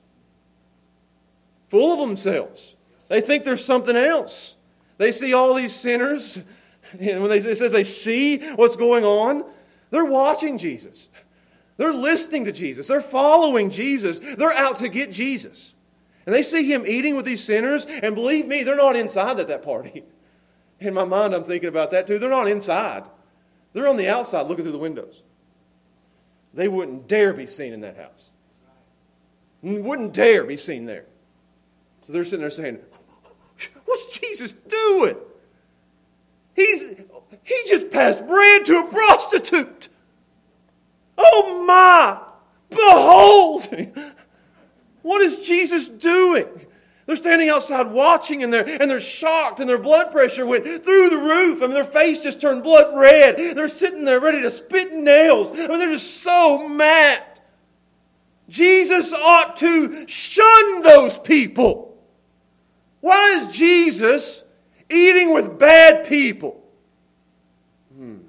Full 1.69 1.93
of 1.93 2.07
themselves. 2.07 2.75
They 3.07 3.21
think 3.21 3.43
there's 3.43 3.65
something 3.65 3.95
else. 3.95 4.57
They 4.97 5.11
see 5.11 5.33
all 5.33 5.55
these 5.55 5.73
sinners, 5.73 6.39
and 6.99 7.21
when 7.21 7.29
they, 7.31 7.39
it 7.39 7.57
says 7.57 7.71
they 7.71 7.83
see 7.83 8.37
what's 8.55 8.75
going 8.75 9.03
on, 9.03 9.45
they're 9.89 10.05
watching 10.05 10.59
Jesus. 10.59 11.09
They're 11.77 11.93
listening 11.93 12.45
to 12.45 12.51
Jesus. 12.51 12.87
They're 12.87 13.01
following 13.01 13.71
Jesus. 13.71 14.19
They're 14.19 14.53
out 14.53 14.75
to 14.77 14.89
get 14.89 15.11
Jesus. 15.11 15.72
And 16.25 16.33
they 16.33 16.41
see 16.41 16.71
him 16.71 16.85
eating 16.87 17.15
with 17.15 17.25
these 17.25 17.43
sinners, 17.43 17.85
and 17.85 18.15
believe 18.15 18.47
me, 18.47 18.63
they're 18.63 18.75
not 18.75 18.95
inside 18.95 19.39
at 19.39 19.47
that 19.47 19.63
party. 19.63 20.03
In 20.79 20.93
my 20.93 21.05
mind, 21.05 21.33
I'm 21.33 21.43
thinking 21.43 21.69
about 21.69 21.91
that 21.91 22.07
too. 22.07 22.19
They're 22.19 22.29
not 22.29 22.49
inside, 22.49 23.05
they're 23.71 23.87
on 23.87 23.95
the 23.95 24.09
outside 24.09 24.47
looking 24.47 24.65
through 24.65 24.73
the 24.73 24.77
windows. 24.77 25.23
They 26.53 26.67
wouldn't 26.67 27.07
dare 27.07 27.33
be 27.33 27.45
seen 27.45 27.73
in 27.73 27.81
that 27.81 27.95
house, 27.95 28.31
wouldn't 29.61 30.13
dare 30.13 30.43
be 30.43 30.57
seen 30.57 30.85
there. 30.85 31.05
So 32.01 32.11
they're 32.11 32.25
sitting 32.25 32.41
there 32.41 32.49
saying, 32.49 32.79
What's 33.85 34.19
Jesus 34.19 34.51
doing? 34.51 35.15
He's, 36.53 36.95
he 37.43 37.63
just 37.67 37.89
passed 37.89 38.27
bread 38.27 38.65
to 38.65 38.79
a 38.79 38.91
prostitute. 38.91 39.89
Oh 41.17 41.63
my! 41.65 42.19
Behold! 42.69 43.67
What 45.03 45.21
is 45.21 45.45
Jesus 45.47 45.87
doing? 45.87 46.47
They're 47.05 47.17
standing 47.17 47.49
outside 47.49 47.91
watching 47.91 48.43
and 48.43 48.51
they're, 48.51 48.65
and 48.81 48.89
they're 48.89 49.01
shocked 49.01 49.59
and 49.59 49.69
their 49.69 49.77
blood 49.77 50.11
pressure 50.11 50.45
went 50.45 50.63
through 50.63 51.09
the 51.09 51.17
roof. 51.17 51.61
I 51.61 51.65
mean, 51.65 51.73
their 51.73 51.83
face 51.83 52.23
just 52.23 52.39
turned 52.39 52.63
blood 52.63 52.97
red. 52.97 53.37
They're 53.55 53.67
sitting 53.67 54.05
there 54.05 54.21
ready 54.21 54.41
to 54.41 54.49
spit 54.49 54.93
nails. 54.93 55.51
I 55.51 55.67
mean, 55.67 55.79
they're 55.79 55.91
just 55.91 56.23
so 56.23 56.67
mad. 56.67 57.23
Jesus 58.47 59.13
ought 59.13 59.57
to 59.57 60.07
shun 60.07 60.81
those 60.81 61.17
people. 61.19 62.01
Why 63.01 63.31
is 63.31 63.55
Jesus 63.55 64.45
eating 64.89 65.33
with 65.33 65.59
bad 65.59 66.07
people? 66.07 66.63
Hmm. 67.93 68.19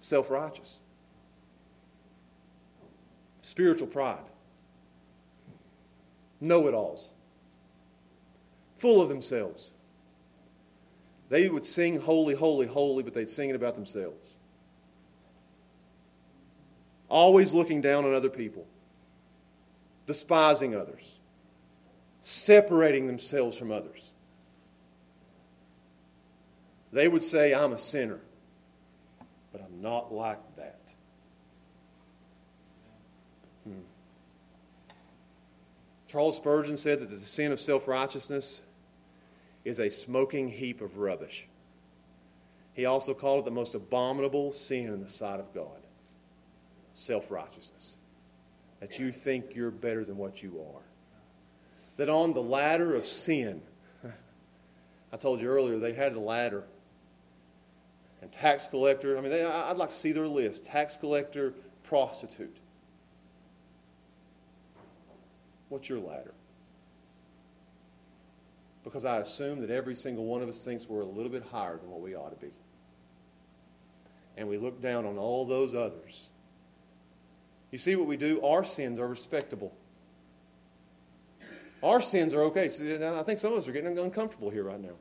Self 0.00 0.30
righteous 0.30 0.78
spiritual 3.46 3.86
pride, 3.86 4.18
know 6.40 6.66
it 6.66 6.74
alls, 6.74 7.10
full 8.78 9.00
of 9.00 9.08
themselves. 9.08 9.70
They 11.28 11.48
would 11.48 11.64
sing 11.64 12.00
holy, 12.00 12.34
holy, 12.34 12.66
holy, 12.66 13.04
but 13.04 13.14
they'd 13.14 13.30
sing 13.30 13.50
it 13.50 13.54
about 13.54 13.76
themselves. 13.76 14.34
Always 17.08 17.54
looking 17.54 17.80
down 17.80 18.04
on 18.04 18.14
other 18.14 18.28
people, 18.28 18.66
despising 20.06 20.74
others, 20.74 21.20
separating 22.22 23.06
themselves 23.06 23.56
from 23.56 23.70
others. 23.70 24.12
They 26.92 27.06
would 27.06 27.22
say, 27.22 27.54
I'm 27.54 27.72
a 27.72 27.78
sinner, 27.78 28.18
but 29.52 29.62
I'm 29.62 29.80
not 29.80 30.12
like 30.12 30.40
that. 30.56 30.85
Charles 36.16 36.36
Spurgeon 36.36 36.78
said 36.78 37.00
that 37.00 37.10
the 37.10 37.18
sin 37.18 37.52
of 37.52 37.60
self 37.60 37.86
righteousness 37.86 38.62
is 39.66 39.80
a 39.80 39.90
smoking 39.90 40.48
heap 40.48 40.80
of 40.80 40.96
rubbish. 40.96 41.46
He 42.72 42.86
also 42.86 43.12
called 43.12 43.40
it 43.40 43.44
the 43.44 43.50
most 43.50 43.74
abominable 43.74 44.50
sin 44.50 44.86
in 44.86 45.02
the 45.02 45.10
sight 45.10 45.40
of 45.40 45.52
God 45.52 45.76
self 46.94 47.30
righteousness. 47.30 47.96
That 48.80 48.98
you 48.98 49.12
think 49.12 49.54
you're 49.54 49.70
better 49.70 50.06
than 50.06 50.16
what 50.16 50.42
you 50.42 50.58
are. 50.74 50.80
That 51.98 52.08
on 52.08 52.32
the 52.32 52.40
ladder 52.40 52.94
of 52.94 53.04
sin, 53.04 53.60
I 55.12 55.18
told 55.18 55.42
you 55.42 55.48
earlier, 55.48 55.78
they 55.78 55.92
had 55.92 56.14
a 56.14 56.20
ladder. 56.20 56.64
And 58.22 58.32
tax 58.32 58.68
collector, 58.68 59.18
I 59.18 59.20
mean, 59.20 59.32
they, 59.32 59.44
I'd 59.44 59.76
like 59.76 59.90
to 59.90 59.94
see 59.94 60.12
their 60.12 60.28
list 60.28 60.64
tax 60.64 60.96
collector, 60.96 61.52
prostitute. 61.82 62.56
What's 65.68 65.88
your 65.88 65.98
ladder? 65.98 66.34
Because 68.84 69.04
I 69.04 69.18
assume 69.18 69.60
that 69.62 69.70
every 69.70 69.94
single 69.94 70.24
one 70.24 70.42
of 70.42 70.48
us 70.48 70.64
thinks 70.64 70.88
we're 70.88 71.00
a 71.00 71.06
little 71.06 71.30
bit 71.30 71.44
higher 71.50 71.76
than 71.76 71.90
what 71.90 72.00
we 72.00 72.14
ought 72.14 72.30
to 72.30 72.46
be. 72.46 72.52
And 74.36 74.48
we 74.48 74.58
look 74.58 74.80
down 74.80 75.06
on 75.06 75.18
all 75.18 75.44
those 75.44 75.74
others. 75.74 76.28
You 77.72 77.78
see 77.78 77.96
what 77.96 78.06
we 78.06 78.16
do? 78.16 78.40
Our 78.44 78.62
sins 78.62 79.00
are 79.00 79.08
respectable. 79.08 79.74
Our 81.82 82.00
sins 82.00 82.32
are 82.32 82.42
okay. 82.44 82.66
I 82.66 83.22
think 83.22 83.38
some 83.38 83.52
of 83.52 83.58
us 83.58 83.66
are 83.66 83.72
getting 83.72 83.98
uncomfortable 83.98 84.50
here 84.50 84.64
right 84.64 84.80
now. 84.80 84.94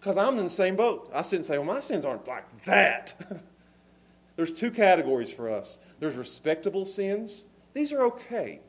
Because 0.00 0.16
I'm 0.16 0.36
in 0.36 0.44
the 0.44 0.50
same 0.50 0.74
boat. 0.74 1.10
I 1.14 1.22
sit 1.22 1.36
and 1.36 1.46
say, 1.46 1.58
well, 1.58 1.66
my 1.66 1.80
sins 1.80 2.04
aren't 2.04 2.26
like 2.26 2.64
that. 2.64 3.14
There's 4.36 4.52
two 4.52 4.70
categories 4.70 5.32
for 5.32 5.50
us 5.50 5.78
there's 6.00 6.16
respectable 6.16 6.84
sins, 6.84 7.44
these 7.74 7.92
are 7.92 8.02
okay. 8.06 8.60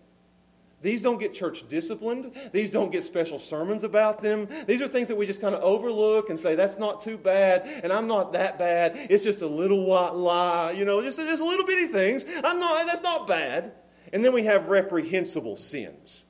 These 0.83 1.01
don't 1.01 1.17
get 1.17 1.33
church 1.33 1.67
disciplined. 1.69 2.33
These 2.51 2.69
don't 2.69 2.91
get 2.91 3.03
special 3.03 3.39
sermons 3.39 3.85
about 3.85 4.21
them. 4.21 4.49
These 4.67 4.81
are 4.81 4.87
things 4.87 5.07
that 5.07 5.15
we 5.15 5.25
just 5.25 5.39
kind 5.39 5.55
of 5.55 5.63
overlook 5.63 6.29
and 6.29 6.37
say, 6.39 6.55
that's 6.55 6.77
not 6.77 6.99
too 6.99 7.17
bad, 7.17 7.65
and 7.83 7.91
I'm 7.91 8.05
not 8.05 8.33
that 8.33 8.59
bad. 8.59 8.97
It's 9.09 9.23
just 9.23 9.41
a 9.41 9.47
little 9.47 9.85
white 9.85 10.13
lie, 10.13 10.71
you 10.71 10.83
know, 10.83 11.01
just, 11.01 11.17
just 11.17 11.41
little 11.41 11.65
bitty 11.65 11.87
things. 11.87 12.25
I'm 12.43 12.59
not, 12.59 12.85
that's 12.85 13.01
not 13.01 13.27
bad. 13.27 13.71
And 14.11 14.23
then 14.23 14.33
we 14.33 14.43
have 14.43 14.67
reprehensible 14.67 15.55
sins. 15.55 16.25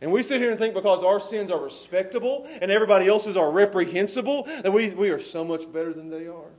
And 0.00 0.10
we 0.10 0.22
sit 0.22 0.40
here 0.40 0.50
and 0.50 0.58
think 0.58 0.74
because 0.74 1.04
our 1.04 1.20
sins 1.20 1.50
are 1.50 1.60
respectable 1.60 2.48
and 2.62 2.70
everybody 2.70 3.08
else's 3.08 3.36
are 3.36 3.50
reprehensible, 3.50 4.44
that 4.44 4.72
we, 4.72 4.90
we 4.94 5.10
are 5.10 5.20
so 5.20 5.44
much 5.44 5.70
better 5.70 5.92
than 5.92 6.08
they 6.08 6.26
are. 6.26 6.50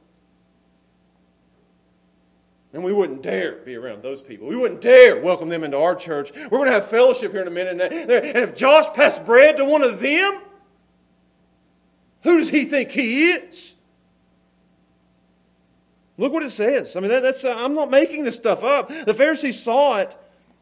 And 2.75 2.83
we 2.83 2.91
wouldn't 2.91 3.21
dare 3.21 3.53
be 3.53 3.75
around 3.75 4.03
those 4.03 4.21
people. 4.21 4.49
We 4.49 4.57
wouldn't 4.57 4.81
dare 4.81 5.21
welcome 5.21 5.47
them 5.47 5.63
into 5.63 5.77
our 5.77 5.95
church. 5.95 6.33
We're 6.35 6.57
going 6.57 6.65
to 6.65 6.73
have 6.73 6.85
fellowship 6.85 7.31
here 7.31 7.39
in 7.39 7.47
a 7.47 7.51
minute. 7.51 7.81
And 7.81 8.11
if 8.11 8.53
Josh 8.53 8.93
passed 8.93 9.23
bread 9.23 9.55
to 9.57 9.65
one 9.65 9.81
of 9.81 10.01
them, 10.01 10.41
who 12.23 12.37
does 12.37 12.49
he 12.49 12.65
think 12.65 12.91
he 12.91 13.31
is? 13.31 13.77
Look 16.17 16.33
what 16.33 16.43
it 16.43 16.49
says. 16.49 16.97
I 16.97 16.99
mean, 16.99 17.11
that, 17.11 17.21
that's, 17.21 17.45
uh, 17.45 17.55
I'm 17.57 17.75
not 17.75 17.89
making 17.89 18.25
this 18.25 18.35
stuff 18.35 18.61
up. 18.61 18.89
The 18.89 19.13
Pharisees 19.13 19.63
saw 19.63 19.99
it, 19.99 20.17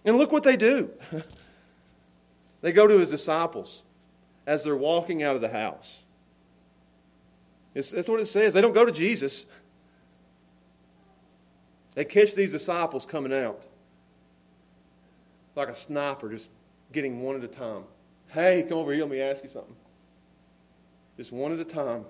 and 0.06 0.16
look 0.16 0.32
what 0.32 0.44
they 0.44 0.56
do. 0.56 0.92
they 2.62 2.72
go 2.72 2.86
to 2.86 3.00
his 3.00 3.10
disciples 3.10 3.82
as 4.46 4.64
they're 4.64 4.78
walking 4.78 5.24
out 5.24 5.34
of 5.34 5.42
the 5.42 5.50
house. 5.50 6.04
That's 7.74 8.08
what 8.08 8.20
it 8.20 8.28
says. 8.28 8.54
They 8.54 8.62
don't 8.62 8.74
go 8.74 8.86
to 8.86 8.92
Jesus. 8.92 9.48
They 11.96 12.06
catch 12.06 12.36
these 12.36 12.52
disciples 12.52 13.06
coming 13.06 13.34
out 13.34 13.68
like 15.56 15.70
a 15.70 15.76
sniper, 15.76 16.30
just 16.30 16.50
getting 16.92 17.22
one 17.22 17.36
at 17.36 17.44
a 17.44 17.48
time. 17.48 17.84
Hey, 18.30 18.66
come 18.68 18.80
over 18.80 18.92
here, 18.92 19.04
let 19.04 19.12
me 19.12 19.22
ask 19.22 19.44
you 19.44 19.50
something. 19.50 19.76
Just 21.18 21.32
one 21.32 21.54
at 21.54 21.60
a 21.60 21.66
time, 21.66 22.06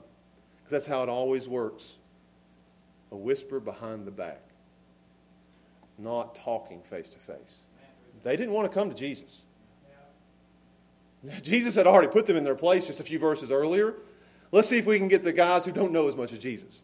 because 0.58 0.72
that's 0.72 0.86
how 0.86 1.04
it 1.04 1.10
always 1.10 1.50
works. 1.50 1.98
A 3.12 3.18
whisper 3.18 3.60
behind 3.60 4.08
the 4.08 4.12
back, 4.12 4.42
not 5.98 6.36
talking 6.36 6.82
face 6.84 7.10
to 7.10 7.20
face. 7.20 7.58
They 8.24 8.38
didn't 8.38 8.54
want 8.54 8.72
to 8.72 8.74
come 8.74 8.90
to 8.90 8.96
Jesus. 8.96 9.44
Jesus 11.42 11.76
had 11.76 11.88
already 11.88 12.08
put 12.08 12.26
them 12.26 12.38
in 12.38 12.44
their 12.44 12.56
place 12.56 12.88
just 12.88 13.00
a 13.00 13.04
few 13.04 13.20
verses 13.20 13.52
earlier. 13.52 13.96
Let's 14.52 14.70
see 14.70 14.78
if 14.78 14.86
we 14.86 14.98
can 14.98 15.08
get 15.08 15.24
the 15.24 15.34
guys 15.34 15.66
who 15.66 15.72
don't 15.72 15.92
know 15.92 16.08
as 16.08 16.16
much 16.16 16.32
as 16.32 16.40
Jesus. 16.40 16.82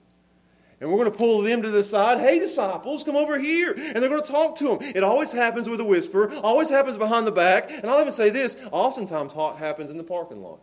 And 0.81 0.89
we're 0.89 0.97
going 0.97 1.11
to 1.11 1.17
pull 1.17 1.41
them 1.41 1.61
to 1.61 1.69
the 1.69 1.83
side. 1.83 2.19
Hey, 2.19 2.39
disciples, 2.39 3.03
come 3.03 3.17
over 3.17 3.37
here. 3.37 3.73
And 3.73 3.97
they're 3.97 4.09
going 4.09 4.23
to 4.23 4.31
talk 4.31 4.55
to 4.57 4.77
them. 4.77 4.77
It 4.81 5.03
always 5.03 5.31
happens 5.31 5.67
with 5.67 5.79
a 5.81 5.83
whisper, 5.83 6.33
always 6.35 6.69
happens 6.69 6.97
behind 6.97 7.27
the 7.27 7.31
back. 7.31 7.69
And 7.69 7.87
I'll 7.87 7.99
even 7.99 8.13
say 8.13 8.29
this 8.29 8.57
oftentimes 8.71 9.33
hot 9.33 9.57
happens 9.57 9.89
in 9.89 9.97
the 9.97 10.03
parking 10.03 10.41
lot. 10.41 10.59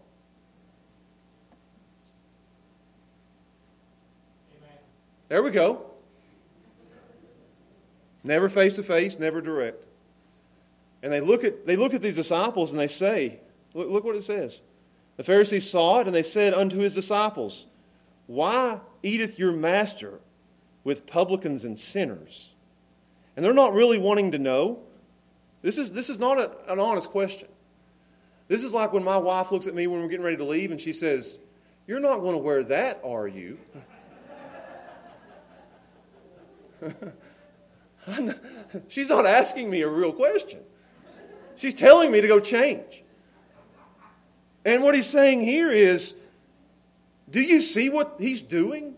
Amen. 4.56 4.78
There 5.28 5.42
we 5.42 5.50
go. 5.50 5.90
Never 8.24 8.48
face 8.48 8.74
to 8.74 8.82
face, 8.82 9.18
never 9.18 9.40
direct. 9.40 9.84
And 11.02 11.12
they 11.12 11.20
look 11.20 11.44
at 11.44 11.66
they 11.66 11.76
look 11.76 11.94
at 11.94 12.02
these 12.02 12.16
disciples 12.16 12.72
and 12.72 12.80
they 12.80 12.88
say, 12.88 13.38
look, 13.74 13.88
look 13.88 14.04
what 14.04 14.16
it 14.16 14.22
says. 14.22 14.60
The 15.16 15.22
Pharisees 15.22 15.70
saw 15.70 16.00
it 16.00 16.06
and 16.06 16.16
they 16.16 16.22
said 16.22 16.52
unto 16.52 16.78
his 16.78 16.94
disciples, 16.94 17.66
why 18.26 18.80
eateth 19.02 19.38
your 19.38 19.52
master 19.52 20.20
with 20.84 21.06
publicans 21.06 21.64
and 21.64 21.78
sinners? 21.78 22.54
And 23.34 23.44
they're 23.44 23.54
not 23.54 23.72
really 23.72 23.98
wanting 23.98 24.32
to 24.32 24.38
know. 24.38 24.80
This 25.62 25.78
is, 25.78 25.92
this 25.92 26.10
is 26.10 26.18
not 26.18 26.38
a, 26.38 26.72
an 26.72 26.80
honest 26.80 27.10
question. 27.10 27.48
This 28.48 28.64
is 28.64 28.72
like 28.72 28.92
when 28.92 29.04
my 29.04 29.16
wife 29.16 29.50
looks 29.52 29.66
at 29.66 29.74
me 29.74 29.86
when 29.86 30.00
we're 30.00 30.08
getting 30.08 30.24
ready 30.24 30.36
to 30.36 30.44
leave 30.44 30.70
and 30.70 30.80
she 30.80 30.92
says, 30.92 31.38
You're 31.86 32.00
not 32.00 32.20
going 32.20 32.32
to 32.32 32.38
wear 32.38 32.62
that, 32.64 33.00
are 33.04 33.26
you? 33.26 33.58
She's 38.88 39.08
not 39.08 39.26
asking 39.26 39.68
me 39.68 39.82
a 39.82 39.88
real 39.88 40.12
question. 40.12 40.60
She's 41.56 41.74
telling 41.74 42.12
me 42.12 42.20
to 42.20 42.28
go 42.28 42.38
change. 42.38 43.02
And 44.64 44.82
what 44.82 44.94
he's 44.94 45.08
saying 45.08 45.42
here 45.42 45.70
is, 45.70 46.14
do 47.30 47.40
you 47.40 47.60
see 47.60 47.88
what 47.88 48.16
he's 48.18 48.42
doing? 48.42 48.94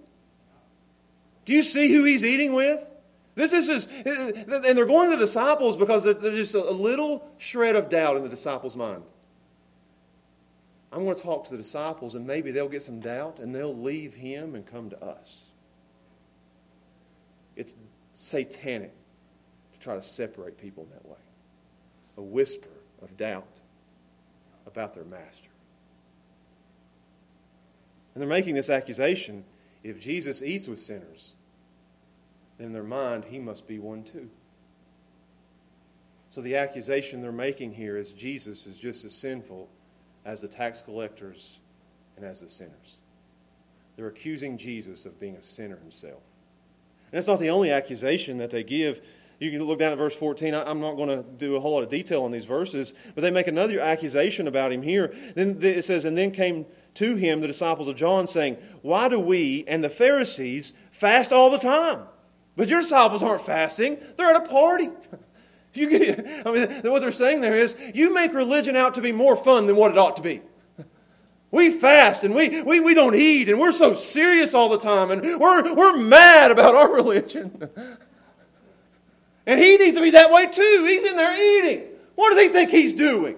Do 1.45 1.55
you 1.55 1.63
see 1.63 1.93
who 1.93 2.05
he's 2.05 2.25
eating 2.25 2.53
with? 2.53 2.95
This 3.35 3.53
is 3.53 3.69
his, 3.69 3.87
and 3.87 4.65
they're 4.65 4.85
going 4.85 5.11
to 5.11 5.17
the 5.17 5.23
disciples 5.23 5.77
because 5.77 6.05
there's 6.05 6.21
just 6.21 6.55
a 6.55 6.71
little 6.71 7.25
shred 7.39 7.77
of 7.77 7.89
doubt 7.89 8.17
in 8.17 8.25
the 8.25 8.29
disciples' 8.29 8.77
mind. 8.77 9.03
I'm 10.93 11.05
going 11.05 11.17
to 11.17 11.23
talk 11.23 11.45
to 11.45 11.51
the 11.53 11.59
disciples, 11.59 12.15
and 12.15 12.27
maybe 12.27 12.51
they'll 12.51 12.69
get 12.69 12.83
some 12.83 12.99
doubt 12.99 13.39
and 13.39 13.55
they'll 13.55 13.77
leave 13.77 14.15
him 14.15 14.55
and 14.55 14.67
come 14.67 14.91
to 14.91 15.05
us. 15.05 15.45
It's 17.57 17.77
satanic 18.15 18.93
to 19.73 19.79
try 19.79 19.95
to 19.95 20.03
separate 20.03 20.59
people 20.59 20.85
in 20.85 20.91
that 20.91 21.07
way. 21.07 21.19
A 22.17 22.23
whisper 22.23 22.69
of 23.03 23.17
doubt 23.17 23.61
about 24.67 24.95
their 24.95 25.05
master. 25.05 25.49
And 28.19 28.23
they're 28.25 28.37
making 28.37 28.57
this 28.57 28.69
accusation 28.69 29.45
if 29.85 30.01
Jesus 30.01 30.43
eats 30.43 30.67
with 30.67 30.81
sinners, 30.81 31.35
then 32.57 32.67
in 32.67 32.73
their 32.73 32.83
mind, 32.83 33.27
he 33.27 33.39
must 33.39 33.69
be 33.69 33.79
one 33.79 34.03
too. 34.03 34.29
So 36.31 36.41
the 36.41 36.57
accusation 36.57 37.23
they're 37.23 37.31
making 37.31 37.75
here 37.75 37.97
is 37.97 38.11
Jesus 38.11 38.67
is 38.67 38.77
just 38.77 39.05
as 39.05 39.15
sinful 39.15 39.69
as 40.25 40.41
the 40.41 40.49
tax 40.49 40.83
collectors 40.83 41.61
and 42.17 42.25
as 42.25 42.41
the 42.41 42.49
sinners. 42.49 42.97
They're 43.95 44.09
accusing 44.09 44.59
Jesus 44.59 45.07
of 45.07 45.21
being 45.21 45.37
a 45.37 45.43
sinner 45.43 45.77
himself. 45.77 46.25
And 47.13 47.19
that's 47.19 47.29
not 47.29 47.39
the 47.39 47.51
only 47.51 47.71
accusation 47.71 48.39
that 48.39 48.51
they 48.51 48.65
give. 48.65 49.01
You 49.39 49.53
can 49.53 49.63
look 49.63 49.79
down 49.79 49.93
at 49.93 49.99
verse 49.99 50.17
14. 50.17 50.55
I'm 50.55 50.81
not 50.81 50.97
going 50.97 51.09
to 51.09 51.23
do 51.23 51.55
a 51.55 51.61
whole 51.61 51.75
lot 51.75 51.85
of 51.85 51.89
detail 51.89 52.25
on 52.25 52.33
these 52.33 52.47
verses, 52.47 52.95
but 53.15 53.21
they 53.21 53.31
make 53.31 53.47
another 53.47 53.79
accusation 53.79 54.49
about 54.49 54.73
him 54.73 54.83
here. 54.83 55.15
Then 55.37 55.59
it 55.63 55.85
says, 55.85 56.05
And 56.05 56.19
then 56.19 56.33
came 56.33 56.67
to 56.99 57.17
him 57.17 57.41
the 57.41 57.47
disciples 57.47 57.89
of 57.89 57.97
John, 57.97 58.27
saying, 58.27 58.57
Why 58.83 59.09
do 59.09 59.19
we 59.19 59.65
and 59.67 59.83
the 59.83 59.89
Pharisees 59.89 60.75
fast 60.91 61.33
all 61.33 61.51
the 61.51 61.59
time? 61.59 62.03
But 62.57 62.69
your 62.69 62.81
disciples 62.81 63.23
aren't 63.23 63.43
fasting, 63.43 63.99
they're 64.17 64.31
at 64.31 64.47
a 64.47 64.49
party. 64.49 64.91
You 65.75 65.91
get, 65.91 66.27
I 66.45 66.51
mean, 66.51 66.69
what 66.91 67.01
they're 67.01 67.13
saying 67.13 67.41
there 67.41 67.57
is, 67.57 67.77
you 67.95 68.13
make 68.13 68.33
religion 68.33 68.75
out 68.75 68.95
to 68.95 69.01
be 69.01 69.13
more 69.13 69.37
fun 69.37 69.67
than 69.67 69.77
what 69.77 69.93
it 69.93 69.99
ought 69.99 70.17
to 70.17 70.23
be. 70.23 70.41
We 71.51 71.71
fast 71.71 72.25
and 72.25 72.35
we, 72.35 72.63
we, 72.63 72.81
we 72.81 72.95
don't 72.95 73.15
eat 73.15 73.49
and 73.49 73.61
we're 73.61 73.73
so 73.73 73.95
serious 73.95 74.55
all 74.55 74.69
the 74.69 74.79
time 74.79 75.11
and 75.11 75.23
we're, 75.23 75.75
we're 75.75 75.97
mad 75.97 76.51
about 76.51 76.75
our 76.75 76.93
religion. 76.95 77.71
And 79.47 79.59
he 79.59 79.77
needs 79.77 79.97
to 79.97 80.03
be 80.03 80.11
that 80.11 80.31
way 80.31 80.47
too. 80.47 80.85
He's 80.87 81.05
in 81.05 81.17
there 81.17 81.33
eating. 81.33 81.87
What 82.17 82.31
does 82.31 82.43
he 82.43 82.49
think 82.49 82.71
he's 82.71 82.93
doing? 82.93 83.37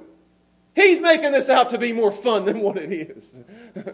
He's 0.80 1.00
making 1.00 1.32
this 1.32 1.48
out 1.48 1.70
to 1.70 1.78
be 1.78 1.92
more 1.92 2.10
fun 2.10 2.44
than 2.46 2.60
what 2.60 2.78
it 2.78 2.90
is. 2.90 3.40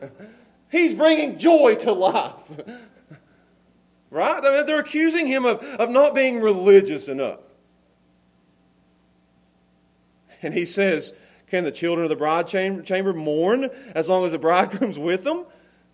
He's 0.70 0.94
bringing 0.94 1.38
joy 1.38 1.74
to 1.76 1.92
life. 1.92 2.34
Right? 4.08 4.42
I 4.42 4.50
mean, 4.50 4.66
they're 4.66 4.78
accusing 4.78 5.26
him 5.26 5.44
of, 5.44 5.62
of 5.62 5.90
not 5.90 6.14
being 6.14 6.40
religious 6.40 7.08
enough. 7.08 7.40
And 10.42 10.54
he 10.54 10.64
says, 10.64 11.12
Can 11.48 11.64
the 11.64 11.72
children 11.72 12.04
of 12.04 12.08
the 12.08 12.16
bride 12.16 12.46
chamber 12.46 13.12
mourn 13.12 13.68
as 13.94 14.08
long 14.08 14.24
as 14.24 14.32
the 14.32 14.38
bridegroom's 14.38 14.98
with 14.98 15.24
them? 15.24 15.44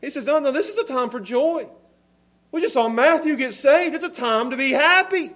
He 0.00 0.10
says, 0.10 0.26
No, 0.26 0.38
no, 0.38 0.52
this 0.52 0.68
is 0.68 0.76
a 0.76 0.84
time 0.84 1.08
for 1.08 1.20
joy. 1.20 1.66
We 2.52 2.60
just 2.60 2.74
saw 2.74 2.88
Matthew 2.88 3.34
get 3.34 3.54
saved. 3.54 3.94
It's 3.94 4.04
a 4.04 4.10
time 4.10 4.50
to 4.50 4.58
be 4.58 4.72
happy. 4.72 5.30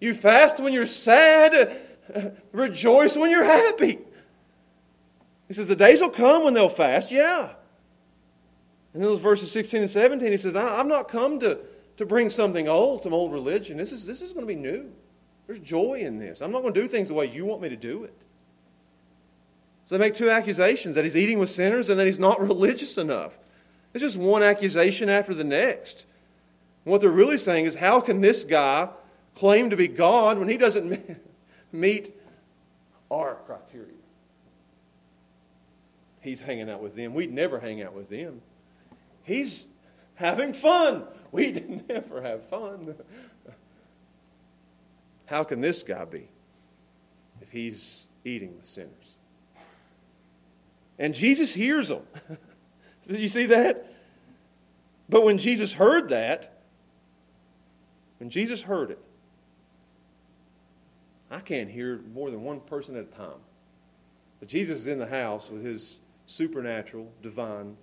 You 0.00 0.14
fast 0.14 0.60
when 0.60 0.72
you're 0.72 0.86
sad, 0.86 1.76
rejoice 2.52 3.16
when 3.16 3.30
you're 3.30 3.44
happy. 3.44 3.98
He 5.48 5.54
says, 5.54 5.68
The 5.68 5.76
days 5.76 6.00
will 6.00 6.10
come 6.10 6.44
when 6.44 6.54
they'll 6.54 6.68
fast, 6.68 7.10
yeah. 7.10 7.50
And 8.92 9.02
then 9.02 9.10
those 9.10 9.20
verses 9.20 9.52
16 9.52 9.82
and 9.82 9.90
17, 9.90 10.30
he 10.30 10.38
says, 10.38 10.56
I've 10.56 10.86
not 10.86 11.08
come 11.08 11.38
to, 11.40 11.58
to 11.98 12.06
bring 12.06 12.30
something 12.30 12.66
old, 12.66 13.02
some 13.02 13.12
old 13.12 13.32
religion. 13.32 13.76
This 13.76 13.92
is, 13.92 14.06
this 14.06 14.22
is 14.22 14.32
going 14.32 14.46
to 14.46 14.52
be 14.52 14.58
new. 14.58 14.90
There's 15.46 15.58
joy 15.58 16.00
in 16.00 16.18
this. 16.18 16.40
I'm 16.40 16.50
not 16.50 16.62
going 16.62 16.72
to 16.72 16.80
do 16.80 16.88
things 16.88 17.08
the 17.08 17.14
way 17.14 17.26
you 17.26 17.44
want 17.44 17.60
me 17.60 17.68
to 17.68 17.76
do 17.76 18.04
it. 18.04 18.16
So 19.84 19.96
they 19.96 20.04
make 20.04 20.14
two 20.14 20.30
accusations 20.30 20.96
that 20.96 21.04
he's 21.04 21.16
eating 21.16 21.38
with 21.38 21.50
sinners 21.50 21.90
and 21.90 22.00
that 22.00 22.06
he's 22.06 22.18
not 22.18 22.40
religious 22.46 22.96
enough. 22.96 23.38
It's 23.92 24.02
just 24.02 24.16
one 24.16 24.42
accusation 24.42 25.08
after 25.08 25.34
the 25.34 25.44
next. 25.44 26.06
And 26.84 26.92
what 26.92 27.02
they're 27.02 27.10
really 27.10 27.38
saying 27.38 27.66
is, 27.66 27.76
how 27.76 28.00
can 28.00 28.20
this 28.20 28.44
guy 28.44 28.88
claim 29.36 29.70
to 29.70 29.76
be 29.76 29.86
God 29.86 30.38
when 30.38 30.48
he 30.48 30.56
doesn't 30.56 31.20
meet 31.72 32.12
our 33.10 33.36
criteria. 33.46 33.92
He's 36.26 36.40
hanging 36.40 36.68
out 36.68 36.82
with 36.82 36.96
them. 36.96 37.14
We'd 37.14 37.32
never 37.32 37.60
hang 37.60 37.80
out 37.82 37.94
with 37.94 38.08
them. 38.08 38.42
He's 39.22 39.64
having 40.16 40.54
fun. 40.54 41.04
We'd 41.32 41.88
never 41.88 42.20
have 42.20 42.42
fun. 42.48 42.96
How 45.26 45.44
can 45.44 45.60
this 45.60 45.84
guy 45.84 46.04
be 46.04 46.28
if 47.40 47.52
he's 47.52 48.06
eating 48.24 48.56
with 48.56 48.64
sinners? 48.64 49.14
And 50.98 51.14
Jesus 51.14 51.54
hears 51.54 51.88
them. 51.88 52.02
You 53.08 53.28
see 53.28 53.46
that? 53.46 53.88
But 55.08 55.24
when 55.24 55.38
Jesus 55.38 55.74
heard 55.74 56.08
that, 56.08 56.64
when 58.18 58.30
Jesus 58.30 58.62
heard 58.62 58.90
it, 58.90 58.98
I 61.30 61.38
can't 61.38 61.70
hear 61.70 62.00
more 62.12 62.32
than 62.32 62.42
one 62.42 62.58
person 62.58 62.96
at 62.96 63.04
a 63.04 63.06
time. 63.06 63.38
But 64.40 64.48
Jesus 64.48 64.78
is 64.80 64.86
in 64.88 64.98
the 64.98 65.06
house 65.06 65.48
with 65.48 65.64
his 65.64 65.98
supernatural, 66.26 67.12
divine 67.22 67.76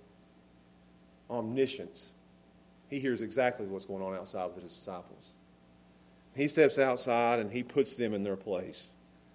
omniscience. 1.30 2.10
He 2.88 3.00
hears 3.00 3.22
exactly 3.22 3.66
what's 3.66 3.86
going 3.86 4.02
on 4.02 4.14
outside 4.14 4.46
with 4.46 4.62
his 4.62 4.72
disciples. 4.72 5.32
He 6.34 6.48
steps 6.48 6.78
outside 6.78 7.38
and 7.38 7.50
he 7.50 7.62
puts 7.62 7.96
them 7.96 8.12
in 8.12 8.22
their 8.22 8.36
place. 8.36 8.88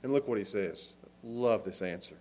And 0.03 0.13
look 0.13 0.27
what 0.27 0.37
he 0.37 0.43
says. 0.43 0.93
Love 1.23 1.63
this 1.63 1.81
answer. 1.81 2.15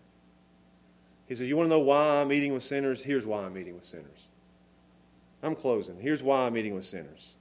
He 1.26 1.34
says, 1.34 1.48
You 1.48 1.56
want 1.56 1.66
to 1.66 1.70
know 1.70 1.80
why 1.80 2.20
I'm 2.20 2.32
eating 2.32 2.52
with 2.52 2.64
sinners? 2.64 3.02
Here's 3.02 3.26
why 3.26 3.44
I'm 3.44 3.56
eating 3.56 3.74
with 3.74 3.84
sinners. 3.84 4.28
I'm 5.42 5.54
closing. 5.54 6.00
Here's 6.00 6.22
why 6.22 6.46
I'm 6.46 6.56
eating 6.56 6.74
with 6.74 6.84
sinners. 6.84 7.34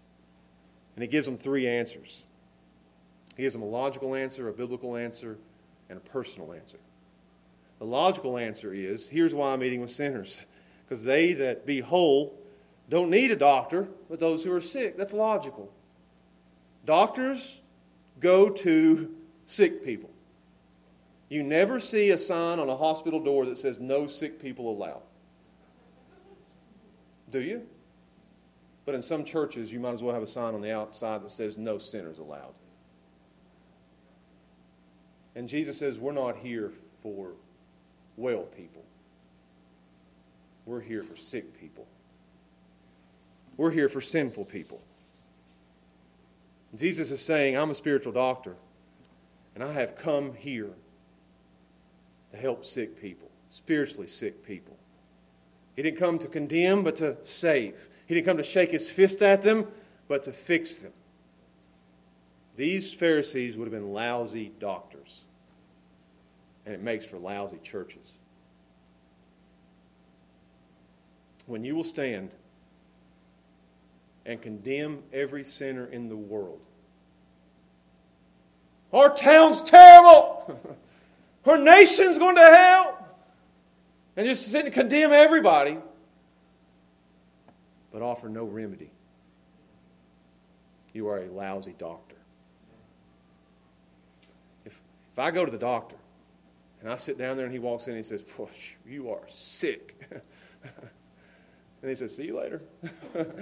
And 0.96 1.02
he 1.02 1.08
gives 1.08 1.26
them 1.26 1.38
three 1.38 1.68
answers. 1.68 2.24
He 3.36 3.44
gives 3.44 3.54
them 3.54 3.64
a 3.64 3.68
logical 3.68 4.16
answer, 4.16 4.48
a 4.48 4.54
biblical 4.54 4.96
answer, 4.96 5.38
and 5.90 5.98
a 5.98 6.02
personal 6.02 6.54
answer. 6.54 6.78
The 7.80 7.86
logical 7.86 8.38
answer 8.38 8.74
is 8.74 9.08
here's 9.08 9.34
why 9.34 9.54
I'm 9.54 9.64
eating 9.64 9.82
with 9.82 9.92
sinners. 9.92 10.46
Because 10.84 11.04
they 11.04 11.34
that 11.34 11.66
be 11.66 11.82
whole 11.82 12.38
don't 12.90 13.10
need 13.10 13.32
a 13.32 13.36
doctor, 13.36 13.88
but 14.10 14.20
those 14.20 14.44
who 14.44 14.54
are 14.54 14.62
sick. 14.62 14.98
That's 14.98 15.14
logical. 15.14 15.72
Doctors 16.86 17.62
go 18.20 18.50
to 18.50 19.14
sick 19.46 19.84
people. 19.84 20.10
You 21.30 21.44
never 21.44 21.80
see 21.80 22.12
a 22.12 22.18
sign 22.18 22.60
on 22.60 22.70
a 22.70 22.78
hospital 22.78 23.22
door 23.22 23.46
that 23.46 23.58
says 23.58 23.80
no 23.80 24.08
sick 24.08 24.42
people 24.42 24.72
allowed. 24.72 25.02
Do 27.30 27.42
you? 27.42 27.64
But 28.86 28.96
in 28.96 29.04
some 29.04 29.26
churches, 29.26 29.74
you 29.74 29.82
might 29.82 29.92
as 29.92 30.02
well 30.02 30.14
have 30.14 30.24
a 30.24 30.28
sign 30.28 30.54
on 30.54 30.62
the 30.62 30.72
outside 30.72 31.22
that 31.24 31.32
says 31.32 31.58
no 31.58 31.78
sinners 31.78 32.20
allowed. 32.20 32.54
And 35.36 35.50
Jesus 35.50 35.78
says, 35.78 36.00
We're 36.00 36.14
not 36.14 36.38
here 36.38 36.72
for 37.04 37.32
well 38.18 38.42
people, 38.44 38.84
we're 40.66 40.82
here 40.82 41.04
for 41.04 41.16
sick 41.16 41.60
people, 41.60 41.88
we're 43.56 43.72
here 43.72 43.88
for 43.88 44.02
sinful 44.02 44.46
people. 44.46 44.82
Jesus 46.76 47.12
is 47.12 47.22
saying, 47.22 47.58
I'm 47.58 47.70
a 47.70 47.76
spiritual 47.76 48.12
doctor, 48.12 48.56
and 49.56 49.64
I 49.64 49.72
have 49.72 49.98
come 49.98 50.34
here 50.34 50.74
to 52.32 52.38
help 52.38 52.66
sick 52.66 53.02
people, 53.02 53.30
spiritually 53.50 54.08
sick 54.08 54.46
people. 54.46 54.76
He 55.76 55.84
didn't 55.84 55.98
come 55.98 56.20
to 56.20 56.28
condemn, 56.28 56.84
but 56.84 56.98
to 56.98 57.18
save. 57.24 57.88
He 58.06 58.16
didn't 58.16 58.26
come 58.26 58.38
to 58.38 58.44
shake 58.44 58.72
his 58.72 58.90
fist 58.90 59.22
at 59.22 59.44
them, 59.44 59.68
but 60.08 60.24
to 60.24 60.32
fix 60.32 60.82
them. 60.82 60.92
These 62.56 62.94
Pharisees 62.94 63.56
would 63.56 63.66
have 63.66 63.74
been 63.74 63.94
lousy 63.94 64.52
doctors, 64.60 65.22
and 66.68 66.76
it 66.76 66.82
makes 66.82 67.06
for 67.06 67.18
lousy 67.18 67.60
churches. 67.64 68.12
When 71.46 71.64
you 71.64 71.78
will 71.78 71.86
stand 71.86 72.32
and 74.26 74.42
condemn 74.42 75.02
every 75.14 75.46
sinner 75.46 75.86
in 75.86 76.10
the 76.10 76.18
world, 76.18 76.66
our 78.92 79.16
town's 79.16 79.62
terrible. 79.62 80.78
Our 81.46 81.58
nation's 81.58 82.18
going 82.18 82.36
to 82.36 82.42
hell. 82.42 83.08
And 84.18 84.28
just 84.28 84.48
sit 84.48 84.66
and 84.66 84.74
condemn 84.74 85.14
everybody 85.14 85.78
but 87.94 88.02
offer 88.02 88.28
no 88.28 88.44
remedy. 88.44 88.90
You 90.92 91.08
are 91.08 91.20
a 91.20 91.28
lousy 91.28 91.74
doctor. 91.78 92.18
If, 94.66 94.82
if 95.14 95.20
I 95.20 95.32
go 95.32 95.46
to 95.46 95.52
the 95.52 95.58
doctor 95.58 95.96
and 96.82 96.90
I 96.90 96.96
sit 96.96 97.18
down 97.18 97.38
there 97.38 97.46
and 97.46 97.54
he 97.54 97.60
walks 97.60 97.88
in 97.88 97.94
and 97.94 97.98
he 97.98 98.04
says, 98.04 98.24
Push, 98.24 98.76
you 98.86 99.10
are 99.10 99.24
sick. 99.28 100.00
and 100.12 101.90
he 101.90 101.96
says, 101.96 102.16
See 102.16 102.26
you 102.26 102.38
later. 102.38 102.62
what 103.14 103.36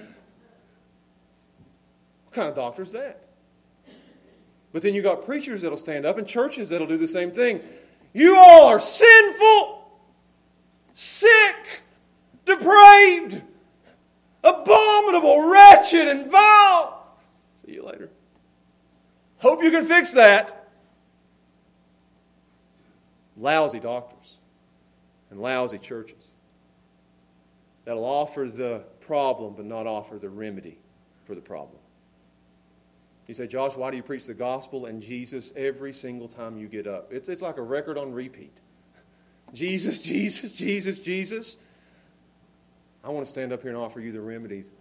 kind 2.32 2.50
of 2.50 2.56
doctor 2.56 2.84
is 2.84 2.92
that? 2.94 3.26
But 4.72 4.82
then 4.82 4.94
you 4.94 5.02
got 5.02 5.26
preachers 5.26 5.62
that'll 5.62 5.78
stand 5.78 6.06
up 6.06 6.18
and 6.18 6.28
churches 6.28 6.70
that'll 6.70 6.88
do 6.88 6.98
the 6.98 7.08
same 7.08 7.32
thing. 7.32 7.62
You 8.14 8.36
all 8.38 8.68
are 8.68 8.80
sinful, 8.80 9.90
sick, 10.94 11.82
depraved 12.46 13.42
abominable, 14.46 15.50
wretched, 15.50 16.08
and 16.08 16.32
vile. 16.32 17.08
See 17.66 17.74
you 17.74 17.84
later. 17.84 18.10
Hope 19.40 19.64
you 19.64 19.72
can 19.72 19.84
fix 19.84 20.12
that. 20.12 20.65
Lousy 23.38 23.80
doctors 23.80 24.38
and 25.30 25.40
lousy 25.40 25.78
churches 25.78 26.32
that'll 27.84 28.06
offer 28.06 28.46
the 28.46 28.84
problem 29.00 29.54
but 29.56 29.66
not 29.66 29.88
offer 29.88 30.18
the 30.18 30.30
remedy 30.30 30.78
for 31.26 31.36
the 31.36 31.42
problem. 31.42 31.80
You 33.28 33.34
say, 33.34 33.48
Josh, 33.48 33.76
why 33.76 33.90
do 33.90 33.98
you 33.98 34.04
preach 34.04 34.26
the 34.28 34.34
gospel 34.36 34.86
and 34.86 35.02
Jesus 35.02 35.52
every 35.56 35.94
single 35.94 36.28
time 36.28 36.58
you 36.58 36.68
get 36.68 36.86
up? 36.86 37.12
It's, 37.12 37.28
it's 37.28 37.42
like 37.42 37.58
a 37.58 37.62
record 37.62 37.98
on 37.98 38.14
repeat. 38.14 38.62
Jesus, 39.54 40.00
Jesus, 40.00 40.52
Jesus, 40.52 41.00
Jesus. 41.00 41.58
I 43.04 43.10
want 43.10 43.26
to 43.26 43.30
stand 43.30 43.52
up 43.52 43.62
here 43.62 43.70
and 43.72 43.78
offer 43.78 44.00
you 44.00 44.12
the 44.12 44.22
remedies, 44.22 44.72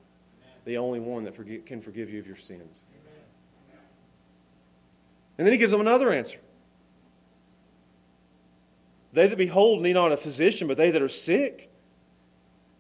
the 0.65 0.77
only 0.77 1.01
one 1.01 1.25
that 1.25 1.35
can 1.67 1.81
forgive 1.81 2.11
you 2.11 2.19
of 2.19 2.27
your 2.27 2.37
sins. 2.37 2.81
And 5.37 5.47
then 5.47 5.53
he 5.53 5.59
gives 5.59 5.73
them 5.73 5.81
another 5.81 6.13
answer. 6.13 6.39
They 9.15 9.29
that 9.29 9.39
behold 9.39 9.83
need 9.83 9.95
not 9.95 10.13
a 10.13 10.17
physician, 10.17 10.69
but 10.69 10.77
they 10.77 10.91
that 10.91 11.01
are 11.01 11.09
sick. 11.09 11.71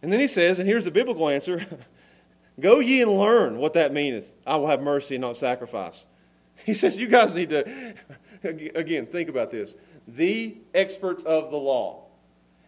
And 0.02 0.12
then 0.12 0.20
he 0.20 0.26
says, 0.26 0.58
and 0.58 0.68
here's 0.68 0.84
the 0.84 0.90
biblical 0.90 1.28
answer 1.28 1.64
Go 2.60 2.78
ye 2.78 3.02
and 3.02 3.10
learn 3.10 3.56
what 3.58 3.72
that 3.72 3.92
meaneth. 3.92 4.34
I 4.46 4.56
will 4.56 4.68
have 4.68 4.80
mercy 4.80 5.16
and 5.16 5.22
not 5.22 5.36
sacrifice. 5.36 6.04
He 6.64 6.74
says, 6.74 6.96
You 6.96 7.08
guys 7.08 7.34
need 7.34 7.48
to, 7.48 7.94
again, 8.74 9.06
think 9.06 9.28
about 9.28 9.50
this. 9.50 9.74
The 10.06 10.56
experts 10.72 11.24
of 11.24 11.50
the 11.50 11.56
law 11.56 12.04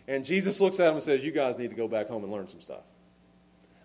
and 0.08 0.24
Jesus 0.24 0.60
looks 0.60 0.78
at 0.80 0.88
him 0.88 0.94
and 0.94 1.02
says, 1.02 1.24
You 1.24 1.32
guys 1.32 1.58
need 1.58 1.70
to 1.70 1.76
go 1.76 1.88
back 1.88 2.08
home 2.08 2.22
and 2.22 2.32
learn 2.32 2.48
some 2.48 2.60
stuff. 2.60 2.82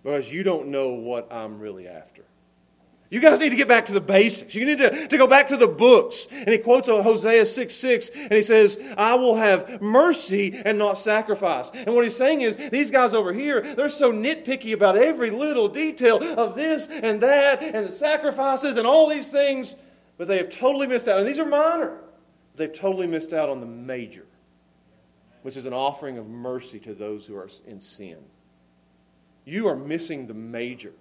Because 0.03 0.31
you 0.31 0.43
don't 0.43 0.67
know 0.67 0.89
what 0.89 1.31
I'm 1.31 1.59
really 1.59 1.87
after. 1.87 2.23
You 3.11 3.19
guys 3.19 3.39
need 3.39 3.49
to 3.49 3.55
get 3.55 3.67
back 3.67 3.85
to 3.85 3.93
the 3.93 4.01
basics. 4.01 4.55
You 4.55 4.65
need 4.65 4.79
to, 4.79 5.07
to 5.07 5.17
go 5.17 5.27
back 5.27 5.49
to 5.49 5.57
the 5.57 5.67
books. 5.67 6.27
And 6.31 6.49
he 6.49 6.57
quotes 6.57 6.87
Hosea 6.87 7.45
6 7.45 7.73
6, 7.73 8.09
and 8.15 8.31
he 8.31 8.41
says, 8.41 8.79
I 8.97 9.13
will 9.13 9.35
have 9.35 9.81
mercy 9.81 10.59
and 10.65 10.79
not 10.79 10.97
sacrifice. 10.97 11.69
And 11.71 11.93
what 11.93 12.03
he's 12.03 12.15
saying 12.15 12.41
is, 12.41 12.57
these 12.57 12.89
guys 12.89 13.13
over 13.13 13.33
here, 13.33 13.61
they're 13.61 13.89
so 13.89 14.11
nitpicky 14.11 14.73
about 14.73 14.97
every 14.97 15.29
little 15.29 15.67
detail 15.67 16.23
of 16.23 16.55
this 16.55 16.87
and 16.87 17.21
that 17.21 17.61
and 17.61 17.85
the 17.85 17.91
sacrifices 17.91 18.77
and 18.77 18.87
all 18.87 19.07
these 19.07 19.29
things, 19.29 19.75
but 20.17 20.27
they 20.27 20.37
have 20.37 20.49
totally 20.49 20.87
missed 20.87 21.07
out. 21.07 21.19
And 21.19 21.27
these 21.27 21.39
are 21.39 21.45
minor. 21.45 21.99
They've 22.55 22.73
totally 22.73 23.07
missed 23.07 23.33
out 23.33 23.49
on 23.49 23.59
the 23.59 23.67
major 23.67 24.25
which 25.41 25.57
is 25.57 25.65
an 25.65 25.73
offering 25.73 26.17
of 26.17 26.27
mercy 26.27 26.79
to 26.79 26.93
those 26.93 27.25
who 27.25 27.35
are 27.35 27.49
in 27.65 27.79
sin. 27.79 28.17
You 29.43 29.67
are 29.67 29.75
missing 29.75 30.27
the 30.27 30.33
major 30.33 30.93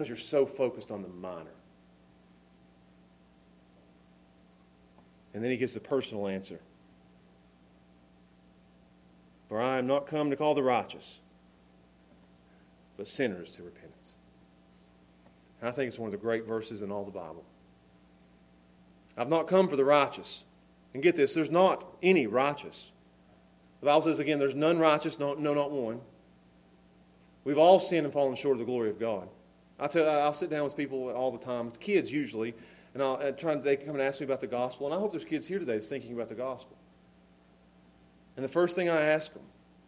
because 0.00 0.08
you're 0.08 0.16
so 0.16 0.46
focused 0.46 0.90
on 0.90 1.02
the 1.02 1.08
minor. 1.08 1.50
And 5.34 5.44
then 5.44 5.50
he 5.50 5.58
gives 5.58 5.74
the 5.74 5.80
personal 5.80 6.26
answer 6.26 6.58
For 9.46 9.60
I 9.60 9.76
am 9.76 9.86
not 9.86 10.06
come 10.06 10.30
to 10.30 10.36
call 10.36 10.54
the 10.54 10.62
righteous, 10.62 11.18
but 12.96 13.08
sinners 13.08 13.50
to 13.50 13.62
repentance. 13.62 14.12
And 15.60 15.68
I 15.68 15.72
think 15.72 15.88
it's 15.88 15.98
one 15.98 16.06
of 16.06 16.12
the 16.12 16.16
great 16.16 16.46
verses 16.46 16.80
in 16.80 16.90
all 16.90 17.04
the 17.04 17.10
Bible. 17.10 17.44
I've 19.18 19.28
not 19.28 19.48
come 19.48 19.68
for 19.68 19.76
the 19.76 19.84
righteous. 19.84 20.44
And 20.94 21.02
get 21.02 21.14
this, 21.14 21.34
there's 21.34 21.50
not 21.50 21.84
any 22.02 22.26
righteous. 22.26 22.90
The 23.80 23.86
Bible 23.86 24.00
says 24.00 24.18
again, 24.18 24.38
there's 24.38 24.54
none 24.54 24.78
righteous, 24.78 25.18
no, 25.18 25.34
no, 25.34 25.52
not 25.52 25.70
one. 25.70 26.00
We've 27.44 27.58
all 27.58 27.78
sinned 27.78 28.06
and 28.06 28.14
fallen 28.14 28.34
short 28.34 28.54
of 28.54 28.60
the 28.60 28.64
glory 28.64 28.88
of 28.88 28.98
God. 28.98 29.28
I 29.80 29.86
tell, 29.86 30.08
I'll 30.08 30.34
sit 30.34 30.50
down 30.50 30.64
with 30.64 30.76
people 30.76 31.10
all 31.10 31.30
the 31.30 31.38
time, 31.38 31.72
kids 31.80 32.12
usually, 32.12 32.54
and 32.92 33.02
I'll 33.02 33.32
try 33.32 33.54
they 33.54 33.76
come 33.76 33.94
and 33.94 34.02
ask 34.02 34.20
me 34.20 34.26
about 34.26 34.40
the 34.40 34.46
gospel. 34.46 34.86
And 34.86 34.94
I 34.94 34.98
hope 34.98 35.10
there's 35.10 35.24
kids 35.24 35.46
here 35.46 35.58
today 35.58 35.72
that's 35.72 35.88
thinking 35.88 36.12
about 36.12 36.28
the 36.28 36.34
gospel. 36.34 36.76
And 38.36 38.44
the 38.44 38.48
first 38.48 38.76
thing 38.76 38.90
I 38.90 39.00
ask 39.00 39.32
them, 39.32 39.42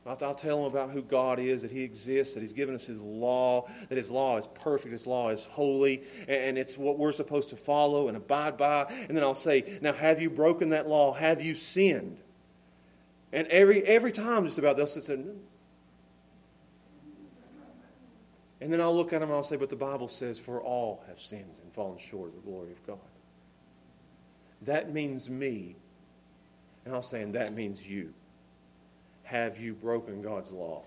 I'll, 0.04 0.34
tell 0.34 0.56
them 0.56 0.66
about 0.66 0.90
who 0.90 1.02
God 1.02 1.38
is, 1.38 1.62
that 1.62 1.70
He 1.70 1.82
exists, 1.82 2.34
that 2.34 2.40
He's 2.40 2.52
given 2.52 2.74
us 2.74 2.86
His 2.86 3.02
law, 3.02 3.68
that 3.88 3.96
His 3.96 4.10
law 4.10 4.36
is 4.36 4.48
perfect, 4.48 4.90
His 4.92 5.06
law 5.06 5.28
is 5.28 5.46
holy, 5.46 6.02
and, 6.22 6.30
and 6.30 6.58
it's 6.58 6.76
what 6.76 6.98
we're 6.98 7.12
supposed 7.12 7.50
to 7.50 7.56
follow 7.56 8.08
and 8.08 8.16
abide 8.16 8.56
by. 8.56 8.86
And 9.08 9.16
then 9.16 9.22
I'll 9.22 9.34
say, 9.34 9.78
Now, 9.80 9.92
have 9.92 10.20
you 10.20 10.28
broken 10.30 10.70
that 10.70 10.88
law? 10.88 11.12
Have 11.12 11.40
you 11.40 11.54
sinned? 11.54 12.20
And 13.32 13.46
every, 13.46 13.82
every 13.84 14.12
time, 14.12 14.44
just 14.44 14.58
about, 14.58 14.76
they'll 14.76 14.86
say, 14.86 15.18
And 18.62 18.72
then 18.72 18.80
I'll 18.80 18.94
look 18.94 19.12
at 19.12 19.18
them 19.18 19.28
and 19.28 19.36
I'll 19.36 19.42
say, 19.42 19.56
But 19.56 19.70
the 19.70 19.76
Bible 19.76 20.06
says, 20.06 20.38
For 20.38 20.62
all 20.62 21.02
have 21.08 21.18
sinned 21.20 21.58
and 21.64 21.74
fallen 21.74 21.98
short 21.98 22.28
of 22.28 22.36
the 22.36 22.40
glory 22.42 22.70
of 22.70 22.86
God. 22.86 22.98
That 24.62 24.92
means 24.92 25.28
me. 25.28 25.74
And 26.84 26.94
I'll 26.94 27.02
say, 27.02 27.22
And 27.22 27.34
that 27.34 27.54
means 27.54 27.84
you. 27.84 28.14
Have 29.24 29.58
you 29.58 29.74
broken 29.74 30.22
God's 30.22 30.52
law? 30.52 30.82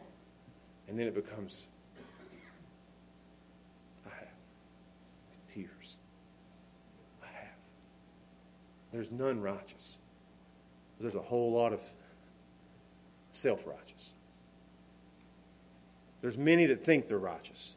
And 0.87 0.97
then 0.97 1.05
it 1.05 1.13
becomes, 1.13 1.67
I 4.05 4.09
have. 4.09 4.27
With 5.31 5.53
tears. 5.53 5.97
I 7.21 7.27
have. 7.27 7.57
There's 8.93 9.11
none 9.11 9.41
righteous. 9.41 9.97
There's 11.01 11.15
a 11.15 11.19
whole 11.19 11.51
lot 11.51 11.73
of 11.73 11.81
self 13.31 13.67
righteous. 13.67 14.13
There's 16.25 16.39
many 16.39 16.65
that 16.65 16.83
think 16.83 17.07
they're 17.07 17.19
righteous. 17.19 17.75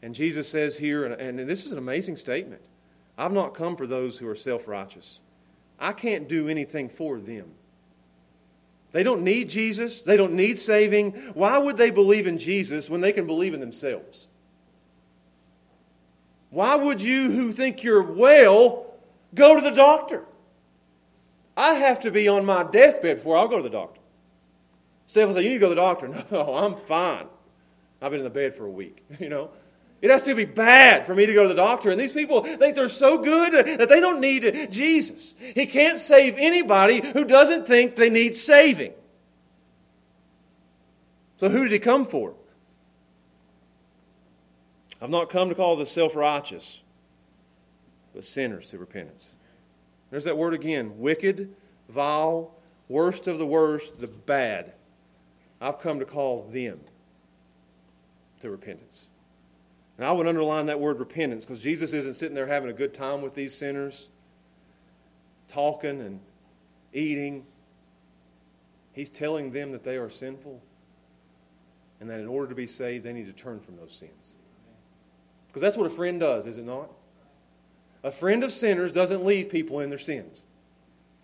And 0.00 0.14
Jesus 0.14 0.48
says 0.48 0.78
here, 0.78 1.04
and, 1.04 1.38
and 1.38 1.46
this 1.46 1.66
is 1.66 1.72
an 1.72 1.76
amazing 1.76 2.16
statement 2.16 2.62
I've 3.18 3.30
not 3.30 3.52
come 3.52 3.76
for 3.76 3.86
those 3.86 4.16
who 4.16 4.26
are 4.26 4.34
self 4.34 4.66
righteous. 4.66 5.20
I 5.78 5.92
can't 5.92 6.26
do 6.26 6.48
anything 6.48 6.88
for 6.88 7.20
them. 7.20 7.50
They 8.92 9.02
don't 9.02 9.20
need 9.20 9.50
Jesus. 9.50 10.00
They 10.00 10.16
don't 10.16 10.32
need 10.32 10.58
saving. 10.58 11.12
Why 11.34 11.58
would 11.58 11.76
they 11.76 11.90
believe 11.90 12.26
in 12.26 12.38
Jesus 12.38 12.88
when 12.88 13.02
they 13.02 13.12
can 13.12 13.26
believe 13.26 13.52
in 13.52 13.60
themselves? 13.60 14.28
Why 16.48 16.76
would 16.76 17.02
you, 17.02 17.32
who 17.32 17.52
think 17.52 17.82
you're 17.82 18.02
well, 18.02 18.86
go 19.34 19.56
to 19.56 19.60
the 19.60 19.76
doctor? 19.76 20.24
I 21.54 21.74
have 21.74 22.00
to 22.00 22.10
be 22.10 22.28
on 22.28 22.46
my 22.46 22.62
deathbed 22.62 23.18
before 23.18 23.36
I'll 23.36 23.46
go 23.46 23.58
to 23.58 23.62
the 23.62 23.68
doctor. 23.68 24.00
Steph 25.06 25.26
will 25.26 25.34
say, 25.34 25.42
You 25.42 25.50
need 25.50 25.56
to 25.56 25.60
go 25.60 25.68
to 25.68 25.74
the 25.74 25.82
doctor. 25.82 26.24
No, 26.30 26.56
I'm 26.56 26.76
fine. 26.76 27.26
I've 28.00 28.10
been 28.10 28.20
in 28.20 28.24
the 28.24 28.30
bed 28.30 28.54
for 28.54 28.66
a 28.66 28.70
week, 28.70 29.04
you 29.20 29.28
know. 29.28 29.50
It 30.02 30.10
has 30.10 30.22
to 30.24 30.34
be 30.34 30.44
bad 30.44 31.06
for 31.06 31.14
me 31.14 31.24
to 31.24 31.32
go 31.32 31.44
to 31.44 31.48
the 31.48 31.54
doctor. 31.54 31.90
And 31.90 31.98
these 31.98 32.12
people 32.12 32.42
think 32.42 32.74
they're 32.74 32.90
so 32.90 33.16
good 33.16 33.78
that 33.78 33.88
they 33.88 34.00
don't 34.00 34.20
need 34.20 34.68
Jesus. 34.70 35.34
He 35.38 35.64
can't 35.64 35.98
save 35.98 36.34
anybody 36.36 37.00
who 37.00 37.24
doesn't 37.24 37.66
think 37.66 37.96
they 37.96 38.10
need 38.10 38.36
saving. 38.36 38.92
So 41.38 41.48
who 41.48 41.62
did 41.62 41.72
he 41.72 41.78
come 41.78 42.04
for? 42.04 42.34
I've 45.00 45.10
not 45.10 45.30
come 45.30 45.48
to 45.48 45.54
call 45.54 45.76
the 45.76 45.86
self 45.86 46.14
righteous, 46.14 46.82
but 48.12 48.24
sinners 48.24 48.68
to 48.68 48.78
repentance. 48.78 49.28
There's 50.10 50.24
that 50.24 50.36
word 50.36 50.54
again 50.54 50.98
wicked, 50.98 51.56
vile, 51.88 52.54
worst 52.88 53.26
of 53.26 53.38
the 53.38 53.46
worst, 53.46 54.00
the 54.00 54.06
bad. 54.06 54.74
I've 55.60 55.80
come 55.80 55.98
to 55.98 56.04
call 56.04 56.42
them 56.44 56.80
to 58.40 58.50
repentance. 58.50 59.06
And 59.96 60.06
I 60.06 60.12
would 60.12 60.26
underline 60.26 60.66
that 60.66 60.80
word 60.80 60.98
repentance 60.98 61.44
because 61.44 61.60
Jesus 61.60 61.92
isn't 61.92 62.14
sitting 62.14 62.34
there 62.34 62.46
having 62.46 62.70
a 62.70 62.74
good 62.74 62.94
time 62.94 63.22
with 63.22 63.34
these 63.34 63.54
sinners, 63.54 64.08
talking 65.48 66.00
and 66.00 66.20
eating. 66.92 67.46
He's 68.92 69.10
telling 69.10 69.50
them 69.50 69.72
that 69.72 69.84
they 69.84 69.96
are 69.96 70.10
sinful 70.10 70.60
and 72.00 72.10
that 72.10 72.20
in 72.20 72.26
order 72.26 72.48
to 72.48 72.54
be 72.54 72.66
saved, 72.66 73.04
they 73.04 73.12
need 73.12 73.26
to 73.26 73.32
turn 73.32 73.60
from 73.60 73.76
those 73.76 73.92
sins. 73.92 74.32
Because 75.46 75.62
that's 75.62 75.76
what 75.76 75.86
a 75.86 75.94
friend 75.94 76.18
does, 76.18 76.46
is 76.46 76.58
it 76.58 76.64
not? 76.64 76.90
A 78.02 78.10
friend 78.10 78.42
of 78.44 78.52
sinners 78.52 78.92
doesn't 78.92 79.24
leave 79.24 79.48
people 79.48 79.80
in 79.80 79.88
their 79.88 79.98
sins. 79.98 80.42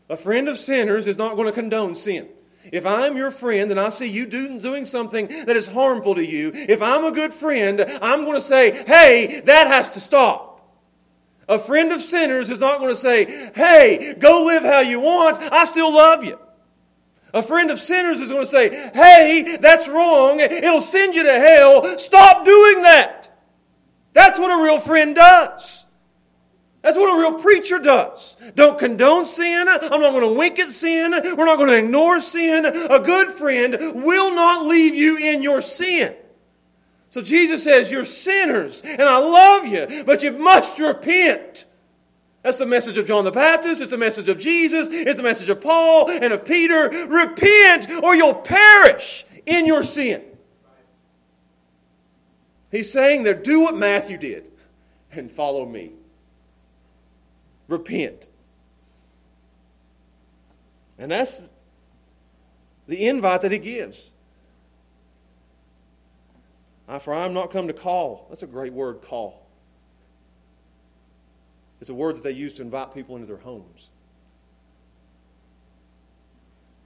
A 0.09 0.17
friend 0.17 0.49
of 0.49 0.57
sinners 0.57 1.07
is 1.07 1.19
not 1.19 1.37
going 1.37 1.47
to 1.47 1.53
condone 1.53 1.95
sin. 1.95 2.29
If 2.65 2.85
I'm 2.85 3.17
your 3.17 3.31
friend 3.31 3.71
and 3.71 3.81
I 3.81 3.89
see 3.89 4.07
you 4.07 4.27
doing 4.27 4.85
something 4.85 5.27
that 5.47 5.57
is 5.57 5.69
harmful 5.69 6.15
to 6.15 6.25
you, 6.25 6.53
if 6.55 6.83
I'm 6.83 7.05
a 7.05 7.13
good 7.13 7.33
friend, 7.33 7.81
I'm 8.03 8.25
going 8.25 8.35
to 8.35 8.41
say, 8.41 8.85
hey, 8.85 9.41
that 9.47 9.67
has 9.67 9.89
to 9.91 10.01
stop. 10.01 10.49
A 11.49 11.59
friend 11.59 11.91
of 11.91 12.01
sinners 12.01 12.49
is 12.49 12.61
not 12.61 12.79
going 12.79 12.91
to 12.91 12.97
say, 12.97 13.51
hey, 13.55 14.15
go 14.19 14.45
live 14.45 14.63
how 14.63 14.81
you 14.81 15.01
want, 15.01 15.39
I 15.41 15.65
still 15.65 15.93
love 15.93 16.23
you. 16.23 16.39
A 17.33 17.43
friend 17.43 17.71
of 17.71 17.81
sinners 17.81 18.21
is 18.21 18.31
going 18.31 18.43
to 18.43 18.47
say, 18.47 18.71
hey, 18.93 19.57
that's 19.61 19.89
wrong, 19.89 20.41
it'll 20.41 20.83
send 20.83 21.15
you 21.15 21.25
to 21.25 21.33
hell, 21.33 21.99
stop 21.99 22.45
doing 22.45 22.83
that. 22.83 23.37
That's 24.13 24.39
what 24.39 24.51
a 24.51 24.63
real 24.63 24.81
friend 24.81 25.15
does. 25.15 25.87
That's 26.83 26.97
what 26.97 27.15
a 27.15 27.21
real 27.21 27.39
preacher 27.39 27.79
does. 27.79 28.37
Don't 28.55 28.79
condone 28.79 29.27
sin. 29.27 29.69
I'm 29.69 30.01
not 30.01 30.13
going 30.13 30.23
to 30.23 30.39
wink 30.39 30.59
at 30.59 30.71
sin. 30.71 31.13
We're 31.13 31.45
not 31.45 31.59
going 31.59 31.69
to 31.69 31.79
ignore 31.79 32.21
sin. 32.21 32.65
A 32.65 32.99
good 32.99 33.29
friend 33.33 33.77
will 34.03 34.35
not 34.35 34.67
leave 34.67 34.95
you 34.95 35.19
in 35.19 35.43
your 35.43 35.61
sin. 35.61 36.15
So 37.11 37.21
Jesus 37.21 37.65
says, 37.65 37.93
You're 37.93 38.05
sinners, 38.05 38.81
and 38.83 39.03
I 39.03 39.19
love 39.19 39.67
you, 39.67 40.05
but 40.05 40.23
you 40.23 40.33
must 40.33 40.79
repent. 40.79 41.67
That's 42.43 42.59
the 42.59 42.67
message 42.67 42.97
of 42.97 43.07
John 43.07 43.25
the 43.25 43.31
Baptist. 43.31 43.83
It's 43.83 43.93
a 43.93 43.99
message 43.99 44.31
of 44.31 44.39
Jesus. 44.39 44.89
It's 44.91 45.19
a 45.19 45.23
message 45.23 45.51
of 45.51 45.61
Paul 45.61 46.11
and 46.11 46.33
of 46.33 46.47
Peter. 46.47 46.89
Repent, 47.09 47.91
or 48.03 48.15
you'll 48.15 48.35
perish 48.35 49.27
in 49.45 49.67
your 49.67 49.83
sin. 49.83 50.23
He's 52.71 52.91
saying 52.91 53.25
there, 53.25 53.35
do 53.35 53.61
what 53.61 53.77
Matthew 53.77 54.17
did 54.17 54.51
and 55.13 55.31
follow 55.31 55.67
me 55.67 55.93
repent. 57.71 58.27
And 60.99 61.11
that's 61.11 61.53
the 62.87 63.07
invite 63.07 63.41
that 63.43 63.53
he 63.53 63.59
gives. 63.59 64.11
For 67.01 67.15
I 67.15 67.25
am 67.25 67.33
not 67.33 67.51
come 67.53 67.69
to 67.69 67.73
call. 67.73 68.27
That's 68.29 68.43
a 68.43 68.49
great 68.49 68.73
word, 68.73 69.01
call. 69.01 69.47
It's 71.81 71.89
a 71.89 71.95
word 71.95 72.17
that 72.17 72.23
they 72.23 72.33
use 72.33 72.55
to 72.55 72.63
invite 72.63 72.93
people 72.93 73.15
into 73.15 73.29
their 73.29 73.39
homes. 73.39 73.89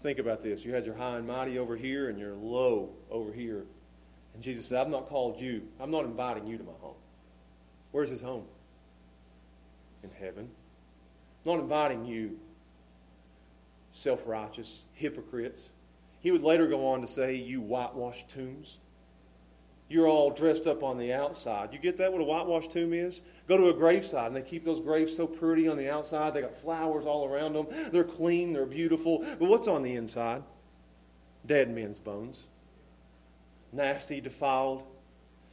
Think 0.00 0.18
about 0.18 0.42
this. 0.42 0.64
You 0.64 0.74
had 0.74 0.84
your 0.84 0.94
high 0.94 1.16
and 1.16 1.26
mighty 1.26 1.58
over 1.58 1.74
here 1.74 2.10
and 2.10 2.18
your 2.18 2.34
low 2.34 2.90
over 3.10 3.32
here. 3.32 3.64
And 4.34 4.42
Jesus 4.42 4.66
said, 4.66 4.80
I've 4.80 4.90
not 4.90 5.08
called 5.08 5.40
you. 5.40 5.62
I'm 5.80 5.90
not 5.90 6.04
inviting 6.04 6.46
you 6.46 6.58
to 6.58 6.64
my 6.64 6.72
home. 6.80 6.94
Where's 7.90 8.10
his 8.10 8.20
home? 8.20 8.44
In 10.02 10.10
heaven. 10.20 10.50
I'm 11.44 11.52
not 11.52 11.60
inviting 11.60 12.04
you, 12.04 12.38
self 13.92 14.26
righteous 14.26 14.82
hypocrites. 14.92 15.68
He 16.20 16.30
would 16.30 16.42
later 16.42 16.66
go 16.66 16.86
on 16.88 17.02
to 17.02 17.06
say, 17.06 17.34
You 17.34 17.60
whitewashed 17.60 18.28
tombs. 18.30 18.78
You're 19.88 20.08
all 20.08 20.30
dressed 20.30 20.66
up 20.66 20.82
on 20.82 20.96
the 20.96 21.12
outside. 21.12 21.72
You 21.72 21.78
get 21.78 21.98
that, 21.98 22.10
what 22.10 22.22
a 22.22 22.24
whitewashed 22.24 22.70
tomb 22.70 22.94
is? 22.94 23.20
Go 23.46 23.58
to 23.58 23.68
a 23.68 23.74
graveside, 23.74 24.28
and 24.28 24.36
they 24.36 24.42
keep 24.42 24.64
those 24.64 24.80
graves 24.80 25.14
so 25.14 25.26
pretty 25.26 25.68
on 25.68 25.76
the 25.76 25.90
outside. 25.90 26.32
They 26.32 26.40
got 26.40 26.56
flowers 26.56 27.04
all 27.04 27.26
around 27.26 27.52
them. 27.52 27.66
They're 27.92 28.02
clean, 28.02 28.54
they're 28.54 28.64
beautiful. 28.64 29.18
But 29.38 29.48
what's 29.48 29.68
on 29.68 29.82
the 29.82 29.94
inside? 29.94 30.42
Dead 31.44 31.70
men's 31.70 31.98
bones. 31.98 32.44
Nasty, 33.72 34.22
defiled. 34.22 34.84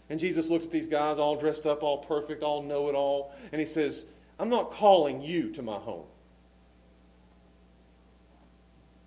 And 0.10 0.20
Jesus 0.20 0.50
looked 0.50 0.66
at 0.66 0.72
these 0.72 0.88
guys 0.88 1.20
all 1.20 1.36
dressed 1.36 1.66
up, 1.66 1.84
all 1.84 1.98
perfect, 1.98 2.42
all 2.42 2.62
know 2.62 2.88
it 2.88 2.96
all, 2.96 3.34
and 3.52 3.60
he 3.60 3.66
says, 3.66 4.06
I'm 4.42 4.50
not 4.50 4.72
calling 4.72 5.22
you 5.22 5.52
to 5.52 5.62
my 5.62 5.78
home. 5.78 6.08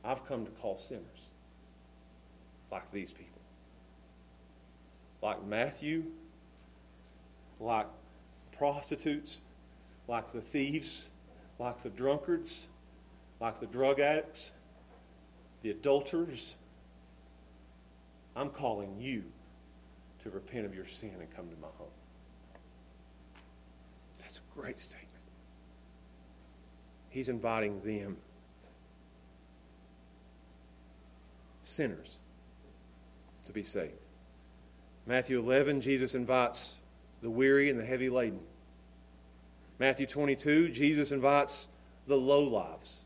I've 0.04 0.24
come 0.28 0.44
to 0.44 0.50
call 0.52 0.76
sinners 0.76 1.02
like 2.70 2.88
these 2.92 3.10
people. 3.10 3.40
Like 5.20 5.44
Matthew, 5.44 6.04
like 7.58 7.88
prostitutes, 8.56 9.38
like 10.06 10.30
the 10.30 10.40
thieves, 10.40 11.06
like 11.58 11.82
the 11.82 11.90
drunkards, 11.90 12.68
like 13.40 13.58
the 13.58 13.66
drug 13.66 13.98
addicts, 13.98 14.52
the 15.62 15.70
adulterers. 15.70 16.54
I'm 18.36 18.50
calling 18.50 19.00
you 19.00 19.24
to 20.22 20.30
repent 20.30 20.64
of 20.64 20.76
your 20.76 20.86
sin 20.86 21.10
and 21.18 21.28
come 21.34 21.48
to 21.48 21.56
my 21.60 21.66
home. 21.76 21.88
That's 24.20 24.38
a 24.38 24.60
great 24.60 24.78
statement. 24.78 25.03
He's 27.14 27.28
inviting 27.28 27.80
them, 27.82 28.16
sinners, 31.62 32.16
to 33.46 33.52
be 33.52 33.62
saved. 33.62 33.92
Matthew 35.06 35.38
11, 35.38 35.80
Jesus 35.80 36.16
invites 36.16 36.74
the 37.22 37.30
weary 37.30 37.70
and 37.70 37.78
the 37.78 37.84
heavy 37.84 38.08
laden. 38.08 38.40
Matthew 39.78 40.06
22, 40.06 40.70
Jesus 40.70 41.12
invites 41.12 41.68
the 42.08 42.16
low 42.16 42.42
lives. 42.42 43.02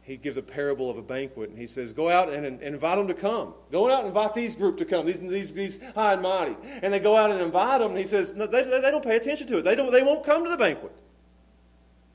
he 0.00 0.16
gives 0.16 0.38
a 0.38 0.42
parable 0.42 0.88
of 0.88 0.96
a 0.96 1.02
banquet, 1.02 1.50
and 1.50 1.58
he 1.58 1.66
says, 1.66 1.92
Go 1.92 2.08
out 2.08 2.32
and, 2.32 2.46
and 2.46 2.62
invite 2.62 2.96
them 2.96 3.08
to 3.08 3.14
come. 3.14 3.52
Go 3.72 3.90
out 3.92 3.98
and 3.98 4.08
invite 4.08 4.32
these 4.32 4.56
group 4.56 4.78
to 4.78 4.86
come, 4.86 5.04
these, 5.04 5.20
these, 5.20 5.52
these 5.52 5.80
high 5.94 6.14
and 6.14 6.22
mighty. 6.22 6.56
And 6.82 6.94
they 6.94 6.98
go 6.98 7.14
out 7.14 7.30
and 7.30 7.42
invite 7.42 7.80
them, 7.80 7.90
and 7.90 7.98
he 7.98 8.06
says, 8.06 8.32
no, 8.34 8.46
they, 8.46 8.62
they 8.62 8.90
don't 8.90 9.04
pay 9.04 9.16
attention 9.16 9.46
to 9.48 9.58
it. 9.58 9.64
They, 9.64 9.74
don't, 9.74 9.92
they 9.92 10.02
won't 10.02 10.24
come 10.24 10.44
to 10.44 10.50
the 10.50 10.56
banquet. 10.56 10.92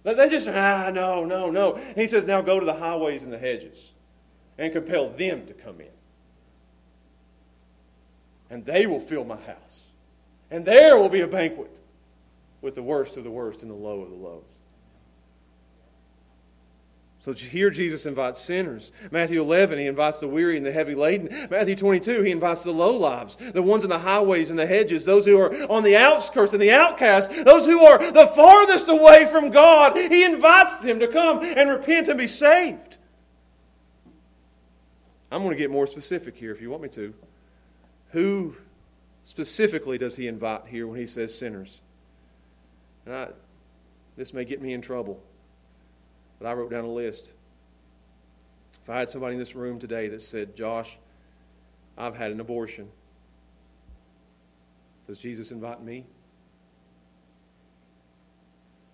They 0.04 0.30
just, 0.30 0.48
ah, 0.48 0.90
no, 0.94 1.26
no, 1.26 1.50
no. 1.50 1.76
And 1.76 1.98
he 1.98 2.08
says, 2.08 2.26
Now 2.26 2.42
go 2.42 2.60
to 2.60 2.66
the 2.66 2.76
highways 2.76 3.24
and 3.24 3.34
the 3.34 3.38
hedges 3.38 3.92
and 4.58 4.72
compel 4.72 5.10
them 5.10 5.46
to 5.46 5.54
come 5.54 5.82
in. 5.82 5.88
And 8.50 8.66
they 8.66 8.88
will 8.88 9.00
fill 9.00 9.24
my 9.24 9.36
house. 9.36 9.88
And 10.50 10.66
there 10.66 10.98
will 10.98 11.10
be 11.10 11.22
a 11.22 11.28
banquet 11.28 11.80
with 12.62 12.76
the 12.76 12.84
worst 12.84 13.18
of 13.18 13.24
the 13.24 13.32
worst 13.32 13.62
and 13.62 13.70
the 13.70 13.76
low 13.76 14.02
of 14.02 14.10
the 14.10 14.16
lows. 14.16 14.44
So 17.30 17.48
here 17.48 17.70
Jesus 17.70 18.08
invites 18.08 18.42
sinners. 18.42 18.92
Matthew 19.12 19.40
11, 19.40 19.78
he 19.78 19.86
invites 19.86 20.20
the 20.20 20.28
weary 20.28 20.58
and 20.58 20.66
the 20.66 20.72
heavy 20.72 20.96
laden. 20.96 21.30
Matthew 21.52 21.76
22, 21.76 22.24
he 22.24 22.32
invites 22.32 22.64
the 22.64 22.72
low 22.72 22.98
lives, 22.98 23.36
the 23.36 23.62
ones 23.62 23.84
in 23.84 23.90
the 23.92 24.00
highways 24.00 24.50
and 24.50 24.58
the 24.58 24.66
hedges, 24.66 25.06
those 25.06 25.28
who 25.28 25.38
are 25.38 25.54
on 25.70 25.84
the 25.84 25.96
outskirts 25.96 26.54
and 26.54 26.62
the 26.62 26.72
outcasts, 26.72 27.44
those 27.44 27.68
who 27.68 27.82
are 27.86 28.00
the 28.00 28.26
farthest 28.28 28.90
away 28.90 29.28
from 29.28 29.52
God. 29.52 29.96
He 29.96 30.24
invites 30.24 30.80
them 30.80 31.00
to 31.00 31.08
come 31.08 31.44
and 31.44 31.70
repent 31.70 32.08
and 32.08 32.18
be 32.18 32.26
saved. 32.26 32.98
I'm 35.32 35.44
going 35.44 35.56
to 35.56 35.62
get 35.62 35.70
more 35.70 35.86
specific 35.86 36.36
here 36.36 36.52
if 36.52 36.62
you 36.62 36.72
want 36.72 36.82
me 36.82 36.90
to. 36.90 37.14
Who 38.12 38.56
specifically 39.22 40.00
does 40.00 40.16
he 40.16 40.28
invite 40.28 40.66
here 40.66 40.88
when 40.88 41.00
he 41.00 41.06
says 41.06 41.38
sinners? 41.38 41.82
I, 43.08 43.28
this 44.18 44.34
may 44.34 44.46
get 44.46 44.64
me 44.64 44.74
in 44.74 44.82
trouble. 44.82 45.22
But 46.40 46.48
I 46.48 46.54
wrote 46.54 46.72
down 46.72 46.86
a 46.86 46.92
list. 46.92 47.34
If 48.82 48.90
I 48.90 49.00
had 49.00 49.10
somebody 49.10 49.34
in 49.34 49.40
this 49.40 49.56
room 49.56 49.78
today 49.78 50.08
that 50.08 50.22
said, 50.22 50.56
Josh, 50.56 50.98
I've 51.98 52.16
had 52.16 52.32
an 52.32 52.40
abortion, 52.40 52.90
does 55.06 55.18
Jesus 55.18 55.52
invite 55.52 55.84
me? 55.84 56.06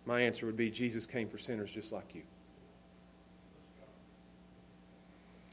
My 0.06 0.22
answer 0.22 0.46
would 0.46 0.58
be 0.58 0.70
Jesus 0.70 1.06
came 1.06 1.28
for 1.28 1.38
sinners 1.38 1.72
just 1.72 1.91
like 1.91 2.14
you. 2.14 2.22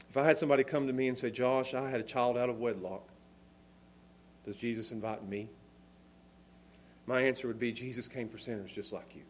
If 0.09 0.17
I 0.17 0.23
had 0.23 0.37
somebody 0.37 0.63
come 0.63 0.85
to 0.87 0.93
me 0.93 1.07
and 1.07 1.17
say, 1.17 1.31
Josh, 1.31 1.73
I 1.73 1.89
had 1.89 1.99
a 1.99 2.03
child 2.03 2.37
out 2.37 2.47
of 2.47 2.59
wedlock, 2.59 3.07
does 4.45 4.55
Jesus 4.55 4.91
invite 4.91 5.27
me? 5.27 5.49
My 7.07 7.21
answer 7.21 7.47
would 7.47 7.59
be 7.59 7.71
Jesus 7.71 8.07
came 8.07 8.29
for 8.29 8.37
sinners 8.37 8.71
just 8.71 8.93
like 8.93 9.15
you. 9.15 9.23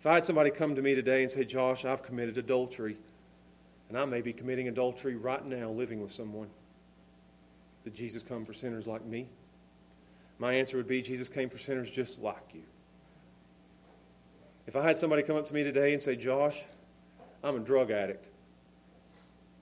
If 0.00 0.06
I 0.06 0.14
had 0.14 0.24
somebody 0.24 0.50
come 0.50 0.74
to 0.74 0.80
me 0.80 0.94
today 0.94 1.22
and 1.22 1.30
say, 1.30 1.44
Josh, 1.44 1.84
I've 1.84 2.02
committed 2.02 2.38
adultery, 2.38 2.96
and 3.90 3.98
I 3.98 4.06
may 4.06 4.22
be 4.22 4.32
committing 4.32 4.66
adultery 4.66 5.14
right 5.14 5.44
now 5.44 5.68
living 5.68 6.00
with 6.00 6.10
someone, 6.10 6.48
did 7.84 7.94
Jesus 7.94 8.22
come 8.22 8.46
for 8.46 8.54
sinners 8.54 8.86
like 8.86 9.04
me? 9.04 9.28
My 10.38 10.54
answer 10.54 10.78
would 10.78 10.88
be 10.88 11.02
Jesus 11.02 11.28
came 11.28 11.50
for 11.50 11.58
sinners 11.58 11.90
just 11.90 12.18
like 12.18 12.54
you. 12.54 12.62
If 14.66 14.74
I 14.74 14.82
had 14.82 14.96
somebody 14.96 15.22
come 15.22 15.36
up 15.36 15.44
to 15.46 15.54
me 15.54 15.64
today 15.64 15.92
and 15.92 16.02
say, 16.02 16.16
Josh, 16.16 16.64
I'm 17.44 17.56
a 17.56 17.60
drug 17.60 17.90
addict, 17.90 18.30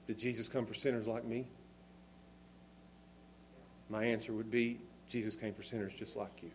did 0.07 0.19
Jesus 0.19 0.49
come 0.49 0.67
for 0.67 0.75
sinners 0.75 1.09
like 1.09 1.25
me? 1.25 1.49
My 3.91 4.05
answer 4.05 4.33
would 4.33 4.53
be 4.53 4.79
Jesus 5.09 5.35
came 5.35 5.53
for 5.53 5.65
sinners 5.65 5.95
just 5.95 6.15
like 6.15 6.43
you. 6.43 6.51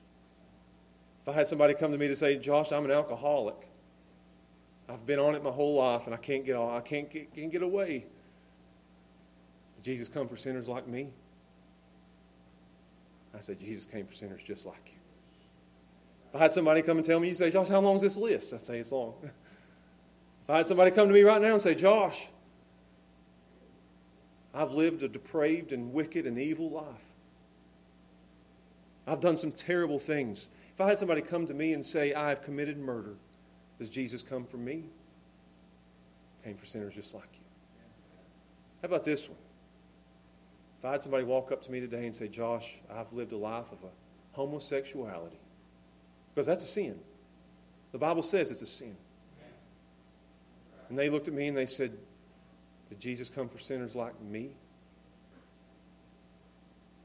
If 1.23 1.29
I 1.29 1.33
had 1.33 1.49
somebody 1.49 1.73
come 1.73 1.91
to 1.91 1.97
me 1.97 2.07
to 2.07 2.15
say, 2.15 2.37
Josh, 2.37 2.71
I'm 2.71 2.85
an 2.85 2.91
alcoholic, 2.91 3.55
I've 4.89 5.05
been 5.05 5.19
on 5.19 5.35
it 5.35 5.43
my 5.43 5.49
whole 5.49 5.75
life 5.75 6.05
and 6.05 6.13
I 6.13 6.17
can't 6.17 6.45
get 6.45 6.57
I 6.57 6.81
can't 6.81 7.09
get, 7.09 7.33
can't 7.33 7.51
get 7.51 7.63
away. 7.63 8.05
Jesus 9.81 10.07
come 10.07 10.27
for 10.27 10.37
sinners 10.37 10.69
like 10.69 10.87
me. 10.87 11.09
I 13.35 13.39
said, 13.39 13.59
Jesus 13.59 13.85
came 13.85 14.05
for 14.05 14.13
sinners 14.13 14.41
just 14.45 14.65
like 14.65 14.81
you. 14.85 14.99
If 16.29 16.39
I 16.39 16.43
had 16.43 16.53
somebody 16.53 16.81
come 16.81 16.97
and 16.97 17.05
tell 17.05 17.19
me, 17.19 17.27
you 17.27 17.33
say, 17.33 17.49
Josh, 17.49 17.67
how 17.67 17.81
long 17.81 17.97
is 17.97 18.01
this 18.01 18.17
list? 18.17 18.53
I'd 18.53 18.61
say, 18.61 18.79
it's 18.79 18.91
long. 18.91 19.15
if 19.23 20.49
I 20.49 20.57
had 20.57 20.67
somebody 20.67 20.91
come 20.91 21.07
to 21.07 21.13
me 21.13 21.21
right 21.21 21.41
now 21.41 21.53
and 21.53 21.61
say, 21.61 21.75
Josh, 21.75 22.27
I've 24.53 24.71
lived 24.71 25.03
a 25.03 25.07
depraved 25.07 25.73
and 25.73 25.93
wicked 25.93 26.27
and 26.27 26.39
evil 26.39 26.69
life. 26.69 26.85
I've 29.05 29.19
done 29.19 29.37
some 29.37 29.51
terrible 29.51 29.99
things. 29.99 30.47
If 30.73 30.79
I 30.79 30.87
had 30.87 30.97
somebody 30.97 31.21
come 31.21 31.45
to 31.47 31.53
me 31.53 31.73
and 31.73 31.83
say, 31.83 32.13
I 32.13 32.29
have 32.29 32.41
committed 32.41 32.77
murder, 32.77 33.15
does 33.83 33.89
Jesus 33.89 34.23
come 34.23 34.45
for 34.45 34.55
me? 34.55 34.85
Came 36.45 36.55
for 36.55 36.65
sinners 36.65 36.93
just 36.93 37.13
like 37.13 37.27
you. 37.33 37.45
How 38.81 38.85
about 38.85 39.03
this 39.03 39.27
one? 39.27 39.37
If 40.79 40.85
I 40.85 40.91
had 40.93 41.03
somebody 41.03 41.25
walk 41.25 41.51
up 41.51 41.61
to 41.63 41.71
me 41.71 41.81
today 41.81 42.05
and 42.05 42.15
say, 42.15 42.29
Josh, 42.29 42.79
I've 42.89 43.11
lived 43.11 43.33
a 43.33 43.37
life 43.37 43.65
of 43.73 43.79
a 43.83 44.37
homosexuality, 44.37 45.35
because 46.33 46.45
that's 46.45 46.63
a 46.63 46.67
sin. 46.67 46.97
The 47.91 47.97
Bible 47.97 48.21
says 48.21 48.51
it's 48.51 48.61
a 48.61 48.65
sin. 48.65 48.95
And 50.87 50.97
they 50.97 51.09
looked 51.09 51.27
at 51.27 51.33
me 51.33 51.49
and 51.49 51.57
they 51.57 51.65
said, 51.65 51.91
Did 52.87 53.01
Jesus 53.01 53.29
come 53.29 53.49
for 53.49 53.59
sinners 53.59 53.97
like 53.97 54.13
me? 54.21 54.51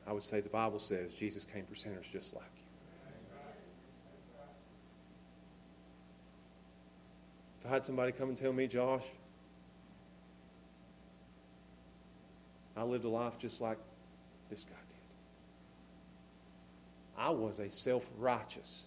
I 0.07 0.12
would 0.12 0.22
say 0.22 0.41
the 0.41 0.49
Bible 0.49 0.79
says 0.79 1.11
Jesus 1.11 1.45
came 1.45 1.66
for 1.66 1.74
sinners 1.74 2.07
just 2.12 2.37
like 2.37 2.45
you. 2.57 2.68
I 7.69 7.71
had 7.71 7.85
somebody 7.85 8.12
come 8.12 8.31
and 8.31 8.37
tell 8.37 8.53
me, 8.53 8.66
Josh, 8.66 9.05
I 12.75 12.83
lived 12.83 13.05
a 13.05 13.11
life 13.11 13.39
just 13.39 13.61
like 13.61 13.77
this 14.49 14.64
guy 14.64 14.71
did. 14.89 14.97
I 17.19 17.29
was 17.29 17.59
a 17.59 17.69
self 17.69 18.07
righteous 18.16 18.87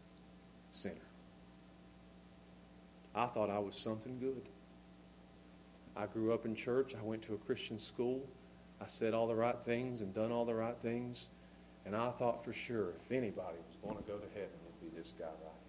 sinner. 0.71 0.95
I 3.13 3.27
thought 3.27 3.51
I 3.51 3.59
was 3.59 3.75
something 3.75 4.17
good. 4.17 4.49
I 5.95 6.07
grew 6.07 6.34
up 6.34 6.45
in 6.45 6.55
church. 6.55 6.95
I 6.99 7.03
went 7.03 7.21
to 7.23 7.36
a 7.36 7.38
Christian 7.38 7.77
school. 7.77 8.27
I 8.82 8.86
said 8.88 9.13
all 9.13 9.27
the 9.27 9.36
right 9.36 9.59
things 9.59 10.01
and 10.01 10.11
done 10.11 10.32
all 10.32 10.45
the 10.45 10.55
right 10.55 10.77
things. 10.77 11.27
And 11.86 11.95
I 11.95 12.09
thought 12.11 12.43
for 12.43 12.53
sure 12.53 12.93
if 13.05 13.11
anybody 13.11 13.57
was 13.67 13.77
going 13.84 13.97
to 13.97 14.03
go 14.03 14.17
to 14.17 14.27
heaven, 14.34 14.57
it'd 14.65 14.91
be 14.91 14.97
this 14.97 15.13
guy 15.19 15.25
right 15.25 15.61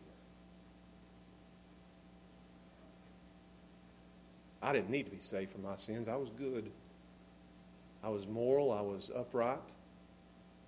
I 4.63 4.73
didn't 4.73 4.91
need 4.91 5.05
to 5.05 5.11
be 5.11 5.19
saved 5.19 5.51
from 5.51 5.63
my 5.63 5.75
sins. 5.75 6.07
I 6.07 6.17
was 6.17 6.31
good. 6.31 6.71
I 8.03 8.09
was 8.09 8.27
moral. 8.27 8.73
I 8.73 8.81
was 8.81 9.11
upright. 9.15 9.59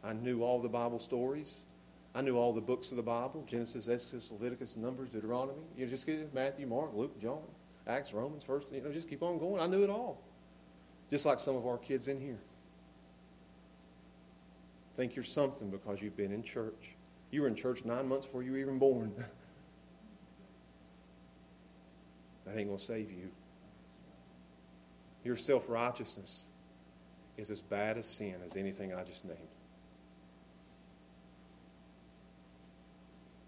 I 0.03 0.13
knew 0.13 0.43
all 0.43 0.61
the 0.61 0.69
Bible 0.69 0.99
stories. 0.99 1.61
I 2.15 2.21
knew 2.21 2.37
all 2.37 2.53
the 2.53 2.61
books 2.61 2.91
of 2.91 2.97
the 2.97 3.03
Bible 3.03 3.45
Genesis, 3.47 3.89
Exodus, 3.89 4.31
Leviticus, 4.31 4.77
Numbers, 4.77 5.09
Deuteronomy. 5.11 5.63
You 5.77 5.87
know, 5.87 5.91
just 5.91 6.07
get 6.07 6.35
Matthew, 6.35 6.67
Mark, 6.67 6.91
Luke, 6.95 7.21
John, 7.21 7.43
Acts, 7.87 8.13
Romans, 8.13 8.45
First. 8.45 8.67
You 8.73 8.81
know, 8.81 8.93
just 8.93 9.09
keep 9.09 9.23
on 9.23 9.39
going. 9.39 9.61
I 9.61 9.67
knew 9.67 9.83
it 9.83 9.91
all. 9.91 10.21
Just 11.11 11.27
like 11.27 11.39
some 11.41 11.57
of 11.57 11.67
our 11.67 11.79
kids 11.79 12.09
in 12.09 12.21
here. 12.21 12.39
Think 14.97 15.17
you're 15.17 15.25
something 15.25 15.71
because 15.71 16.01
you've 16.01 16.17
been 16.17 16.33
in 16.33 16.43
church. 16.43 16.95
You 17.31 17.43
were 17.43 17.49
in 17.49 17.55
church 17.57 17.85
nine 17.85 18.09
months 18.09 18.27
before 18.27 18.43
you 18.45 18.53
were 18.53 18.59
even 18.59 18.79
born. 18.79 19.13
that 22.45 22.57
ain't 22.57 22.69
going 22.69 22.79
to 22.79 22.85
save 22.85 23.11
you. 23.11 23.31
Your 25.25 25.37
self 25.37 25.69
righteousness 25.69 26.45
is 27.37 27.51
as 27.51 27.63
bad 27.63 27.99
as 27.99 28.07
sin 28.07 28.35
as 28.45 28.57
anything 28.57 28.95
I 28.95 29.03
just 29.03 29.25
named. 29.25 29.39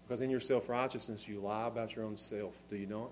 Because 0.07 0.21
in 0.21 0.29
your 0.29 0.39
self 0.39 0.67
righteousness, 0.69 1.27
you 1.27 1.39
lie 1.39 1.67
about 1.67 1.95
your 1.95 2.05
own 2.05 2.17
self, 2.17 2.53
do 2.69 2.75
you 2.75 2.87
not? 2.87 3.11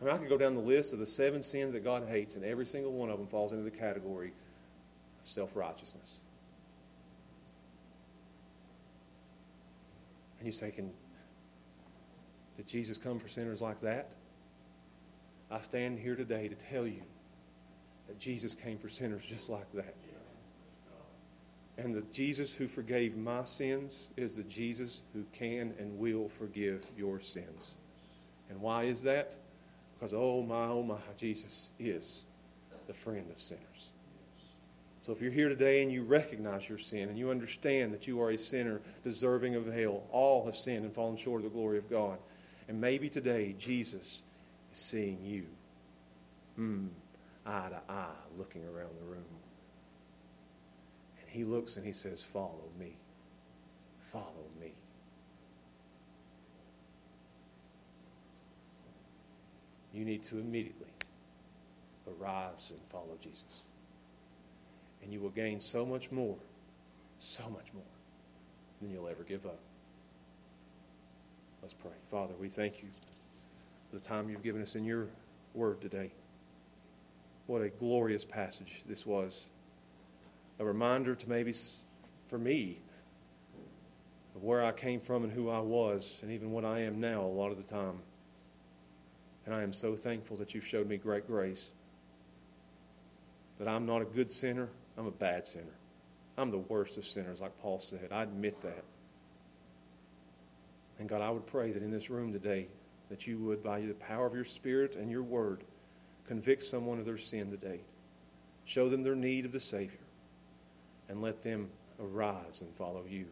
I 0.00 0.04
mean, 0.04 0.14
I 0.14 0.18
could 0.18 0.28
go 0.28 0.36
down 0.36 0.54
the 0.54 0.60
list 0.60 0.92
of 0.92 0.98
the 0.98 1.06
seven 1.06 1.42
sins 1.42 1.74
that 1.74 1.84
God 1.84 2.06
hates, 2.08 2.34
and 2.34 2.44
every 2.44 2.66
single 2.66 2.92
one 2.92 3.08
of 3.08 3.18
them 3.18 3.26
falls 3.26 3.52
into 3.52 3.64
the 3.64 3.70
category 3.70 4.32
of 5.22 5.28
self 5.28 5.50
righteousness. 5.54 6.16
And 10.38 10.46
you 10.46 10.52
say, 10.52 10.70
Can, 10.70 10.90
did 12.56 12.66
Jesus 12.66 12.98
come 12.98 13.18
for 13.18 13.28
sinners 13.28 13.60
like 13.60 13.80
that? 13.80 14.12
I 15.52 15.60
stand 15.60 15.98
here 15.98 16.16
today 16.16 16.48
to 16.48 16.54
tell 16.54 16.86
you 16.86 17.02
that 18.08 18.18
Jesus 18.18 18.54
came 18.54 18.78
for 18.78 18.88
sinners 18.88 19.22
just 19.22 19.50
like 19.50 19.70
that. 19.74 19.94
And 21.76 21.94
the 21.94 22.00
Jesus 22.10 22.54
who 22.54 22.68
forgave 22.68 23.18
my 23.18 23.44
sins 23.44 24.08
is 24.16 24.36
the 24.36 24.44
Jesus 24.44 25.02
who 25.12 25.24
can 25.34 25.74
and 25.78 25.98
will 25.98 26.30
forgive 26.30 26.86
your 26.96 27.20
sins. 27.20 27.74
And 28.48 28.62
why 28.62 28.84
is 28.84 29.02
that? 29.02 29.36
Because, 29.94 30.14
oh 30.14 30.42
my, 30.42 30.64
oh 30.64 30.82
my, 30.82 30.96
Jesus 31.18 31.68
is 31.78 32.24
the 32.86 32.94
friend 32.94 33.30
of 33.30 33.38
sinners. 33.38 33.92
So 35.02 35.12
if 35.12 35.20
you're 35.20 35.30
here 35.30 35.50
today 35.50 35.82
and 35.82 35.92
you 35.92 36.02
recognize 36.02 36.66
your 36.66 36.78
sin 36.78 37.10
and 37.10 37.18
you 37.18 37.30
understand 37.30 37.92
that 37.92 38.06
you 38.06 38.22
are 38.22 38.30
a 38.30 38.38
sinner 38.38 38.80
deserving 39.04 39.54
of 39.54 39.66
hell, 39.66 40.04
all 40.12 40.46
have 40.46 40.56
sinned 40.56 40.86
and 40.86 40.94
fallen 40.94 41.18
short 41.18 41.44
of 41.44 41.44
the 41.44 41.54
glory 41.54 41.76
of 41.76 41.90
God. 41.90 42.16
And 42.68 42.80
maybe 42.80 43.10
today 43.10 43.54
Jesus 43.58 44.22
seeing 44.72 45.18
you 45.22 45.46
mm, 46.58 46.88
eye 47.46 47.68
to 47.70 47.92
eye, 47.92 48.08
looking 48.36 48.64
around 48.64 48.90
the 48.98 49.06
room. 49.06 49.24
And 51.20 51.28
he 51.28 51.44
looks 51.44 51.76
and 51.76 51.86
he 51.86 51.92
says, 51.92 52.22
Follow 52.22 52.68
me. 52.78 52.96
Follow 54.10 54.46
me. 54.60 54.72
You 59.92 60.04
need 60.04 60.22
to 60.24 60.38
immediately 60.38 60.88
arise 62.08 62.70
and 62.70 62.80
follow 62.88 63.18
Jesus. 63.20 63.62
And 65.02 65.12
you 65.12 65.20
will 65.20 65.30
gain 65.30 65.60
so 65.60 65.84
much 65.84 66.10
more, 66.10 66.36
so 67.18 67.42
much 67.50 67.66
more 67.74 67.82
than 68.80 68.90
you'll 68.90 69.08
ever 69.08 69.22
give 69.22 69.44
up. 69.44 69.58
Let's 71.60 71.74
pray. 71.74 71.92
Father, 72.10 72.34
we 72.40 72.48
thank 72.48 72.82
you 72.82 72.88
the 73.92 74.00
time 74.00 74.28
you've 74.28 74.42
given 74.42 74.62
us 74.62 74.74
in 74.74 74.84
your 74.84 75.08
word 75.54 75.80
today. 75.80 76.12
What 77.46 77.62
a 77.62 77.68
glorious 77.68 78.24
passage 78.24 78.82
this 78.86 79.04
was. 79.04 79.46
A 80.58 80.64
reminder 80.64 81.14
to 81.14 81.28
maybe 81.28 81.52
for 82.26 82.38
me 82.38 82.78
of 84.34 84.42
where 84.42 84.64
I 84.64 84.72
came 84.72 85.00
from 85.00 85.24
and 85.24 85.32
who 85.32 85.50
I 85.50 85.60
was, 85.60 86.18
and 86.22 86.30
even 86.30 86.52
what 86.52 86.64
I 86.64 86.80
am 86.80 87.00
now 87.00 87.22
a 87.22 87.26
lot 87.26 87.50
of 87.50 87.58
the 87.58 87.62
time. 87.62 87.98
And 89.44 89.54
I 89.54 89.62
am 89.62 89.72
so 89.72 89.94
thankful 89.96 90.36
that 90.38 90.54
you've 90.54 90.66
showed 90.66 90.88
me 90.88 90.96
great 90.96 91.26
grace. 91.26 91.70
That 93.58 93.68
I'm 93.68 93.84
not 93.84 94.00
a 94.00 94.06
good 94.06 94.30
sinner, 94.32 94.68
I'm 94.96 95.06
a 95.06 95.10
bad 95.10 95.46
sinner. 95.46 95.74
I'm 96.38 96.50
the 96.50 96.58
worst 96.58 96.96
of 96.96 97.04
sinners, 97.04 97.42
like 97.42 97.58
Paul 97.60 97.78
said. 97.78 98.08
I 98.10 98.22
admit 98.22 98.62
that. 98.62 98.84
And 100.98 101.08
God, 101.08 101.20
I 101.20 101.30
would 101.30 101.46
pray 101.46 101.72
that 101.72 101.82
in 101.82 101.90
this 101.90 102.08
room 102.08 102.32
today, 102.32 102.68
that 103.12 103.26
you 103.26 103.36
would, 103.36 103.62
by 103.62 103.78
the 103.78 103.92
power 103.92 104.24
of 104.24 104.34
your 104.34 104.42
Spirit 104.42 104.96
and 104.96 105.10
your 105.10 105.22
word, 105.22 105.64
convict 106.26 106.64
someone 106.64 106.98
of 106.98 107.04
their 107.04 107.18
sin 107.18 107.50
today. 107.50 107.82
Show 108.64 108.88
them 108.88 109.02
their 109.02 109.14
need 109.14 109.44
of 109.44 109.52
the 109.52 109.60
Savior. 109.60 110.00
And 111.10 111.20
let 111.20 111.42
them 111.42 111.68
arise 112.00 112.62
and 112.62 112.74
follow 112.74 113.04
you. 113.06 113.26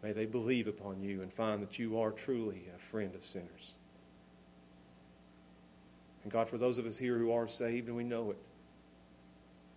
May 0.00 0.12
they 0.12 0.26
believe 0.26 0.68
upon 0.68 1.02
you 1.02 1.22
and 1.22 1.32
find 1.32 1.60
that 1.60 1.76
you 1.76 1.98
are 1.98 2.12
truly 2.12 2.66
a 2.72 2.78
friend 2.78 3.16
of 3.16 3.26
sinners. 3.26 3.74
And 6.22 6.30
God, 6.30 6.48
for 6.48 6.56
those 6.56 6.78
of 6.78 6.86
us 6.86 6.96
here 6.96 7.18
who 7.18 7.32
are 7.32 7.48
saved 7.48 7.88
and 7.88 7.96
we 7.96 8.04
know 8.04 8.30
it, 8.30 8.38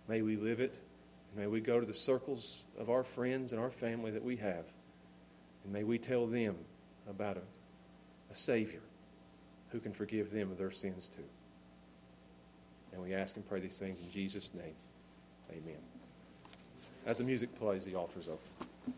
may 0.06 0.22
we 0.22 0.36
live 0.36 0.60
it. 0.60 0.78
And 1.32 1.40
may 1.40 1.48
we 1.48 1.60
go 1.60 1.80
to 1.80 1.86
the 1.86 1.92
circles 1.92 2.58
of 2.78 2.88
our 2.88 3.02
friends 3.02 3.50
and 3.50 3.60
our 3.60 3.70
family 3.70 4.12
that 4.12 4.22
we 4.22 4.36
have. 4.36 4.66
And 5.64 5.72
may 5.72 5.82
we 5.82 5.98
tell 5.98 6.24
them 6.24 6.54
about 7.08 7.36
a, 7.36 7.42
a 8.30 8.34
Savior 8.36 8.82
who 9.70 9.80
can 9.80 9.92
forgive 9.92 10.30
them 10.30 10.50
of 10.50 10.58
their 10.58 10.70
sins 10.70 11.06
too. 11.06 11.24
And 12.92 13.02
we 13.02 13.14
ask 13.14 13.36
and 13.36 13.48
pray 13.48 13.60
these 13.60 13.78
things 13.78 13.98
in 14.00 14.10
Jesus' 14.10 14.50
name. 14.54 14.74
Amen. 15.50 15.78
As 17.06 17.18
the 17.18 17.24
music 17.24 17.54
plays, 17.58 17.84
the 17.84 17.94
altar 17.94 18.18
is 18.18 18.28
open. 18.28 18.94